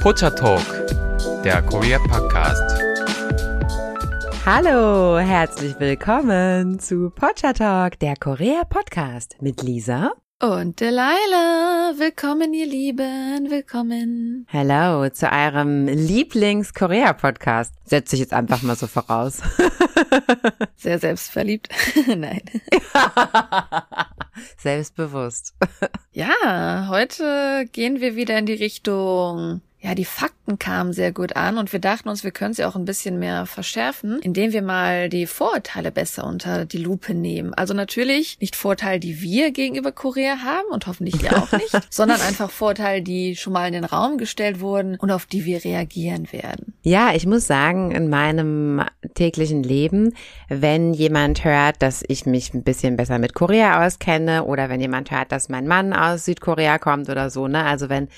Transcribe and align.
Pocha 0.00 0.30
Talk, 0.30 0.64
der 1.44 1.60
Korea 1.60 1.98
Podcast. 1.98 2.80
Hallo, 4.46 5.18
herzlich 5.18 5.78
willkommen 5.78 6.80
zu 6.80 7.10
Pocha 7.10 7.52
Talk, 7.52 7.98
der 7.98 8.16
Korea 8.16 8.64
Podcast 8.64 9.36
mit 9.42 9.62
Lisa 9.62 10.12
und 10.40 10.80
Delilah. 10.80 11.92
Willkommen, 11.98 12.54
ihr 12.54 12.64
Lieben, 12.64 13.50
willkommen. 13.50 14.46
Hallo 14.50 15.10
zu 15.10 15.30
eurem 15.30 15.86
Lieblings-Korea-Podcast. 15.86 17.74
Setze 17.84 18.16
ich 18.16 18.20
jetzt 18.20 18.32
einfach 18.32 18.62
mal 18.62 18.76
so 18.76 18.86
voraus. 18.86 19.42
Sehr 20.76 20.98
selbstverliebt. 20.98 21.68
Nein. 22.06 22.40
Selbstbewusst. 24.56 25.54
Ja, 26.12 26.86
heute 26.88 27.66
gehen 27.70 28.00
wir 28.00 28.16
wieder 28.16 28.38
in 28.38 28.46
die 28.46 28.54
Richtung 28.54 29.60
ja, 29.82 29.94
die 29.94 30.04
Fakten 30.04 30.58
kamen 30.58 30.92
sehr 30.92 31.10
gut 31.10 31.36
an 31.36 31.56
und 31.56 31.72
wir 31.72 31.80
dachten 31.80 32.10
uns, 32.10 32.22
wir 32.22 32.32
können 32.32 32.52
sie 32.52 32.66
auch 32.66 32.76
ein 32.76 32.84
bisschen 32.84 33.18
mehr 33.18 33.46
verschärfen, 33.46 34.18
indem 34.20 34.52
wir 34.52 34.60
mal 34.60 35.08
die 35.08 35.26
Vorurteile 35.26 35.90
besser 35.90 36.24
unter 36.24 36.66
die 36.66 36.76
Lupe 36.76 37.14
nehmen. 37.14 37.54
Also 37.54 37.72
natürlich 37.72 38.38
nicht 38.40 38.56
Vorteile, 38.56 39.00
die 39.00 39.22
wir 39.22 39.52
gegenüber 39.52 39.90
Korea 39.90 40.40
haben 40.44 40.68
und 40.70 40.86
hoffentlich 40.86 41.22
ihr 41.22 41.34
auch 41.34 41.50
nicht, 41.52 41.70
sondern 41.90 42.20
einfach 42.20 42.50
Vorteile, 42.50 43.00
die 43.00 43.36
schon 43.36 43.54
mal 43.54 43.66
in 43.66 43.72
den 43.72 43.84
Raum 43.84 44.18
gestellt 44.18 44.60
wurden 44.60 44.96
und 44.96 45.10
auf 45.10 45.24
die 45.24 45.46
wir 45.46 45.64
reagieren 45.64 46.30
werden. 46.30 46.74
Ja, 46.82 47.14
ich 47.14 47.26
muss 47.26 47.46
sagen, 47.46 47.90
in 47.90 48.10
meinem 48.10 48.82
täglichen 49.14 49.62
Leben, 49.62 50.14
wenn 50.48 50.92
jemand 50.92 51.42
hört, 51.44 51.76
dass 51.80 52.04
ich 52.06 52.26
mich 52.26 52.52
ein 52.52 52.64
bisschen 52.64 52.96
besser 52.96 53.18
mit 53.18 53.32
Korea 53.32 53.86
auskenne 53.86 54.44
oder 54.44 54.68
wenn 54.68 54.80
jemand 54.80 55.10
hört, 55.10 55.32
dass 55.32 55.48
mein 55.48 55.66
Mann 55.66 55.94
aus 55.94 56.26
Südkorea 56.26 56.78
kommt 56.78 57.08
oder 57.08 57.30
so, 57.30 57.48
ne, 57.48 57.64
also 57.64 57.88
wenn 57.88 58.08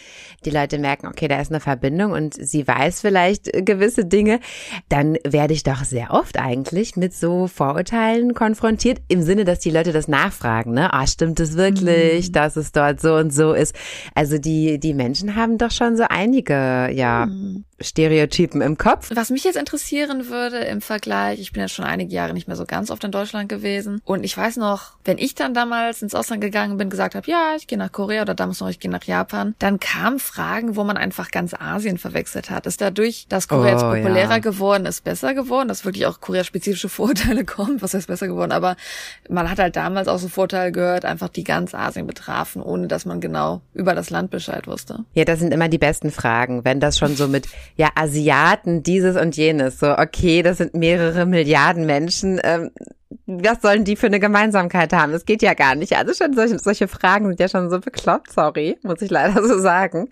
die 0.45 0.51
Leute 0.51 0.79
merken, 0.79 1.07
okay, 1.07 1.29
da 1.29 1.41
ist 1.41 1.52
eine 1.53 1.61
Verbindung 1.61 2.13
und 2.13 2.35
sie 2.35 2.67
weiß 2.67 3.01
vielleicht 3.01 3.51
gewisse 3.65 4.05
Dinge, 4.05 4.41
dann 4.89 5.17
werde 5.27 5.55
ich 5.55 5.63
doch 5.63 5.85
sehr 5.85 6.11
oft 6.11 6.39
eigentlich 6.39 6.97
mit 6.97 7.15
so 7.15 7.47
Vorurteilen 7.47 8.35
konfrontiert, 8.35 9.01
im 9.09 9.23
Sinne, 9.23 9.45
dass 9.45 9.61
die 9.61 9.71
Leute 9.71 9.93
das 9.93 10.09
nachfragen, 10.09 10.73
ne? 10.73 10.93
Ah, 10.93 11.07
stimmt 11.07 11.41
es 11.41 11.57
wirklich, 11.57 12.29
mhm. 12.29 12.33
dass 12.33 12.57
es 12.57 12.73
dort 12.73 13.01
so 13.01 13.15
und 13.15 13.33
so 13.33 13.53
ist? 13.53 13.75
Also 14.15 14.39
die, 14.39 14.79
die 14.79 14.95
Menschen 14.95 15.37
haben 15.37 15.59
doch 15.59 15.71
schon 15.71 15.97
so 15.97 16.05
einige, 16.09 16.91
ja, 16.93 17.27
mhm. 17.27 17.65
Stereotypen 17.83 18.61
im 18.61 18.77
Kopf. 18.79 19.11
Was 19.15 19.31
mich 19.31 19.45
jetzt 19.45 19.57
interessieren 19.57 20.29
würde 20.29 20.59
im 20.59 20.81
Vergleich, 20.81 21.41
ich 21.41 21.53
bin 21.53 21.63
ja 21.63 21.69
schon 21.69 21.85
einige 21.85 22.15
Jahre 22.15 22.33
nicht 22.33 22.49
mehr 22.49 22.57
so 22.57 22.65
ganz 22.65 22.91
oft 22.91 23.05
in 23.05 23.11
Deutschland 23.11 23.49
gewesen 23.49 24.01
und 24.05 24.25
ich 24.25 24.37
weiß 24.37 24.57
noch, 24.57 24.93
wenn 25.05 25.19
ich 25.19 25.35
dann 25.35 25.55
damals 25.55 26.03
ins 26.03 26.15
Ausland 26.15 26.41
gegangen 26.41 26.77
bin, 26.77 26.91
gesagt 26.91 27.15
habe, 27.15 27.31
ja, 27.31 27.55
ich 27.57 27.67
gehe 27.67 27.79
nach 27.79 27.93
Korea 27.93 28.23
oder 28.23 28.35
damals 28.35 28.61
noch, 28.61 28.69
ich 28.69 28.81
gehe 28.81 28.91
nach 28.91 29.05
Japan, 29.05 29.55
dann 29.59 29.81
kamen 29.81 30.19
Fragen, 30.19 30.77
wo 30.77 30.85
man 30.85 30.97
einfach 30.97 31.31
ganz 31.31 31.55
Asien 31.55 31.99
verwechselt 31.99 32.51
hat. 32.51 32.67
Ist 32.67 32.81
dadurch, 32.81 33.27
dass 33.29 33.49
Korea 33.49 33.63
oh, 33.63 33.95
jetzt 33.95 34.03
populärer 34.03 34.31
ja. 34.31 34.39
geworden 34.39 34.87
ist, 34.87 35.05
besser 35.05 35.35
geworden, 35.35 35.69
dass 35.69 35.85
wirklich 35.85 36.07
auch 36.07 36.21
Korea-spezifische 36.21 36.89
Vorteile 37.03 37.45
kommen. 37.45 37.83
Was 37.83 37.95
heißt 37.95 38.07
besser 38.07 38.29
geworden? 38.29 38.53
Aber 38.53 38.77
man 39.29 39.51
hat 39.51 39.59
halt 39.59 39.77
damals 39.77 40.09
auch 40.09 40.19
so 40.19 40.29
Vorteile 40.29 40.73
gehört, 40.73 41.05
einfach 41.05 41.29
die 41.29 41.45
ganz 41.45 41.75
Asien 41.75 42.07
betrafen, 42.07 42.63
ohne 42.63 42.87
dass 42.87 43.05
man 43.05 43.21
genau 43.21 43.61
über 43.75 43.95
das 43.95 44.11
Land 44.11 44.31
Bescheid 44.31 44.67
wusste. 44.67 45.05
Ja, 45.15 45.25
das 45.25 45.41
sind 45.41 45.53
immer 45.53 45.69
die 45.69 45.79
besten 45.79 46.11
Fragen. 46.11 46.65
Wenn 46.65 46.81
das 46.81 46.99
schon 46.99 47.17
so 47.17 47.29
mit, 47.29 47.49
ja, 47.77 47.91
Asiaten, 47.95 48.83
dieses 48.83 49.17
und 49.17 49.37
jenes, 49.37 49.79
so, 49.79 49.97
okay, 49.97 50.43
das 50.43 50.59
sind 50.59 50.75
mehrere 50.75 51.27
Milliarden 51.27 51.87
Menschen, 51.87 52.41
ähm, 52.45 52.71
was 53.27 53.63
sollen 53.63 53.85
die 53.85 53.97
für 53.97 54.07
eine 54.07 54.21
Gemeinsamkeit 54.21 54.93
haben? 54.93 55.13
Das 55.13 55.25
geht 55.25 55.43
ja 55.43 55.55
gar 55.55 55.75
nicht. 55.75 55.97
Also 55.97 56.13
schon 56.15 56.35
solche, 56.35 56.59
solche 56.59 56.89
Fragen 56.89 57.27
sind 57.29 57.41
ja 57.41 57.49
schon 57.49 57.71
so 57.71 57.81
bekloppt, 57.81 58.33
sorry, 58.33 58.79
muss 58.83 59.03
ich 59.03 59.11
leider 59.11 59.43
so 59.47 59.59
sagen. 59.59 60.09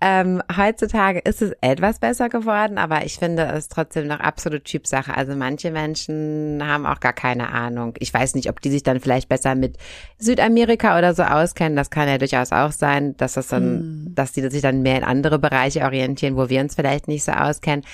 Ähm, 0.00 0.42
heutzutage 0.56 1.20
ist 1.20 1.42
es 1.42 1.52
etwas 1.60 1.98
besser 1.98 2.28
geworden, 2.28 2.78
aber 2.78 3.04
ich 3.04 3.18
finde 3.18 3.44
es 3.44 3.68
trotzdem 3.68 4.06
noch 4.06 4.20
absolut 4.20 4.64
Typsache. 4.64 5.16
Also 5.16 5.34
manche 5.36 5.70
Menschen 5.70 6.62
haben 6.64 6.86
auch 6.86 7.00
gar 7.00 7.12
keine 7.12 7.50
Ahnung. 7.50 7.94
Ich 7.98 8.12
weiß 8.12 8.34
nicht, 8.34 8.48
ob 8.48 8.60
die 8.60 8.70
sich 8.70 8.82
dann 8.82 9.00
vielleicht 9.00 9.28
besser 9.28 9.54
mit 9.54 9.76
Südamerika 10.18 10.98
oder 10.98 11.14
so 11.14 11.22
auskennen. 11.22 11.76
Das 11.76 11.90
kann 11.90 12.08
ja 12.08 12.18
durchaus 12.18 12.52
auch 12.52 12.72
sein, 12.72 13.16
dass 13.16 13.34
das 13.34 13.48
dann, 13.48 13.62
hm. 13.62 14.14
dass 14.14 14.32
die 14.32 14.48
sich 14.48 14.62
dann 14.62 14.82
mehr 14.82 14.98
in 14.98 15.04
andere 15.04 15.38
Bereiche 15.38 15.82
orientieren, 15.82 16.36
wo 16.36 16.48
wir 16.48 16.60
uns 16.60 16.74
vielleicht 16.74 17.08
nicht 17.08 17.24
so 17.24 17.32
auskennen. 17.32 17.84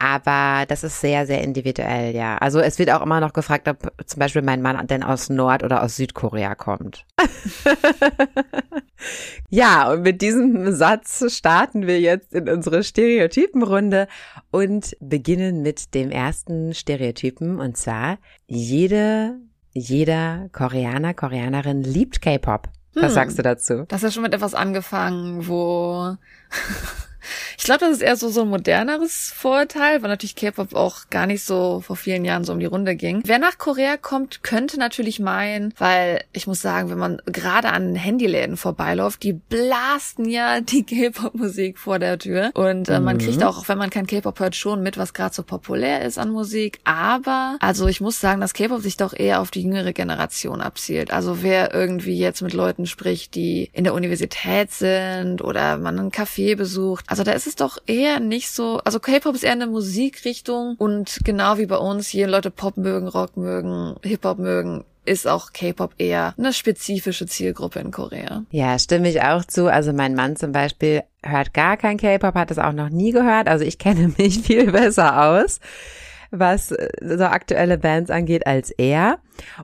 Aber 0.00 0.64
das 0.68 0.84
ist 0.84 1.00
sehr, 1.00 1.26
sehr 1.26 1.42
individuell, 1.42 2.14
ja. 2.14 2.38
Also 2.38 2.60
es 2.60 2.78
wird 2.78 2.88
auch 2.90 3.02
immer 3.02 3.18
noch 3.18 3.32
gefragt, 3.32 3.66
ob 3.66 3.92
zum 4.06 4.20
Beispiel 4.20 4.42
mein 4.42 4.62
Mann 4.62 4.86
denn 4.86 5.02
aus 5.02 5.28
Nord- 5.28 5.62
oder 5.62 5.82
aus 5.82 5.96
Südkorea 5.96 6.54
kommt. 6.54 7.04
ja, 9.50 9.90
und 9.90 10.02
mit 10.02 10.22
diesem 10.22 10.72
Satz 10.72 11.24
starten 11.34 11.86
wir 11.86 12.00
jetzt 12.00 12.32
in 12.32 12.48
unsere 12.48 12.84
Stereotypenrunde 12.84 14.08
und 14.50 14.96
beginnen 15.00 15.62
mit 15.62 15.94
dem 15.94 16.10
ersten 16.10 16.74
Stereotypen 16.74 17.60
und 17.60 17.76
zwar 17.76 18.18
jede, 18.46 19.36
jeder 19.72 20.48
Koreaner, 20.52 21.14
Koreanerin 21.14 21.82
liebt 21.82 22.22
K-Pop. 22.22 22.68
Was 22.94 23.08
hm. 23.08 23.10
sagst 23.10 23.38
du 23.38 23.42
dazu? 23.42 23.84
Das 23.88 23.98
ist 23.98 24.04
ja 24.04 24.10
schon 24.10 24.22
mit 24.22 24.34
etwas 24.34 24.54
angefangen, 24.54 25.46
wo 25.46 26.16
ich 27.56 27.64
glaube, 27.64 27.80
das 27.80 27.92
ist 27.92 28.02
eher 28.02 28.16
so, 28.16 28.28
so 28.28 28.42
ein 28.42 28.48
moderneres 28.48 29.32
Vorurteil, 29.34 30.02
weil 30.02 30.08
natürlich 30.08 30.36
K-Pop 30.36 30.74
auch 30.74 31.10
gar 31.10 31.26
nicht 31.26 31.44
so 31.44 31.80
vor 31.80 31.96
vielen 31.96 32.24
Jahren 32.24 32.44
so 32.44 32.52
um 32.52 32.60
die 32.60 32.66
Runde 32.66 32.96
ging. 32.96 33.22
Wer 33.24 33.38
nach 33.38 33.58
Korea 33.58 33.96
kommt, 33.96 34.42
könnte 34.42 34.78
natürlich 34.78 35.20
meinen, 35.20 35.74
weil 35.78 36.22
ich 36.32 36.46
muss 36.46 36.60
sagen, 36.60 36.90
wenn 36.90 36.98
man 36.98 37.20
gerade 37.26 37.70
an 37.70 37.94
Handyläden 37.94 38.56
vorbeiläuft, 38.56 39.22
die 39.22 39.32
blasten 39.32 40.28
ja 40.28 40.60
die 40.68 40.84
K-Pop-Musik 40.84 41.78
vor 41.78 41.98
der 41.98 42.18
Tür. 42.18 42.50
Und 42.54 42.88
äh, 42.88 43.00
man 43.00 43.16
mhm. 43.16 43.20
kriegt 43.20 43.42
auch, 43.44 43.68
wenn 43.68 43.78
man 43.78 43.90
kein 43.90 44.06
K-Pop 44.06 44.40
hört, 44.40 44.56
schon 44.56 44.82
mit, 44.82 44.98
was 44.98 45.14
gerade 45.14 45.34
so 45.34 45.42
populär 45.42 46.02
ist 46.02 46.18
an 46.18 46.30
Musik. 46.30 46.80
Aber, 46.84 47.56
also 47.60 47.86
ich 47.86 48.00
muss 48.00 48.20
sagen, 48.20 48.40
dass 48.40 48.54
K-Pop 48.54 48.80
sich 48.80 48.96
doch 48.96 49.12
eher 49.12 49.40
auf 49.40 49.50
die 49.50 49.62
jüngere 49.62 49.92
Generation 49.92 50.60
abzielt. 50.60 51.12
Also 51.12 51.42
wer 51.42 51.74
irgendwie 51.74 52.18
jetzt 52.18 52.42
mit 52.42 52.52
Leuten 52.52 52.86
spricht, 52.86 53.34
die 53.34 53.70
in 53.72 53.84
der 53.84 53.94
Universität 53.94 54.70
sind 54.72 55.42
oder 55.42 55.76
man 55.78 55.98
einen 55.98 56.10
Café 56.10 56.56
besucht, 56.56 57.07
also 57.08 57.24
da 57.24 57.32
ist 57.32 57.46
es 57.46 57.56
doch 57.56 57.78
eher 57.86 58.20
nicht 58.20 58.50
so, 58.50 58.80
also 58.84 59.00
K-Pop 59.00 59.34
ist 59.34 59.42
eher 59.42 59.52
eine 59.52 59.66
Musikrichtung 59.66 60.76
und 60.76 61.20
genau 61.24 61.56
wie 61.56 61.66
bei 61.66 61.78
uns, 61.78 62.06
hier 62.06 62.28
Leute 62.28 62.50
Pop 62.50 62.76
mögen, 62.76 63.08
Rock 63.08 63.36
mögen, 63.36 63.96
Hip-Hop 64.02 64.38
mögen, 64.38 64.84
ist 65.06 65.26
auch 65.26 65.54
K-Pop 65.54 65.94
eher 65.96 66.34
eine 66.36 66.52
spezifische 66.52 67.26
Zielgruppe 67.26 67.80
in 67.80 67.90
Korea. 67.90 68.44
Ja, 68.50 68.78
stimme 68.78 69.08
ich 69.08 69.22
auch 69.22 69.42
zu. 69.42 69.72
Also 69.72 69.94
mein 69.94 70.14
Mann 70.14 70.36
zum 70.36 70.52
Beispiel 70.52 71.02
hört 71.22 71.54
gar 71.54 71.78
kein 71.78 71.96
K-Pop, 71.96 72.34
hat 72.34 72.50
es 72.50 72.58
auch 72.58 72.72
noch 72.72 72.90
nie 72.90 73.12
gehört. 73.12 73.48
Also 73.48 73.64
ich 73.64 73.78
kenne 73.78 74.12
mich 74.18 74.40
viel 74.42 74.70
besser 74.70 75.30
aus 75.30 75.60
was 76.30 76.72
äh, 76.72 76.88
so 77.02 77.24
aktuelle 77.24 77.78
Bands 77.78 78.10
angeht, 78.10 78.46
als 78.46 78.70
er. 78.70 79.18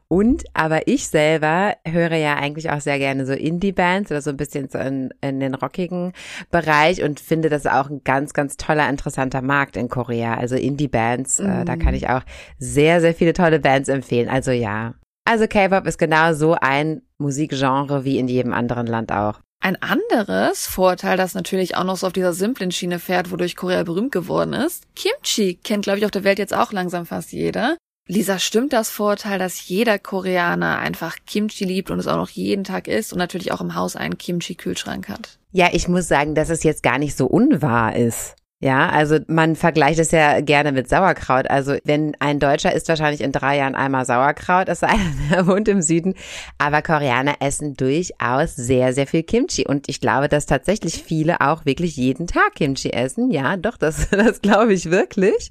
Und 0.08 0.44
aber 0.54 0.86
ich 0.86 1.08
selber 1.08 1.75
höre 1.86 2.16
ja 2.16 2.36
eigentlich 2.36 2.70
auch 2.70 2.80
sehr 2.80 2.98
gerne 2.98 3.26
so 3.26 3.32
Indie-Bands 3.32 4.10
oder 4.10 4.22
so 4.22 4.30
ein 4.30 4.36
bisschen 4.36 4.69
so 4.69 4.78
in, 4.78 5.12
in 5.20 5.41
den 5.41 5.54
rockigen 5.54 6.12
Bereich 6.50 7.02
und 7.02 7.20
finde 7.20 7.48
das 7.48 7.66
auch 7.66 7.91
ein 7.91 8.02
ganz, 8.04 8.32
ganz 8.32 8.56
toller, 8.56 8.88
interessanter 8.88 9.42
Markt 9.42 9.76
in 9.76 9.88
Korea. 9.88 10.34
Also 10.34 10.56
Indie-Bands, 10.56 11.41
mm. 11.41 11.47
äh, 11.47 11.64
da 11.64 11.76
kann 11.76 11.91
mhm. 11.91 11.94
ich 11.97 12.08
auch 12.08 12.22
sehr, 12.58 13.00
sehr 13.00 13.14
viele 13.14 13.32
tolle 13.32 13.60
Bands 13.60 13.88
empfehlen. 13.88 14.28
Also 14.28 14.50
ja. 14.50 14.94
Also 15.25 15.46
K-Pop 15.46 15.86
ist 15.86 15.98
genau 15.98 16.34
so 16.34 16.54
ein 16.60 17.02
Musikgenre 17.19 18.04
wie 18.04 18.19
in 18.19 18.28
jedem 18.28 18.52
anderen 18.52 18.86
Land 18.86 19.10
auch. 19.10 19.41
Ein 19.64 19.80
anderes 19.80 20.66
Vorteil, 20.66 21.16
das 21.16 21.32
natürlich 21.32 21.75
auch 21.75 21.84
noch 21.84 21.97
so 21.97 22.06
auf 22.06 22.12
dieser 22.12 22.34
simplen 22.34 22.70
Schiene 22.70 22.98
fährt, 22.98 23.30
wodurch 23.30 23.56
Korea 23.56 23.82
berühmt 23.82 24.12
geworden 24.12 24.52
ist. 24.52 24.84
Kimchi 24.94 25.54
kennt, 25.54 25.84
glaube 25.84 25.98
ich, 25.98 26.04
auf 26.04 26.10
der 26.10 26.22
Welt 26.22 26.38
jetzt 26.38 26.52
auch 26.52 26.70
langsam 26.70 27.06
fast 27.06 27.32
jeder. 27.32 27.78
Lisa, 28.06 28.38
stimmt 28.38 28.75
das 28.75 28.91
Vorteil, 28.91 29.38
dass 29.38 29.66
jeder 29.66 29.98
Koreaner 29.98 30.76
einfach 30.80 31.16
Kimchi 31.26 31.64
liebt 31.64 31.91
und 31.91 31.98
es 31.98 32.06
auch 32.06 32.19
noch 32.19 32.28
jeden 32.28 32.64
Tag 32.64 32.88
isst 32.88 33.14
und 33.14 33.19
natürlich 33.19 33.52
auch 33.52 33.62
im 33.62 33.75
Haus 33.75 33.97
einen 33.97 34.19
Kimchi-Kühlschrank 34.19 35.08
hat? 35.08 35.38
Ja, 35.50 35.70
ich 35.72 35.88
muss 35.88 36.08
sagen, 36.08 36.34
dass 36.34 36.50
es 36.50 36.62
jetzt 36.62 36.82
gar 36.82 36.99
nicht 36.99 37.17
so 37.17 37.25
unwahr 37.25 37.96
ist. 37.96 38.37
Ja, 38.61 38.89
also 38.89 39.19
man 39.27 39.56
vergleicht 39.56 39.99
es 39.99 40.11
ja 40.11 40.41
gerne 40.41 40.73
mit 40.73 40.89
Sauerkraut. 40.89 41.51
Also 41.51 41.77
wenn 41.85 42.17
ein 42.21 42.41
Deutscher 42.41 42.73
isst 42.73 42.89
wahrscheinlich 42.89 43.21
in 43.21 43.31
drei 43.31 43.59
Jahren 43.59 43.75
einmal 43.75 44.06
Sauerkraut, 44.06 44.69
es 44.69 44.81
sei 44.81 44.93
denn, 44.93 45.33
er 45.33 45.47
wohnt 45.47 45.69
im 45.69 45.83
Süden. 45.83 46.15
Aber 46.56 46.81
Koreaner 46.81 47.35
essen 47.41 47.75
durchaus 47.75 48.56
sehr, 48.56 48.95
sehr 48.95 49.06
viel 49.06 49.23
Kimchi. 49.23 49.67
Und 49.67 49.89
ich 49.89 50.01
glaube, 50.01 50.29
dass 50.29 50.47
tatsächlich 50.47 51.03
viele 51.03 51.41
auch 51.43 51.67
wirklich 51.67 51.97
jeden 51.97 52.27
Tag 52.27 52.55
Kimchi 52.55 52.91
essen. 52.91 53.31
Ja, 53.31 53.59
doch, 53.59 53.77
das, 53.77 54.09
das 54.11 54.41
glaube 54.41 54.73
ich 54.73 54.91
wirklich. 54.91 55.51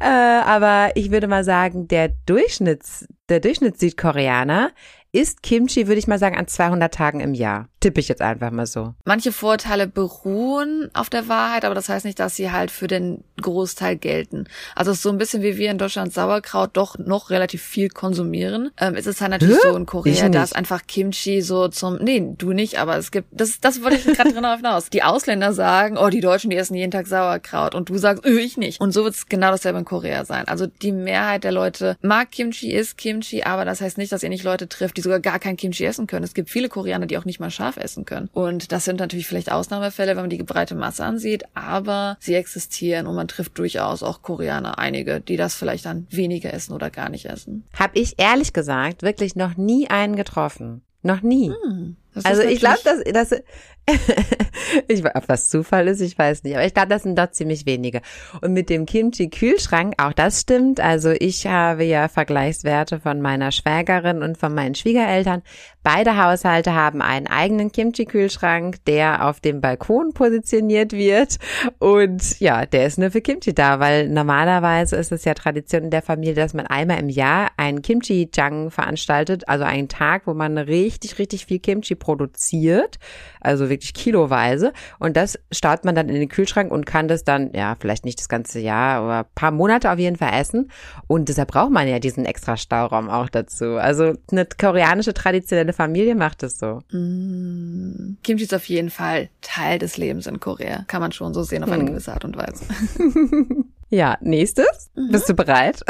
Äh, 0.00 0.06
aber 0.06 0.90
ich 0.94 1.10
würde 1.10 1.26
mal 1.26 1.42
sagen, 1.42 1.88
der 1.88 2.10
Durchschnitts, 2.26 3.08
der 3.28 3.40
Durchschnitts 3.40 3.80
Südkoreaner 3.80 4.70
isst 5.10 5.42
Kimchi, 5.42 5.88
würde 5.88 5.98
ich 5.98 6.06
mal 6.06 6.18
sagen, 6.18 6.36
an 6.36 6.46
200 6.46 6.92
Tagen 6.92 7.20
im 7.20 7.34
Jahr. 7.34 7.68
Tippe 7.86 8.00
ich 8.00 8.08
jetzt 8.08 8.20
einfach 8.20 8.50
mal 8.50 8.66
so. 8.66 8.94
Manche 9.04 9.30
Vorteile 9.30 9.86
beruhen 9.86 10.90
auf 10.92 11.08
der 11.08 11.28
Wahrheit, 11.28 11.64
aber 11.64 11.76
das 11.76 11.88
heißt 11.88 12.04
nicht, 12.04 12.18
dass 12.18 12.34
sie 12.34 12.50
halt 12.50 12.72
für 12.72 12.88
den 12.88 13.22
Großteil 13.40 13.94
gelten. 13.94 14.48
Also 14.74 14.90
es 14.90 14.96
ist 14.96 15.02
so 15.04 15.10
ein 15.10 15.18
bisschen 15.18 15.44
wie 15.44 15.56
wir 15.56 15.70
in 15.70 15.78
Deutschland 15.78 16.12
Sauerkraut 16.12 16.70
doch 16.72 16.98
noch 16.98 17.30
relativ 17.30 17.62
viel 17.62 17.88
konsumieren. 17.88 18.72
Ähm, 18.76 18.96
ist 18.96 19.06
es 19.06 19.20
halt 19.20 19.30
natürlich 19.30 19.58
Hä? 19.62 19.68
so 19.70 19.76
in 19.76 19.86
Korea, 19.86 20.28
da 20.30 20.42
ist 20.42 20.56
einfach 20.56 20.88
Kimchi 20.88 21.42
so 21.42 21.68
zum, 21.68 21.98
nee, 21.98 22.34
du 22.36 22.52
nicht, 22.52 22.80
aber 22.80 22.96
es 22.96 23.12
gibt, 23.12 23.28
das, 23.30 23.60
das 23.60 23.84
wollte 23.84 23.98
ich 23.98 24.04
gerade 24.16 24.32
drin 24.32 24.44
hinaus. 24.56 24.90
Die 24.90 25.04
Ausländer 25.04 25.52
sagen, 25.52 25.96
oh, 25.96 26.08
die 26.08 26.20
Deutschen, 26.20 26.50
die 26.50 26.56
essen 26.56 26.74
jeden 26.74 26.90
Tag 26.90 27.06
Sauerkraut 27.06 27.76
und 27.76 27.88
du 27.88 27.98
sagst, 27.98 28.26
öh, 28.26 28.40
ich 28.40 28.56
nicht. 28.56 28.80
Und 28.80 28.90
so 28.90 29.04
wird 29.04 29.14
es 29.14 29.26
genau 29.28 29.52
dasselbe 29.52 29.78
in 29.78 29.84
Korea 29.84 30.24
sein. 30.24 30.48
Also 30.48 30.66
die 30.66 30.90
Mehrheit 30.90 31.44
der 31.44 31.52
Leute 31.52 31.96
mag 32.02 32.32
Kimchi, 32.32 32.72
isst 32.72 32.98
Kimchi, 32.98 33.44
aber 33.44 33.64
das 33.64 33.80
heißt 33.80 33.96
nicht, 33.96 34.10
dass 34.10 34.24
ihr 34.24 34.28
nicht 34.28 34.42
Leute 34.42 34.68
trifft, 34.68 34.96
die 34.96 35.02
sogar 35.02 35.20
gar 35.20 35.38
kein 35.38 35.56
Kimchi 35.56 35.84
essen 35.84 36.08
können. 36.08 36.24
Es 36.24 36.34
gibt 36.34 36.50
viele 36.50 36.68
Koreaner, 36.68 37.06
die 37.06 37.16
auch 37.16 37.24
nicht 37.24 37.38
mal 37.38 37.52
essen 37.76 38.04
können. 38.04 38.28
Und 38.32 38.72
das 38.72 38.84
sind 38.84 39.00
natürlich 39.00 39.26
vielleicht 39.26 39.50
Ausnahmefälle, 39.50 40.12
wenn 40.12 40.22
man 40.22 40.30
die 40.30 40.42
breite 40.42 40.74
Masse 40.74 41.04
ansieht, 41.04 41.44
aber 41.54 42.16
sie 42.20 42.34
existieren 42.34 43.06
und 43.06 43.14
man 43.14 43.28
trifft 43.28 43.58
durchaus 43.58 44.02
auch 44.02 44.22
Koreaner, 44.22 44.78
einige, 44.78 45.20
die 45.20 45.36
das 45.36 45.54
vielleicht 45.54 45.86
dann 45.86 46.06
weniger 46.10 46.52
essen 46.52 46.72
oder 46.72 46.90
gar 46.90 47.08
nicht 47.08 47.26
essen. 47.26 47.64
Hab 47.78 47.90
ich 47.94 48.14
ehrlich 48.18 48.52
gesagt 48.52 49.02
wirklich 49.02 49.36
noch 49.36 49.56
nie 49.56 49.88
einen 49.88 50.16
getroffen. 50.16 50.82
Noch 51.02 51.22
nie. 51.22 51.52
Hm, 51.62 51.96
das 52.16 52.24
Also 52.24 52.42
ich 52.42 52.60
glaube, 52.60 52.78
dass, 52.84 53.04
dass 53.04 53.40
ich 54.88 55.04
weiß, 55.04 55.14
ob 55.14 55.26
das 55.28 55.48
Zufall 55.48 55.86
ist, 55.86 56.00
ich 56.00 56.18
weiß 56.18 56.42
nicht, 56.42 56.56
aber 56.56 56.66
ich 56.66 56.74
glaube, 56.74 56.88
das 56.88 57.04
sind 57.04 57.16
dort 57.16 57.36
ziemlich 57.36 57.66
wenige. 57.66 58.00
Und 58.40 58.52
mit 58.52 58.68
dem 58.68 58.84
Kimchi-Kühlschrank, 58.84 59.94
auch 59.98 60.12
das 60.12 60.40
stimmt. 60.40 60.80
Also 60.80 61.10
ich 61.10 61.46
habe 61.46 61.84
ja 61.84 62.08
Vergleichswerte 62.08 62.98
von 62.98 63.20
meiner 63.20 63.52
Schwägerin 63.52 64.22
und 64.22 64.38
von 64.38 64.52
meinen 64.54 64.74
Schwiegereltern. 64.74 65.42
Beide 65.84 66.20
Haushalte 66.20 66.74
haben 66.74 67.00
einen 67.00 67.28
eigenen 67.28 67.70
Kimchi-Kühlschrank, 67.70 68.84
der 68.86 69.24
auf 69.24 69.38
dem 69.38 69.60
Balkon 69.60 70.12
positioniert 70.14 70.92
wird. 70.92 71.36
Und 71.78 72.40
ja, 72.40 72.66
der 72.66 72.86
ist 72.86 72.98
nur 72.98 73.12
für 73.12 73.20
Kimchi 73.20 73.54
da, 73.54 73.78
weil 73.78 74.08
normalerweise 74.08 74.96
ist 74.96 75.12
es 75.12 75.24
ja 75.24 75.34
Tradition 75.34 75.84
in 75.84 75.90
der 75.90 76.02
Familie, 76.02 76.34
dass 76.34 76.54
man 76.54 76.66
einmal 76.66 76.98
im 76.98 77.08
Jahr 77.08 77.50
einen 77.56 77.82
Kimchi-Jang 77.82 78.72
veranstaltet, 78.72 79.48
also 79.48 79.62
einen 79.62 79.88
Tag, 79.88 80.22
wo 80.26 80.34
man 80.34 80.58
richtig, 80.58 81.20
richtig 81.20 81.46
viel 81.46 81.60
Kimchi 81.60 81.94
produziert, 82.06 82.98
also 83.40 83.68
wirklich 83.68 83.92
kiloweise. 83.94 84.72
Und 85.00 85.16
das 85.16 85.38
staut 85.50 85.84
man 85.84 85.96
dann 85.96 86.08
in 86.08 86.14
den 86.14 86.28
Kühlschrank 86.28 86.70
und 86.70 86.86
kann 86.86 87.08
das 87.08 87.24
dann, 87.24 87.50
ja, 87.52 87.74
vielleicht 87.80 88.04
nicht 88.04 88.20
das 88.20 88.28
ganze 88.28 88.60
Jahr, 88.60 89.00
aber 89.02 89.18
ein 89.18 89.34
paar 89.34 89.50
Monate 89.50 89.90
auf 89.90 89.98
jeden 89.98 90.14
Fall 90.16 90.40
essen. 90.40 90.70
Und 91.08 91.28
deshalb 91.28 91.48
braucht 91.50 91.72
man 91.72 91.88
ja 91.88 91.98
diesen 91.98 92.24
extra 92.26 92.56
Stauraum 92.56 93.10
auch 93.10 93.28
dazu. 93.28 93.74
Also 93.76 94.12
eine 94.30 94.46
koreanische 94.46 95.14
traditionelle 95.14 95.72
Familie 95.72 96.14
macht 96.14 96.44
es 96.44 96.60
so. 96.60 96.80
Mm, 96.92 98.18
Kimchi 98.22 98.44
ist 98.44 98.54
auf 98.54 98.66
jeden 98.66 98.90
Fall 98.90 99.28
Teil 99.40 99.80
des 99.80 99.96
Lebens 99.96 100.28
in 100.28 100.38
Korea. 100.38 100.84
Kann 100.86 101.00
man 101.00 101.10
schon 101.10 101.34
so 101.34 101.42
sehen 101.42 101.64
auf 101.64 101.72
eine 101.72 101.82
Hm. 101.82 101.88
gewisse 101.88 102.12
Art 102.12 102.24
und 102.24 102.36
Weise. 102.36 102.64
Ja, 103.88 104.18
nächstes. 104.20 104.90
Mhm. 104.96 105.12
Bist 105.12 105.28
du 105.28 105.34
bereit? 105.34 105.80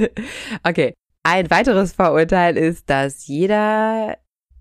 okay. 0.64 0.94
Ein 1.22 1.48
weiteres 1.50 1.92
Vorurteil 1.92 2.56
ist, 2.56 2.90
dass 2.90 3.28
jeder 3.28 4.16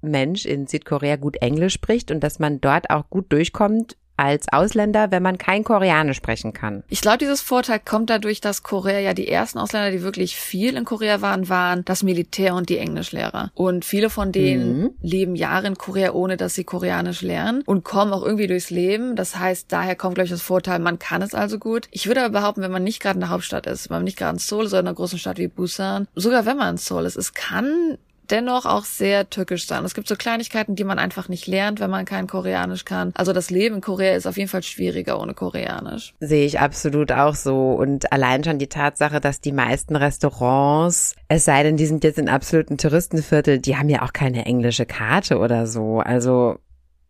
Mensch 0.07 0.45
in 0.45 0.67
Südkorea 0.67 1.15
gut 1.17 1.37
Englisch 1.41 1.73
spricht 1.73 2.11
und 2.11 2.21
dass 2.21 2.39
man 2.39 2.61
dort 2.61 2.89
auch 2.89 3.09
gut 3.09 3.31
durchkommt 3.31 3.95
als 4.19 4.47
Ausländer, 4.51 5.11
wenn 5.11 5.21
man 5.21 5.37
kein 5.37 5.63
Koreanisch 5.63 6.17
sprechen 6.17 6.51
kann. 6.51 6.81
Ich 6.89 7.01
glaube, 7.01 7.19
dieses 7.19 7.41
Vorteil 7.41 7.79
kommt 7.79 8.09
dadurch, 8.09 8.41
dass 8.41 8.63
Korea 8.63 8.97
ja 8.97 9.13
die 9.13 9.27
ersten 9.27 9.59
Ausländer, 9.59 9.91
die 9.91 10.01
wirklich 10.01 10.35
viel 10.35 10.75
in 10.75 10.85
Korea 10.85 11.21
waren, 11.21 11.49
waren 11.49 11.85
das 11.85 12.01
Militär 12.01 12.55
und 12.55 12.67
die 12.69 12.79
Englischlehrer. 12.79 13.51
Und 13.53 13.85
viele 13.85 14.09
von 14.09 14.31
denen 14.31 14.81
Mhm. 14.81 14.89
leben 15.03 15.35
Jahre 15.35 15.67
in 15.67 15.75
Korea, 15.75 16.13
ohne 16.13 16.35
dass 16.35 16.55
sie 16.55 16.63
Koreanisch 16.63 17.21
lernen 17.21 17.61
und 17.67 17.83
kommen 17.83 18.11
auch 18.11 18.23
irgendwie 18.23 18.47
durchs 18.47 18.71
Leben. 18.71 19.15
Das 19.15 19.37
heißt, 19.37 19.71
daher 19.71 19.95
kommt, 19.95 20.15
glaube 20.15 20.25
ich, 20.25 20.31
das 20.31 20.41
Vorteil, 20.41 20.79
man 20.79 20.97
kann 20.97 21.21
es 21.21 21.35
also 21.35 21.59
gut. 21.59 21.87
Ich 21.91 22.07
würde 22.07 22.23
aber 22.23 22.39
behaupten, 22.39 22.63
wenn 22.63 22.71
man 22.71 22.83
nicht 22.83 22.99
gerade 22.99 23.17
in 23.17 23.21
der 23.21 23.29
Hauptstadt 23.29 23.67
ist, 23.67 23.91
wenn 23.91 23.97
man 23.97 24.03
nicht 24.03 24.17
gerade 24.17 24.33
in 24.37 24.39
Seoul, 24.39 24.63
sondern 24.67 24.85
in 24.85 24.87
einer 24.87 24.95
großen 24.95 25.19
Stadt 25.19 25.37
wie 25.37 25.47
Busan, 25.47 26.07
sogar 26.15 26.47
wenn 26.47 26.57
man 26.57 26.71
in 26.71 26.77
Seoul 26.77 27.05
ist, 27.05 27.17
es 27.17 27.35
kann 27.35 27.99
dennoch 28.31 28.65
auch 28.65 28.85
sehr 28.85 29.29
türkisch 29.29 29.67
sein. 29.67 29.83
Es 29.85 29.93
gibt 29.93 30.07
so 30.07 30.15
Kleinigkeiten, 30.15 30.75
die 30.75 30.83
man 30.83 30.99
einfach 30.99 31.29
nicht 31.29 31.47
lernt, 31.47 31.79
wenn 31.79 31.89
man 31.89 32.05
kein 32.05 32.27
Koreanisch 32.27 32.85
kann. 32.85 33.11
Also 33.15 33.33
das 33.33 33.49
Leben 33.49 33.75
in 33.75 33.81
Korea 33.81 34.15
ist 34.15 34.27
auf 34.27 34.37
jeden 34.37 34.49
Fall 34.49 34.63
schwieriger 34.63 35.19
ohne 35.19 35.33
Koreanisch. 35.33 36.13
Sehe 36.19 36.45
ich 36.45 36.59
absolut 36.59 37.11
auch 37.11 37.35
so. 37.35 37.71
Und 37.71 38.11
allein 38.11 38.43
schon 38.43 38.59
die 38.59 38.67
Tatsache, 38.67 39.19
dass 39.19 39.41
die 39.41 39.51
meisten 39.51 39.95
Restaurants, 39.95 41.15
es 41.27 41.45
sei 41.45 41.63
denn, 41.63 41.77
die 41.77 41.85
sind 41.85 42.03
jetzt 42.03 42.19
in 42.19 42.29
absoluten 42.29 42.77
Touristenviertel, 42.77 43.59
die 43.59 43.77
haben 43.77 43.89
ja 43.89 44.01
auch 44.03 44.13
keine 44.13 44.45
englische 44.45 44.85
Karte 44.85 45.39
oder 45.39 45.67
so. 45.67 45.99
Also 45.99 46.57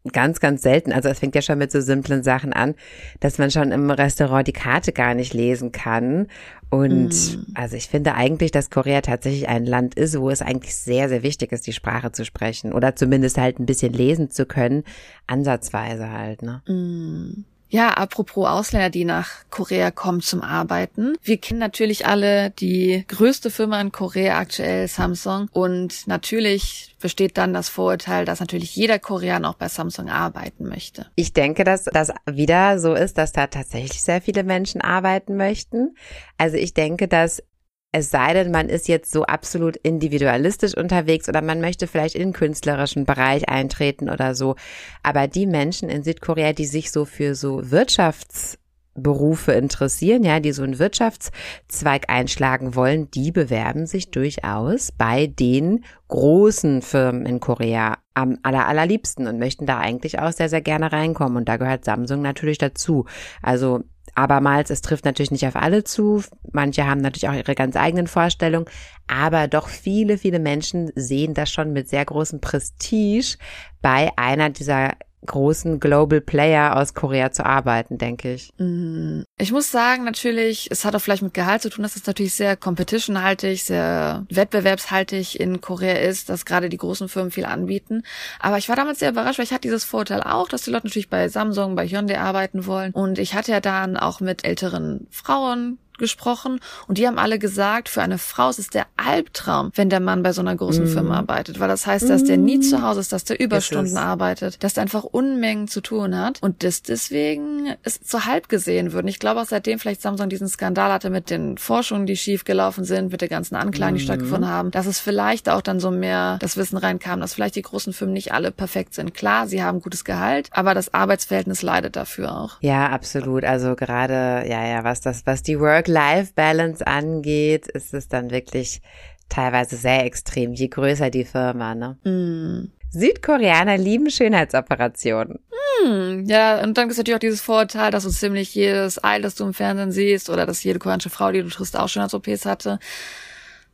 ganz, 0.08 0.40
ganz 0.40 0.62
selten. 0.62 0.92
Also 0.92 1.10
es 1.10 1.20
fängt 1.20 1.36
ja 1.36 1.42
schon 1.42 1.58
mit 1.58 1.72
so 1.72 1.82
simplen 1.82 2.24
Sachen 2.24 2.54
an, 2.54 2.76
dass 3.20 3.38
man 3.38 3.52
schon 3.52 3.72
im 3.72 3.90
Restaurant 3.90 4.48
die 4.48 4.54
Karte 4.54 4.92
gar 4.92 5.14
nicht 5.14 5.34
lesen 5.34 5.72
kann. 5.72 6.28
Und 6.70 7.10
Mm. 7.10 7.52
also 7.56 7.76
ich 7.78 7.88
finde 7.88 8.16
eigentlich, 8.16 8.52
dass 8.52 8.70
Korea 8.70 9.02
tatsächlich 9.02 9.48
ein 9.48 9.66
Land 9.66 9.96
ist, 9.96 10.20
wo 10.20 10.30
es 10.30 10.42
eigentlich 10.42 10.76
sehr, 10.76 11.08
sehr 11.08 11.24
wichtig 11.24 11.52
ist, 11.52 11.66
die 11.66 11.74
Sprache 11.74 12.12
zu 12.12 12.26
sprechen 12.26 12.74
oder 12.74 12.96
zumindest 12.96 13.38
halt 13.38 13.60
ein 13.60 13.66
bisschen 13.66 13.94
lesen 13.94 14.30
zu 14.32 14.46
können, 14.46 14.84
ansatzweise 15.28 16.12
halt, 16.12 16.42
ne? 16.42 16.62
Mm. 16.68 17.46
Ja, 17.70 17.90
apropos 17.90 18.48
Ausländer, 18.48 18.90
die 18.90 19.06
nach 19.06 19.30
Korea 19.50 19.92
kommen 19.92 20.22
zum 20.22 20.42
Arbeiten. 20.42 21.16
Wir 21.22 21.38
kennen 21.38 21.60
natürlich 21.60 22.06
alle 22.06 22.52
die 22.52 23.04
größte 23.08 23.52
Firma 23.52 23.82
in 23.82 23.92
Korea 23.92 24.38
aktuell, 24.38 24.88
Samsung. 24.88 25.50
Und 25.52 26.08
natürlich 26.08 26.96
besteht 27.00 27.38
dann 27.38 27.54
das 27.54 27.70
Vorurteil, 27.70 28.26
dass 28.26 28.40
natürlich 28.40 28.76
jeder 28.76 29.00
Koreaner 29.00 29.50
auch 29.50 29.56
bei 29.56 29.68
Samsung 29.68 30.10
arbeiten 30.10 30.68
möchte. 30.68 31.08
Ich 31.16 31.34
denke, 31.34 31.64
dass 31.64 31.84
das 31.84 32.12
wieder 32.26 32.80
so 32.80 32.94
ist, 32.94 33.18
dass 33.18 33.34
da 33.34 33.48
tatsächlich 33.48 34.02
sehr 34.02 34.22
viele 34.22 34.44
Menschen 34.44 34.82
arbeiten 34.82 35.36
möchten. 35.36 35.96
Also 36.38 36.56
ich 36.58 36.74
denke, 36.74 37.08
dass 37.08 37.44
es 37.92 38.12
sei 38.12 38.34
denn, 38.34 38.52
man 38.52 38.70
ist 38.70 38.88
jetzt 38.88 39.12
so 39.12 39.24
absolut 39.24 39.78
individualistisch 39.78 40.76
unterwegs 40.76 41.30
oder 41.30 41.42
man 41.42 41.62
möchte 41.62 41.88
vielleicht 41.88 42.16
in 42.16 42.30
den 42.30 42.34
künstlerischen 42.34 43.06
Bereich 43.06 43.50
eintreten 43.50 44.10
oder 44.10 44.36
so. 44.36 44.56
Aber 45.04 45.28
die 45.28 45.46
Menschen 45.46 45.90
in 45.90 46.04
Südkorea, 46.04 46.54
die 46.54 46.66
sich 46.66 46.92
so 46.92 47.06
für 47.06 47.34
so 47.34 47.72
Wirtschaftsberufe 47.72 49.54
interessieren, 49.54 50.24
ja, 50.24 50.42
die 50.42 50.52
so 50.52 50.64
einen 50.64 50.80
Wirtschaftszweig 50.80 52.10
einschlagen 52.10 52.76
wollen, 52.76 53.10
die 53.12 53.32
bewerben 53.32 53.86
sich 53.86 54.12
durchaus 54.12 54.92
bei 54.92 55.28
den 55.28 55.86
großen 56.10 56.82
Firmen 56.82 57.26
in 57.26 57.40
Korea 57.40 57.98
am 58.14 58.38
aller, 58.44 58.68
allerliebsten 58.68 59.28
und 59.28 59.40
möchten 59.40 59.66
da 59.66 59.80
eigentlich 59.80 60.20
auch 60.20 60.32
sehr, 60.32 60.50
sehr 60.50 60.62
gerne 60.62 60.92
reinkommen. 60.92 61.38
Und 61.38 61.48
da 61.48 61.56
gehört 61.56 61.86
Samsung 61.86 62.22
natürlich 62.22 62.58
dazu. 62.58 63.06
Also 63.42 63.84
abermals, 64.16 64.70
es 64.70 64.82
trifft 64.82 65.06
natürlich 65.06 65.32
nicht 65.32 65.48
auf 65.48 65.56
alle 65.56 65.84
zu. 65.84 66.24
Manche 66.52 66.88
haben 66.88 67.02
natürlich 67.02 67.30
auch 67.30 67.34
ihre 67.34 67.56
ganz 67.56 67.76
eigenen 67.76 68.08
Vorstellungen. 68.08 68.68
Aber 69.08 69.48
doch 69.48 69.68
viele, 69.68 70.18
viele 70.18 70.40
Menschen 70.40 70.92
sehen 70.96 71.34
das 71.34 71.52
schon 71.52 71.74
mit 71.74 71.90
sehr 71.90 72.06
großem 72.06 72.42
Prestige 72.42 73.38
bei 73.82 74.12
einer 74.18 74.50
dieser 74.50 74.94
großen 75.28 75.80
Global 75.80 76.22
Player 76.22 76.76
aus 76.76 76.94
Korea 76.94 77.32
zu 77.32 77.46
arbeiten, 77.46 77.98
denke 77.98 78.34
ich. 78.34 78.52
Mm, 78.58 79.22
Ich 79.38 79.52
muss 79.52 79.72
sagen, 79.72 80.04
natürlich, 80.04 80.70
es 80.72 80.86
hat 80.86 80.96
auch 80.96 81.00
vielleicht 81.00 81.22
mit 81.22 81.34
Gehalt 81.34 81.62
zu 81.62 81.70
tun, 81.70 81.84
dass 81.84 81.96
es 81.96 82.06
natürlich 82.06 82.34
sehr 82.34 82.56
competitionhaltig, 82.58 83.64
sehr 83.64 84.26
wettbewerbshaltig 84.30 85.40
in 85.40 85.62
Korea 85.62 85.94
ist, 85.94 86.30
dass 86.30 86.46
gerade 86.46 86.70
die 86.70 86.78
großen 86.78 87.10
Firmen 87.10 87.32
viel 87.32 87.46
anbieten. 87.46 88.04
Aber 88.40 88.58
ich 88.58 88.70
war 88.70 88.76
damals 88.76 89.00
sehr 89.00 89.12
überrascht, 89.12 89.40
weil 89.40 89.46
ich 89.46 89.52
hatte 89.52 89.62
dieses 89.62 89.84
Vorteil 89.84 90.22
auch, 90.24 90.50
dass 90.50 90.64
die 90.64 90.72
Leute 90.72 90.88
natürlich 90.88 91.10
bei 91.10 91.28
Samsung, 91.30 91.76
bei 91.76 91.88
Hyundai 91.88 92.20
arbeiten 92.20 92.66
wollen. 92.66 92.92
Und 92.94 93.20
ich 93.20 93.34
hatte 93.34 93.52
ja 93.52 93.60
dann 93.60 93.98
auch 93.98 94.20
mit 94.20 94.46
älteren 94.46 95.08
Frauen 95.12 95.78
gesprochen 95.98 96.60
und 96.88 96.98
die 96.98 97.08
haben 97.08 97.18
alle 97.18 97.40
gesagt, 97.40 97.90
für 97.90 98.02
eine 98.02 98.18
Frau 98.18 98.50
ist 98.50 98.60
es 98.60 98.70
der 98.70 98.86
Albtraum, 98.98 99.72
wenn 99.76 99.90
der 99.90 100.00
Mann 100.00 100.24
bei 100.24 100.32
so 100.34 100.42
einer 100.42 100.56
großen 100.56 100.86
Mm. 100.86 100.88
Firma 100.88 101.18
arbeitet, 101.18 101.60
weil 101.60 101.68
das 101.68 101.86
heißt, 101.88 102.10
dass 102.10 102.24
der 102.24 102.38
nie 102.38 102.60
zu 102.60 102.82
Hause 102.82 103.00
ist, 103.00 103.12
dass 103.14 103.24
der 103.24 103.40
Überstunden 103.40 103.94
es. 103.94 103.96
arbeitet, 103.96 104.64
dass 104.64 104.74
der 104.76 104.84
einfach 104.84 105.04
Unmengen 105.04 105.68
zu 105.68 105.82
tun 105.82 106.18
hat 106.18 106.42
und 106.42 106.64
das 106.64 106.82
deswegen 106.84 107.74
ist 107.84 108.10
so 108.10 108.26
halb 108.26 108.50
gesehen 108.50 108.92
wird. 108.94 109.04
Und 109.04 109.08
ich 109.10 109.20
glaube 109.20 109.42
auch 109.42 109.46
seitdem 109.46 109.80
vielleicht 109.80 110.02
Samsung 110.02 110.30
diesen 110.30 110.48
Skandal 110.48 110.92
hatte 110.92 111.10
mit 111.10 111.30
den 111.30 111.58
Forschungen, 111.58 112.06
die 112.06 112.18
schief 112.18 112.44
gelaufen 112.46 112.84
sind, 112.84 113.12
mit 113.12 113.22
den 113.22 113.30
ganzen 113.30 113.56
Anklagen, 113.56 113.96
die 113.96 114.02
Mhm. 114.02 114.06
stattgefunden 114.06 114.50
haben, 114.50 114.72
dass 114.72 114.86
es 114.86 115.00
vielleicht 115.00 115.50
auch 115.50 115.62
dann 115.62 115.80
so 115.80 115.92
mehr 115.92 116.38
das 116.40 116.58
Wissen 116.58 116.78
reinkam, 116.78 117.20
dass 117.22 117.34
vielleicht 117.34 117.56
die 117.56 117.62
großen 117.62 117.94
Firmen 117.94 118.14
nicht 118.14 118.34
alle 118.34 118.52
perfekt 118.52 118.94
sind. 118.94 119.14
Klar, 119.14 119.48
sie 119.48 119.64
haben 119.64 119.82
gutes 119.82 120.06
Gehalt, 120.06 120.50
aber 120.52 120.74
das 120.74 120.94
Arbeitsverhältnis 120.94 121.62
leidet 121.62 121.96
dafür 121.96 122.36
auch. 122.38 122.58
Ja, 122.62 122.88
absolut. 122.90 123.44
Also 123.44 123.76
gerade, 123.76 124.44
ja, 124.48 124.66
ja, 124.66 124.84
was 124.84 125.02
das, 125.02 125.26
was 125.26 125.44
die 125.44 125.60
Work-Life-Balance 125.88 126.86
angeht, 126.86 127.68
ist 127.68 127.94
es 127.94 128.08
dann 128.08 128.32
wirklich 128.32 128.82
teilweise 129.30 129.76
sehr 129.76 130.06
extrem, 130.06 130.54
je 130.54 130.68
größer 130.68 131.10
die 131.10 131.26
Firma, 131.26 131.76
ne? 131.76 131.98
Mm. 132.04 132.72
Südkoreaner 132.90 133.78
lieben 133.78 134.10
Schönheitsoperationen. 134.10 135.40
Hm, 135.84 136.26
ja, 136.26 136.62
und 136.64 136.78
dann 136.78 136.86
gibt 136.86 136.94
es 136.94 136.98
natürlich 136.98 137.16
auch 137.16 137.20
dieses 137.20 137.42
Vorurteil, 137.42 137.92
dass 137.92 138.04
du 138.04 138.10
ziemlich 138.10 138.56
jedes 138.56 139.04
Ei, 139.04 139.20
das 139.20 139.36
du 139.36 139.44
im 139.44 139.54
Fernsehen 139.54 139.92
siehst, 139.92 140.30
oder 140.30 140.46
dass 140.46 140.64
jede 140.64 140.80
koreanische 140.80 141.10
Frau, 141.10 141.32
die 141.32 141.44
du 141.44 141.50
triffst, 141.50 141.78
auch 141.78 141.90
Schönheits-OPs 141.90 142.46
hatte. 142.46 142.80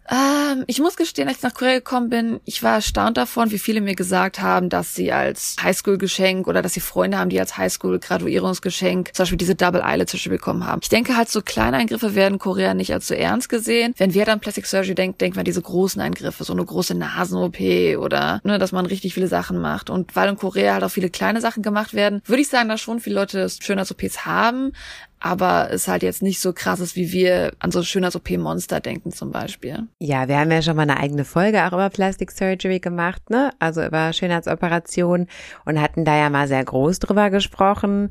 Ähm, 0.10 0.66
ich 0.68 0.80
muss 0.80 0.98
gestehen, 0.98 1.28
als 1.28 1.38
ich 1.38 1.44
nach 1.44 1.54
Korea 1.54 1.76
gekommen 1.76 2.10
bin, 2.10 2.40
ich 2.46 2.62
war 2.62 2.76
erstaunt 2.76 3.18
davon, 3.18 3.52
wie 3.52 3.60
viele 3.60 3.82
mir 3.82 3.96
gesagt 3.96 4.42
haben, 4.42 4.70
dass 4.70 4.96
sie 4.96 5.12
als 5.12 5.56
Highschool-Geschenk 5.62 6.48
oder 6.48 6.62
dass 6.62 6.74
sie 6.74 6.80
Freunde 6.82 7.18
haben, 7.18 7.30
die 7.30 7.40
als 7.40 7.58
Highschool-Graduierungsgeschenk 7.58 9.12
zum 9.14 9.24
Beispiel 9.24 9.38
diese 9.38 9.56
Double 9.56 9.82
Eyelid 9.82 10.12
bekommen 10.30 10.66
haben. 10.66 10.80
Ich 10.84 10.90
denke 10.90 11.16
halt, 11.16 11.30
so 11.30 11.42
kleine 11.42 11.78
Eingriffe 11.78 12.16
werden 12.16 12.40
Korea 12.40 12.74
nicht 12.74 12.94
als 12.94 13.08
so 13.08 13.14
ernst 13.14 13.50
gesehen. 13.50 13.94
Wenn 13.98 14.14
wir 14.14 14.26
dann 14.26 14.40
Plastic 14.40 14.66
Surgery 14.66 14.96
denken, 14.96 15.18
denken 15.18 15.38
wir 15.38 15.44
diese 15.44 15.62
großen 15.62 16.02
Eingriffe, 16.02 16.44
so 16.44 16.54
eine 16.54 16.66
große 16.66 16.96
Nasen-OP 16.96 17.60
oder 17.98 18.42
ne, 18.44 18.60
dass 18.60 18.72
man 18.72 18.86
richtig 18.86 19.14
viele 19.14 19.28
Sachen 19.28 19.60
macht. 19.60 19.90
Und 19.90 20.16
weil 20.16 20.30
in 20.30 20.38
Korea 20.38 20.74
halt 20.74 20.84
auch 20.84 20.92
viele 20.92 21.10
kleine 21.10 21.42
Sachen 21.42 21.64
gemacht 21.64 21.94
werden, 21.94 22.22
würde 22.26 22.42
ich 22.42 22.50
sagen, 22.50 22.70
dass 22.70 22.82
schon 22.82 23.00
viele 23.00 23.16
Leute 23.16 23.48
Schönheits-OPs 23.50 24.26
haben, 24.26 24.74
aber 25.24 25.70
es 25.72 25.88
halt 25.88 26.04
jetzt 26.04 26.22
nicht 26.22 26.42
so 26.42 26.52
krass 26.52 26.82
ist, 26.82 26.98
wie 26.98 27.14
wir 27.14 27.54
an 27.60 27.72
so 27.72 27.82
schöner 27.82 28.14
OP-Monster 28.14 28.82
denken 28.82 29.14
zum 29.14 29.32
Beispiel. 29.32 29.88
Ja, 30.00 30.28
wir 30.28 30.38
haben 30.38 30.52
ja 30.52 30.62
schon 30.62 30.76
mal 30.76 30.82
eine 30.82 31.00
eigene 31.00 31.24
Folge 31.24 31.66
auch 31.66 31.72
über 31.72 31.90
Plastic 31.90 32.30
Surgery 32.30 32.80
gemacht, 32.80 33.30
ne? 33.30 33.52
Also 33.58 33.86
über 33.86 34.12
Schönheitsoperationen 34.12 35.28
und 35.64 35.80
hatten 35.80 36.04
da 36.04 36.18
ja 36.18 36.30
mal 36.30 36.50
sehr 36.50 36.64
groß 36.66 37.00
drüber 37.00 37.30
gesprochen. 37.30 38.10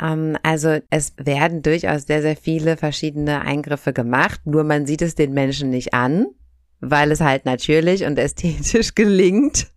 Ähm, 0.00 0.38
also 0.44 0.78
es 0.88 1.14
werden 1.16 1.62
durchaus 1.62 2.04
sehr, 2.04 2.22
sehr 2.22 2.36
viele 2.36 2.76
verschiedene 2.76 3.40
Eingriffe 3.40 3.92
gemacht, 3.92 4.40
nur 4.44 4.62
man 4.62 4.86
sieht 4.86 5.02
es 5.02 5.16
den 5.16 5.32
Menschen 5.32 5.70
nicht 5.70 5.94
an, 5.94 6.26
weil 6.78 7.10
es 7.10 7.20
halt 7.20 7.44
natürlich 7.44 8.04
und 8.04 8.20
ästhetisch 8.20 8.94
gelingt 8.94 9.71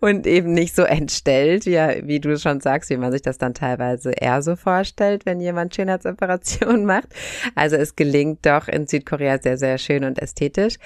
und 0.00 0.26
eben 0.26 0.52
nicht 0.52 0.74
so 0.74 0.82
entstellt, 0.82 1.64
ja, 1.64 1.90
wie 2.06 2.20
du 2.20 2.38
schon 2.38 2.60
sagst, 2.60 2.90
wie 2.90 2.96
man 2.96 3.12
sich 3.12 3.22
das 3.22 3.38
dann 3.38 3.54
teilweise 3.54 4.12
eher 4.12 4.42
so 4.42 4.56
vorstellt, 4.56 5.26
wenn 5.26 5.40
jemand 5.40 5.74
Schönheitsoperationen 5.74 6.84
macht. 6.86 7.08
Also 7.54 7.76
es 7.76 7.96
gelingt 7.96 8.46
doch 8.46 8.68
in 8.68 8.86
Südkorea 8.86 9.38
sehr, 9.38 9.58
sehr 9.58 9.78
schön 9.78 10.04
und 10.04 10.18
ästhetisch. 10.18 10.76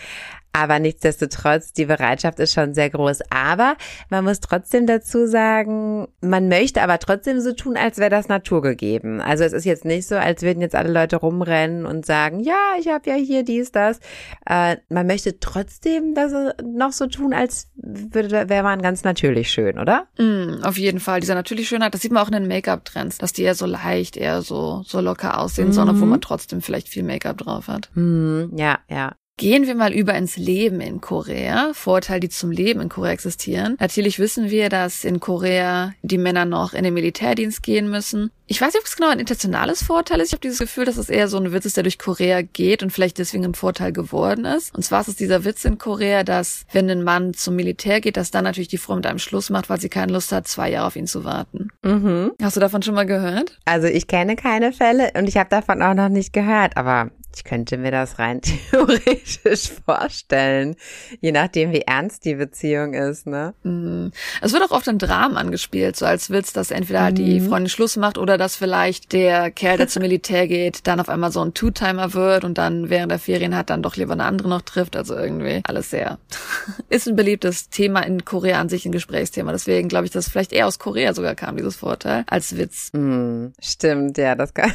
Aber 0.59 0.81
nichtsdestotrotz, 0.81 1.73
die 1.73 1.85
Bereitschaft 1.85 2.41
ist 2.41 2.53
schon 2.53 2.75
sehr 2.75 2.91
groß. 2.91 3.21
Aber 3.31 3.77
man 4.11 4.25
muss 4.25 4.41
trotzdem 4.41 4.89
dazu 4.89 5.29
sagen, 5.29 6.09
man 6.21 6.49
möchte 6.49 6.83
aber 6.83 6.99
trotzdem 6.99 7.41
so 7.41 7.53
tun, 7.53 7.77
als 7.77 7.99
wäre 7.99 8.11
das 8.11 8.27
naturgegeben. 8.27 9.21
Also 9.21 9.45
es 9.45 9.53
ist 9.53 9.65
jetzt 9.65 9.85
nicht 9.85 10.09
so, 10.09 10.17
als 10.17 10.43
würden 10.43 10.61
jetzt 10.61 10.75
alle 10.75 10.93
Leute 10.93 11.15
rumrennen 11.15 11.87
und 11.87 12.05
sagen, 12.05 12.41
ja, 12.41 12.75
ich 12.81 12.89
habe 12.89 13.09
ja 13.09 13.15
hier 13.15 13.45
dies, 13.45 13.71
das. 13.71 14.01
Äh, 14.47 14.79
man 14.89 15.07
möchte 15.07 15.39
trotzdem 15.39 16.15
das 16.17 16.33
noch 16.65 16.91
so 16.91 17.07
tun, 17.07 17.33
als 17.33 17.71
wäre 17.77 18.65
man 18.65 18.83
ganz 18.83 19.05
natürlich 19.05 19.53
schön, 19.53 19.79
oder? 19.79 20.09
Mm, 20.19 20.65
auf 20.65 20.77
jeden 20.77 20.99
Fall. 20.99 21.21
Dieser 21.21 21.37
natürlich 21.37 21.69
Schönheit, 21.69 21.95
das 21.95 22.01
sieht 22.01 22.11
man 22.11 22.25
auch 22.25 22.29
in 22.29 22.35
den 22.35 22.49
Make-up-Trends, 22.49 23.19
dass 23.19 23.33
die 23.33 23.43
eher 23.43 23.55
so 23.55 23.67
leicht, 23.67 24.17
eher 24.17 24.43
so, 24.43 24.83
so 24.85 25.01
locker 25.01 25.39
aussehen, 25.39 25.69
mhm. 25.69 25.73
sondern 25.73 26.01
wo 26.01 26.05
man 26.05 26.21
trotzdem 26.21 26.63
vielleicht 26.63 26.89
viel 26.89 27.05
Make-up 27.05 27.39
drauf 27.39 27.69
hat. 27.69 27.91
Mhm, 27.95 28.51
ja, 28.57 28.81
ja. 28.91 29.13
Gehen 29.39 29.69
wir 29.69 29.77
mal 29.77 29.93
über 29.93 30.17
ins 30.17 30.37
Leben 30.37 30.81
in 30.81 31.01
Korea. 31.01 31.71
Vorteile, 31.73 32.19
die 32.19 32.29
zum 32.29 32.51
Leben 32.51 32.81
in 32.81 32.89
Korea 32.89 33.13
existieren. 33.13 33.77
Natürlich 33.79 34.19
wissen 34.19 34.51
wir, 34.51 34.69
dass 34.69 35.05
in 35.05 35.21
Korea 35.21 35.93
die 36.03 36.19
Männer 36.19 36.45
noch 36.45 36.75
in 36.75 36.83
den 36.83 36.93
Militärdienst 36.93 37.63
gehen 37.63 37.89
müssen. 37.89 38.33
Ich 38.47 38.61
weiß 38.61 38.73
nicht, 38.73 38.81
ob 38.81 38.87
es 38.87 38.97
genau 38.97 39.11
ein 39.11 39.21
internationales 39.21 39.85
Vorteil 39.85 40.21
ist. 40.21 40.29
Ich 40.29 40.33
habe 40.33 40.41
dieses 40.41 40.59
Gefühl, 40.59 40.87
dass 40.87 40.97
es 40.97 41.09
eher 41.09 41.29
so 41.29 41.37
ein 41.37 41.53
Witz 41.53 41.67
ist, 41.67 41.77
der 41.77 41.85
durch 41.85 41.99
Korea 41.99 42.43
geht 42.43 42.83
und 42.83 42.91
vielleicht 42.91 43.19
deswegen 43.19 43.45
ein 43.45 43.55
Vorteil 43.55 43.93
geworden 43.93 44.45
ist. 44.45 44.75
Und 44.75 44.83
zwar 44.83 45.03
ist 45.03 45.09
es 45.09 45.17
dieser 45.17 45.45
Witz 45.45 45.65
in 45.65 45.79
Korea, 45.79 46.25
dass 46.25 46.65
wenn 46.73 46.91
ein 46.91 47.05
Mann 47.05 47.33
zum 47.33 47.55
Militär 47.55 48.01
geht, 48.01 48.17
dass 48.17 48.33
dann 48.33 48.43
natürlich 48.43 48.69
die 48.69 48.79
Frau 48.79 48.97
mit 48.97 49.07
einem 49.07 49.21
Schluss 49.21 49.51
macht, 49.51 49.71
weil 49.71 49.81
sie 49.81 49.89
keine 49.89 50.13
Lust 50.13 50.33
hat, 50.33 50.49
zwei 50.49 50.71
Jahre 50.71 50.89
auf 50.89 50.97
ihn 50.97 51.07
zu 51.07 51.23
warten. 51.25 51.69
Mhm. 51.85 52.33
Hast 52.43 52.57
du 52.57 52.61
davon 52.61 52.83
schon 52.83 52.95
mal 52.97 53.07
gehört? 53.07 53.57
Also 53.67 53.87
ich 53.87 54.09
kenne 54.09 54.35
keine 54.35 54.73
Fälle 54.73 55.13
und 55.15 55.29
ich 55.29 55.37
habe 55.37 55.51
davon 55.51 55.81
auch 55.81 55.95
noch 55.95 56.09
nicht 56.09 56.33
gehört, 56.33 56.77
aber 56.77 57.11
ich 57.39 57.45
könnte 57.45 57.77
mir 57.77 57.93
das 57.93 58.19
rein 58.19 58.41
theoretisch 58.71 59.71
vorstellen, 59.85 60.75
je 61.21 61.31
nachdem, 61.31 61.73
wie 61.73 61.83
ernst 61.83 62.25
die 62.25 62.35
Beziehung 62.35 62.95
ist, 62.95 63.27
ne? 63.27 63.55
Mhm. 63.63 64.11
Es 64.43 64.53
wird 64.53 64.63
auch 64.65 64.73
oft 64.73 64.89
in 64.89 64.99
Dramen 64.99 65.37
angespielt, 65.37 65.97
so 65.97 66.05
als 66.05 66.31
Witz, 66.31 66.53
dass 66.53 66.73
entweder 66.73 67.03
halt 67.03 67.19
die 67.19 67.41
mhm. 67.41 67.49
Freundin 67.49 67.69
Schluss 67.69 67.97
macht 67.97 68.19
oder 68.19 68.39
dass 68.39 68.57
vielleicht 68.57 69.13
der 69.13 69.53
Kerl, 69.53 69.77
der 69.77 69.89
zum 69.89 70.03
Militär 70.03 70.49
geht, 70.49 70.87
dann 70.87 70.99
auf 70.99 71.09
einmal 71.09 71.31
so 71.31 71.41
ein 71.41 71.55
Two-Timer 71.55 72.13
wird 72.13 72.45
und 72.45 72.59
dann 72.59 72.91
während 72.91 73.13
der 73.13 73.21
Ferien 73.21 73.57
hat, 73.57 73.71
dann 73.71 73.83
doch 73.83 73.95
lieber 73.95 74.15
eine 74.15 74.25
andere 74.25 74.49
noch 74.49 74.63
trifft. 74.63 74.97
Also 74.97 75.15
irgendwie 75.17 75.61
alles 75.65 75.91
sehr. 75.91 76.19
ist 76.89 77.07
ein 77.07 77.15
beliebtes 77.15 77.69
Thema 77.71 78.01
in 78.01 78.25
Korea 78.25 78.61
an 78.61 78.69
sich, 78.69 78.85
ein 78.85 78.93
Gesprächsthema. 78.93 79.53
Deswegen 79.53 79.89
glaube 79.89 80.07
ich, 80.07 80.11
dass 80.11 80.29
vielleicht 80.29 80.53
eher 80.53 80.67
aus 80.67 80.81
Korea 80.81 81.15
sogar 81.15 81.37
kam, 81.37 81.57
dieses 81.57 81.77
Vorteil, 81.77 82.25
als 82.27 82.57
Witz. 82.57 82.91
Mhm. 82.93 83.53
Stimmt, 83.61 84.19
ja, 84.19 84.35
das 84.35 84.55
kann, 84.55 84.73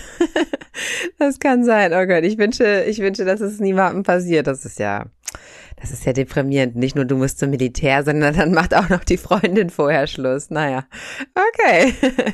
das 1.20 1.40
kann 1.40 1.66
sein. 1.66 1.92
Oh 1.94 2.06
Gott, 2.06 2.24
ich 2.24 2.38
bin 2.38 2.53
wünsche, 2.60 2.84
ich 2.84 3.00
wünsche, 3.00 3.26
dass 3.26 3.42
es 3.42 3.60
niemandem 3.60 4.04
passiert. 4.04 4.48
Das 4.48 4.66
ist 4.66 4.80
ja, 4.80 5.06
das 5.80 5.92
ist 5.92 6.06
ja 6.06 6.14
deprimierend. 6.14 6.76
Nicht 6.76 6.96
nur 6.96 7.06
du 7.06 7.16
musst 7.16 7.40
zum 7.40 7.50
Militär, 7.50 8.04
sondern 8.04 8.36
dann 8.36 8.54
macht 8.54 8.76
auch 8.76 8.90
noch 8.90 9.04
die 9.04 9.18
Freundin 9.18 9.70
vorher 9.70 10.08
Schluss. 10.08 10.50
Naja, 10.50 10.86
okay. 11.36 11.94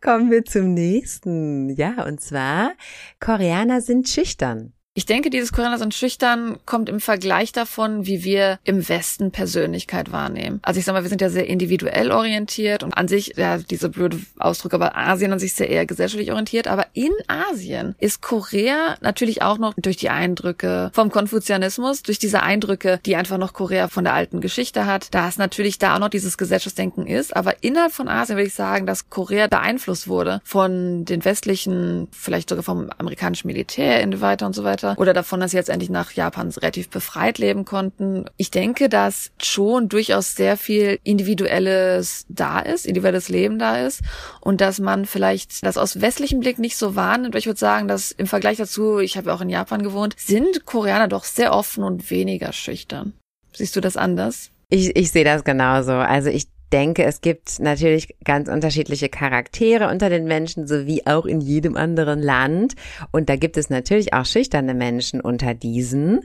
Kommen 0.00 0.30
wir 0.30 0.44
zum 0.44 0.74
nächsten. 0.74 1.70
Ja, 1.70 2.04
und 2.06 2.20
zwar, 2.20 2.72
Koreaner 3.18 3.80
sind 3.80 4.08
schüchtern. 4.08 4.72
Ich 4.94 5.06
denke, 5.06 5.30
dieses 5.30 5.52
Koreaner 5.52 5.78
sind 5.78 5.94
schüchtern 5.94 6.58
kommt 6.66 6.88
im 6.88 6.98
Vergleich 6.98 7.52
davon, 7.52 8.06
wie 8.06 8.24
wir 8.24 8.58
im 8.64 8.88
Westen 8.88 9.30
Persönlichkeit 9.30 10.10
wahrnehmen. 10.10 10.58
Also 10.62 10.80
ich 10.80 10.84
sag 10.84 10.94
mal, 10.94 11.04
wir 11.04 11.08
sind 11.08 11.20
ja 11.20 11.30
sehr 11.30 11.46
individuell 11.46 12.10
orientiert 12.10 12.82
und 12.82 12.94
an 12.94 13.06
sich, 13.06 13.34
ja, 13.36 13.58
diese 13.58 13.88
blöde 13.88 14.18
Ausdruck, 14.40 14.74
aber 14.74 14.96
Asien 14.96 15.32
an 15.32 15.38
sich 15.38 15.56
ja 15.56 15.66
eher 15.66 15.86
gesellschaftlich 15.86 16.32
orientiert. 16.32 16.66
Aber 16.66 16.86
in 16.92 17.12
Asien 17.28 17.94
ist 18.00 18.20
Korea 18.20 18.96
natürlich 19.00 19.42
auch 19.42 19.58
noch 19.58 19.74
durch 19.76 19.96
die 19.96 20.10
Eindrücke 20.10 20.90
vom 20.92 21.12
Konfuzianismus, 21.12 22.02
durch 22.02 22.18
diese 22.18 22.42
Eindrücke, 22.42 22.98
die 23.06 23.14
einfach 23.14 23.38
noch 23.38 23.52
Korea 23.52 23.86
von 23.86 24.02
der 24.02 24.14
alten 24.14 24.40
Geschichte 24.40 24.86
hat, 24.86 25.14
da 25.14 25.28
es 25.28 25.38
natürlich 25.38 25.78
da 25.78 25.94
auch 25.94 26.00
noch 26.00 26.08
dieses 26.08 26.36
Gesellschaftsdenken 26.36 27.06
ist. 27.06 27.36
Aber 27.36 27.62
innerhalb 27.62 27.92
von 27.92 28.08
Asien 28.08 28.36
würde 28.36 28.48
ich 28.48 28.54
sagen, 28.54 28.86
dass 28.86 29.08
Korea 29.08 29.46
beeinflusst 29.46 30.08
wurde 30.08 30.40
von 30.42 31.04
den 31.04 31.24
westlichen, 31.24 32.08
vielleicht 32.10 32.48
sogar 32.48 32.64
vom 32.64 32.90
amerikanischen 32.98 33.46
Militär 33.46 34.02
und 34.02 34.20
weiter 34.20 34.46
und 34.46 34.54
so 34.56 34.64
weiter 34.64 34.79
weiter 34.82 35.00
oder 35.00 35.12
davon, 35.12 35.40
dass 35.40 35.52
sie 35.52 35.56
jetzt 35.56 35.68
endlich 35.68 35.90
nach 35.90 36.12
Japan 36.12 36.50
relativ 36.50 36.88
befreit 36.90 37.38
leben 37.38 37.64
konnten. 37.64 38.24
Ich 38.36 38.50
denke, 38.50 38.88
dass 38.88 39.30
schon 39.42 39.88
durchaus 39.88 40.34
sehr 40.34 40.56
viel 40.56 40.98
individuelles 41.02 42.26
da 42.28 42.60
ist, 42.60 42.86
individuelles 42.86 43.28
Leben 43.28 43.58
da 43.58 43.78
ist 43.78 44.02
und 44.40 44.60
dass 44.60 44.80
man 44.80 45.06
vielleicht 45.06 45.64
das 45.64 45.78
aus 45.78 46.00
westlichem 46.00 46.40
Blick 46.40 46.58
nicht 46.58 46.76
so 46.76 46.96
wahrnimmt. 46.96 47.34
Ich 47.34 47.46
würde 47.46 47.58
sagen, 47.58 47.88
dass 47.88 48.10
im 48.10 48.26
Vergleich 48.26 48.58
dazu, 48.58 48.98
ich 48.98 49.16
habe 49.16 49.28
ja 49.28 49.34
auch 49.34 49.40
in 49.40 49.50
Japan 49.50 49.82
gewohnt, 49.82 50.14
sind 50.18 50.64
Koreaner 50.64 51.08
doch 51.08 51.24
sehr 51.24 51.52
offen 51.52 51.84
und 51.84 52.10
weniger 52.10 52.52
schüchtern. 52.52 53.12
Siehst 53.52 53.76
du 53.76 53.80
das 53.80 53.96
anders? 53.96 54.50
Ich, 54.68 54.94
ich 54.96 55.10
sehe 55.10 55.24
das 55.24 55.42
genauso. 55.44 55.92
Also 55.92 56.30
ich 56.30 56.46
denke, 56.72 57.04
es 57.04 57.20
gibt 57.20 57.60
natürlich 57.60 58.16
ganz 58.24 58.48
unterschiedliche 58.48 59.08
Charaktere 59.08 59.88
unter 59.88 60.08
den 60.08 60.24
Menschen, 60.24 60.66
so 60.66 60.86
wie 60.86 61.06
auch 61.06 61.26
in 61.26 61.40
jedem 61.40 61.76
anderen 61.76 62.22
Land. 62.22 62.74
Und 63.10 63.28
da 63.28 63.36
gibt 63.36 63.56
es 63.56 63.70
natürlich 63.70 64.14
auch 64.14 64.24
schüchterne 64.24 64.74
Menschen 64.74 65.20
unter 65.20 65.54
diesen. 65.54 66.20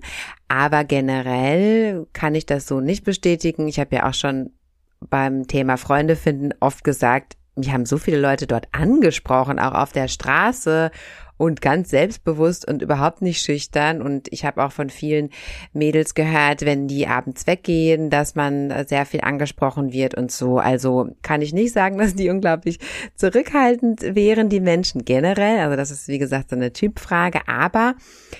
Aber 0.47 0.83
generell 0.83 2.07
kann 2.13 2.35
ich 2.35 2.45
das 2.45 2.67
so 2.67 2.79
nicht 2.79 3.03
bestätigen. 3.03 3.67
Ich 3.67 3.79
habe 3.79 3.95
ja 3.95 4.09
auch 4.09 4.13
schon 4.13 4.51
beim 4.99 5.47
Thema 5.47 5.77
Freunde 5.77 6.15
finden 6.15 6.51
oft 6.59 6.83
gesagt, 6.83 7.35
mich 7.55 7.71
haben 7.71 7.85
so 7.85 7.97
viele 7.97 8.19
Leute 8.19 8.47
dort 8.47 8.67
angesprochen, 8.73 9.59
auch 9.59 9.73
auf 9.73 9.93
der 9.93 10.07
Straße 10.07 10.91
und 11.37 11.61
ganz 11.61 11.89
selbstbewusst 11.89 12.67
und 12.67 12.81
überhaupt 12.81 13.21
nicht 13.21 13.41
schüchtern. 13.41 14.01
Und 14.01 14.27
ich 14.31 14.45
habe 14.45 14.63
auch 14.63 14.71
von 14.71 14.89
vielen 14.89 15.29
Mädels 15.73 16.15
gehört, 16.15 16.65
wenn 16.65 16.87
die 16.87 17.07
abends 17.07 17.47
weggehen, 17.47 18.09
dass 18.09 18.35
man 18.35 18.73
sehr 18.87 19.05
viel 19.05 19.21
angesprochen 19.21 19.91
wird 19.91 20.15
und 20.15 20.31
so. 20.31 20.57
Also 20.59 21.09
kann 21.21 21.41
ich 21.41 21.53
nicht 21.53 21.73
sagen, 21.73 21.97
dass 22.05 22.15
die 22.15 22.29
unglaublich 22.29 22.79
zurückhaltend 23.15 24.15
wären, 24.15 24.49
die 24.49 24.59
Menschen 24.59 25.03
generell. 25.03 25.59
Also 25.59 25.75
das 25.75 25.91
ist, 25.91 26.07
wie 26.07 26.19
gesagt, 26.19 26.49
so 26.49 26.55
eine 26.55 26.73
Typfrage. 26.73 27.47
Aber 27.47 27.95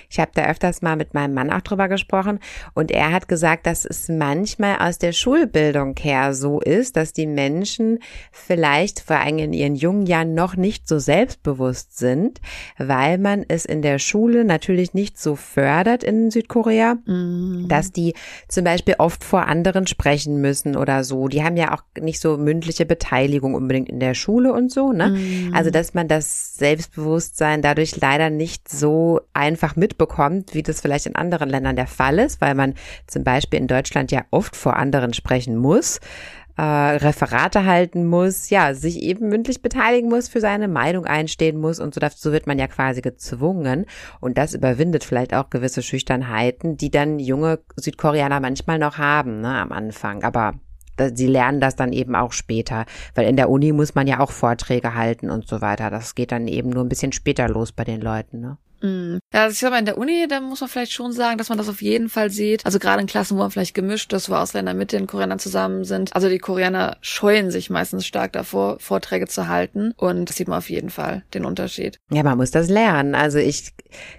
ich 0.08 0.18
habe 0.18 0.30
da 0.34 0.46
öfters 0.46 0.82
mal 0.82 0.96
mit 0.96 1.14
meinem 1.14 1.34
Mann 1.34 1.50
auch 1.50 1.60
drüber 1.60 1.88
gesprochen 1.88 2.38
und 2.74 2.90
er 2.90 3.12
hat 3.12 3.28
gesagt, 3.28 3.66
dass 3.66 3.84
es 3.84 4.08
manchmal 4.08 4.78
aus 4.78 4.98
der 4.98 5.12
Schulbildung 5.12 5.94
her 5.98 6.34
so 6.34 6.60
ist, 6.60 6.96
dass 6.96 7.12
die 7.12 7.26
Menschen 7.26 7.98
vielleicht 8.32 9.00
vor 9.00 9.16
allem 9.16 9.38
in 9.38 9.52
ihren 9.52 9.74
jungen 9.74 10.06
Jahren 10.06 10.34
noch 10.34 10.56
nicht 10.56 10.88
so 10.88 10.98
selbstbewusst 10.98 11.98
sind, 11.98 12.40
weil 12.88 13.18
man 13.18 13.44
es 13.48 13.64
in 13.64 13.82
der 13.82 13.98
Schule 13.98 14.44
natürlich 14.44 14.94
nicht 14.94 15.18
so 15.18 15.36
fördert 15.36 16.04
in 16.04 16.30
Südkorea, 16.30 16.96
mhm. 17.04 17.66
dass 17.68 17.92
die 17.92 18.14
zum 18.48 18.64
Beispiel 18.64 18.94
oft 18.98 19.24
vor 19.24 19.46
anderen 19.46 19.86
sprechen 19.86 20.40
müssen 20.40 20.76
oder 20.76 21.04
so. 21.04 21.28
Die 21.28 21.42
haben 21.42 21.56
ja 21.56 21.74
auch 21.74 21.82
nicht 22.00 22.20
so 22.20 22.36
mündliche 22.36 22.86
Beteiligung 22.86 23.54
unbedingt 23.54 23.88
in 23.88 24.00
der 24.00 24.14
Schule 24.14 24.52
und 24.52 24.70
so, 24.70 24.92
ne? 24.92 25.10
Mhm. 25.10 25.54
Also, 25.54 25.70
dass 25.70 25.94
man 25.94 26.08
das 26.08 26.56
Selbstbewusstsein 26.56 27.62
dadurch 27.62 28.00
leider 28.00 28.30
nicht 28.30 28.68
so 28.68 29.20
einfach 29.32 29.76
mitbekommt, 29.76 30.54
wie 30.54 30.62
das 30.62 30.80
vielleicht 30.80 31.06
in 31.06 31.16
anderen 31.16 31.48
Ländern 31.48 31.76
der 31.76 31.86
Fall 31.86 32.18
ist, 32.18 32.40
weil 32.40 32.54
man 32.54 32.74
zum 33.06 33.24
Beispiel 33.24 33.58
in 33.58 33.66
Deutschland 33.66 34.12
ja 34.12 34.24
oft 34.30 34.56
vor 34.56 34.76
anderen 34.76 35.14
sprechen 35.14 35.56
muss 35.56 36.00
äh, 36.56 36.62
Referate 36.62 37.64
halten 37.64 38.06
muss, 38.06 38.50
ja, 38.50 38.74
sich 38.74 39.02
eben 39.02 39.28
mündlich 39.28 39.62
beteiligen 39.62 40.08
muss, 40.08 40.28
für 40.28 40.40
seine 40.40 40.68
Meinung 40.68 41.04
einstehen 41.04 41.58
muss 41.58 41.80
und 41.80 41.94
so, 41.94 42.00
so 42.14 42.32
wird 42.32 42.46
man 42.46 42.58
ja 42.58 42.66
quasi 42.66 43.02
gezwungen 43.02 43.86
und 44.20 44.38
das 44.38 44.54
überwindet 44.54 45.04
vielleicht 45.04 45.34
auch 45.34 45.50
gewisse 45.50 45.82
Schüchternheiten, 45.82 46.76
die 46.76 46.90
dann 46.90 47.18
junge 47.18 47.60
Südkoreaner 47.76 48.40
manchmal 48.40 48.78
noch 48.78 48.98
haben, 48.98 49.40
ne, 49.40 49.58
am 49.60 49.72
Anfang, 49.72 50.22
aber 50.24 50.54
sie 51.14 51.26
lernen 51.26 51.60
das 51.60 51.76
dann 51.76 51.92
eben 51.92 52.14
auch 52.14 52.32
später, 52.32 52.86
weil 53.14 53.28
in 53.28 53.36
der 53.36 53.50
Uni 53.50 53.72
muss 53.72 53.94
man 53.94 54.06
ja 54.06 54.20
auch 54.20 54.30
Vorträge 54.30 54.94
halten 54.94 55.30
und 55.30 55.46
so 55.46 55.60
weiter. 55.60 55.90
Das 55.90 56.14
geht 56.14 56.32
dann 56.32 56.48
eben 56.48 56.70
nur 56.70 56.84
ein 56.84 56.88
bisschen 56.88 57.12
später 57.12 57.48
los 57.48 57.72
bei 57.72 57.84
den 57.84 58.00
Leuten, 58.00 58.40
ne? 58.40 58.56
Mm. 58.80 59.18
Ja, 59.32 59.44
also 59.44 59.52
ich 59.52 59.58
sag 59.58 59.70
mal, 59.70 59.78
in 59.78 59.86
der 59.86 59.98
Uni, 59.98 60.26
da 60.28 60.40
muss 60.40 60.60
man 60.60 60.68
vielleicht 60.68 60.92
schon 60.92 61.12
sagen, 61.12 61.38
dass 61.38 61.48
man 61.48 61.58
das 61.58 61.68
auf 61.68 61.82
jeden 61.82 62.08
Fall 62.08 62.30
sieht. 62.30 62.64
Also 62.64 62.78
gerade 62.78 63.00
in 63.00 63.06
Klassen, 63.06 63.36
wo 63.36 63.40
man 63.40 63.50
vielleicht 63.50 63.74
gemischt 63.74 64.12
ist, 64.12 64.30
wo 64.30 64.34
Ausländer 64.34 64.74
mit 64.74 64.92
den 64.92 65.06
Koreanern 65.06 65.38
zusammen 65.38 65.84
sind. 65.84 66.14
Also 66.14 66.28
die 66.28 66.38
Koreaner 66.38 66.96
scheuen 67.00 67.50
sich 67.50 67.70
meistens 67.70 68.06
stark 68.06 68.32
davor, 68.32 68.78
Vorträge 68.80 69.26
zu 69.26 69.48
halten. 69.48 69.92
Und 69.96 70.28
das 70.28 70.36
sieht 70.36 70.48
man 70.48 70.58
auf 70.58 70.70
jeden 70.70 70.90
Fall, 70.90 71.24
den 71.34 71.44
Unterschied. 71.44 71.98
Ja, 72.10 72.22
man 72.22 72.38
muss 72.38 72.50
das 72.50 72.68
lernen. 72.68 73.14
Also 73.14 73.38
ich 73.38 73.72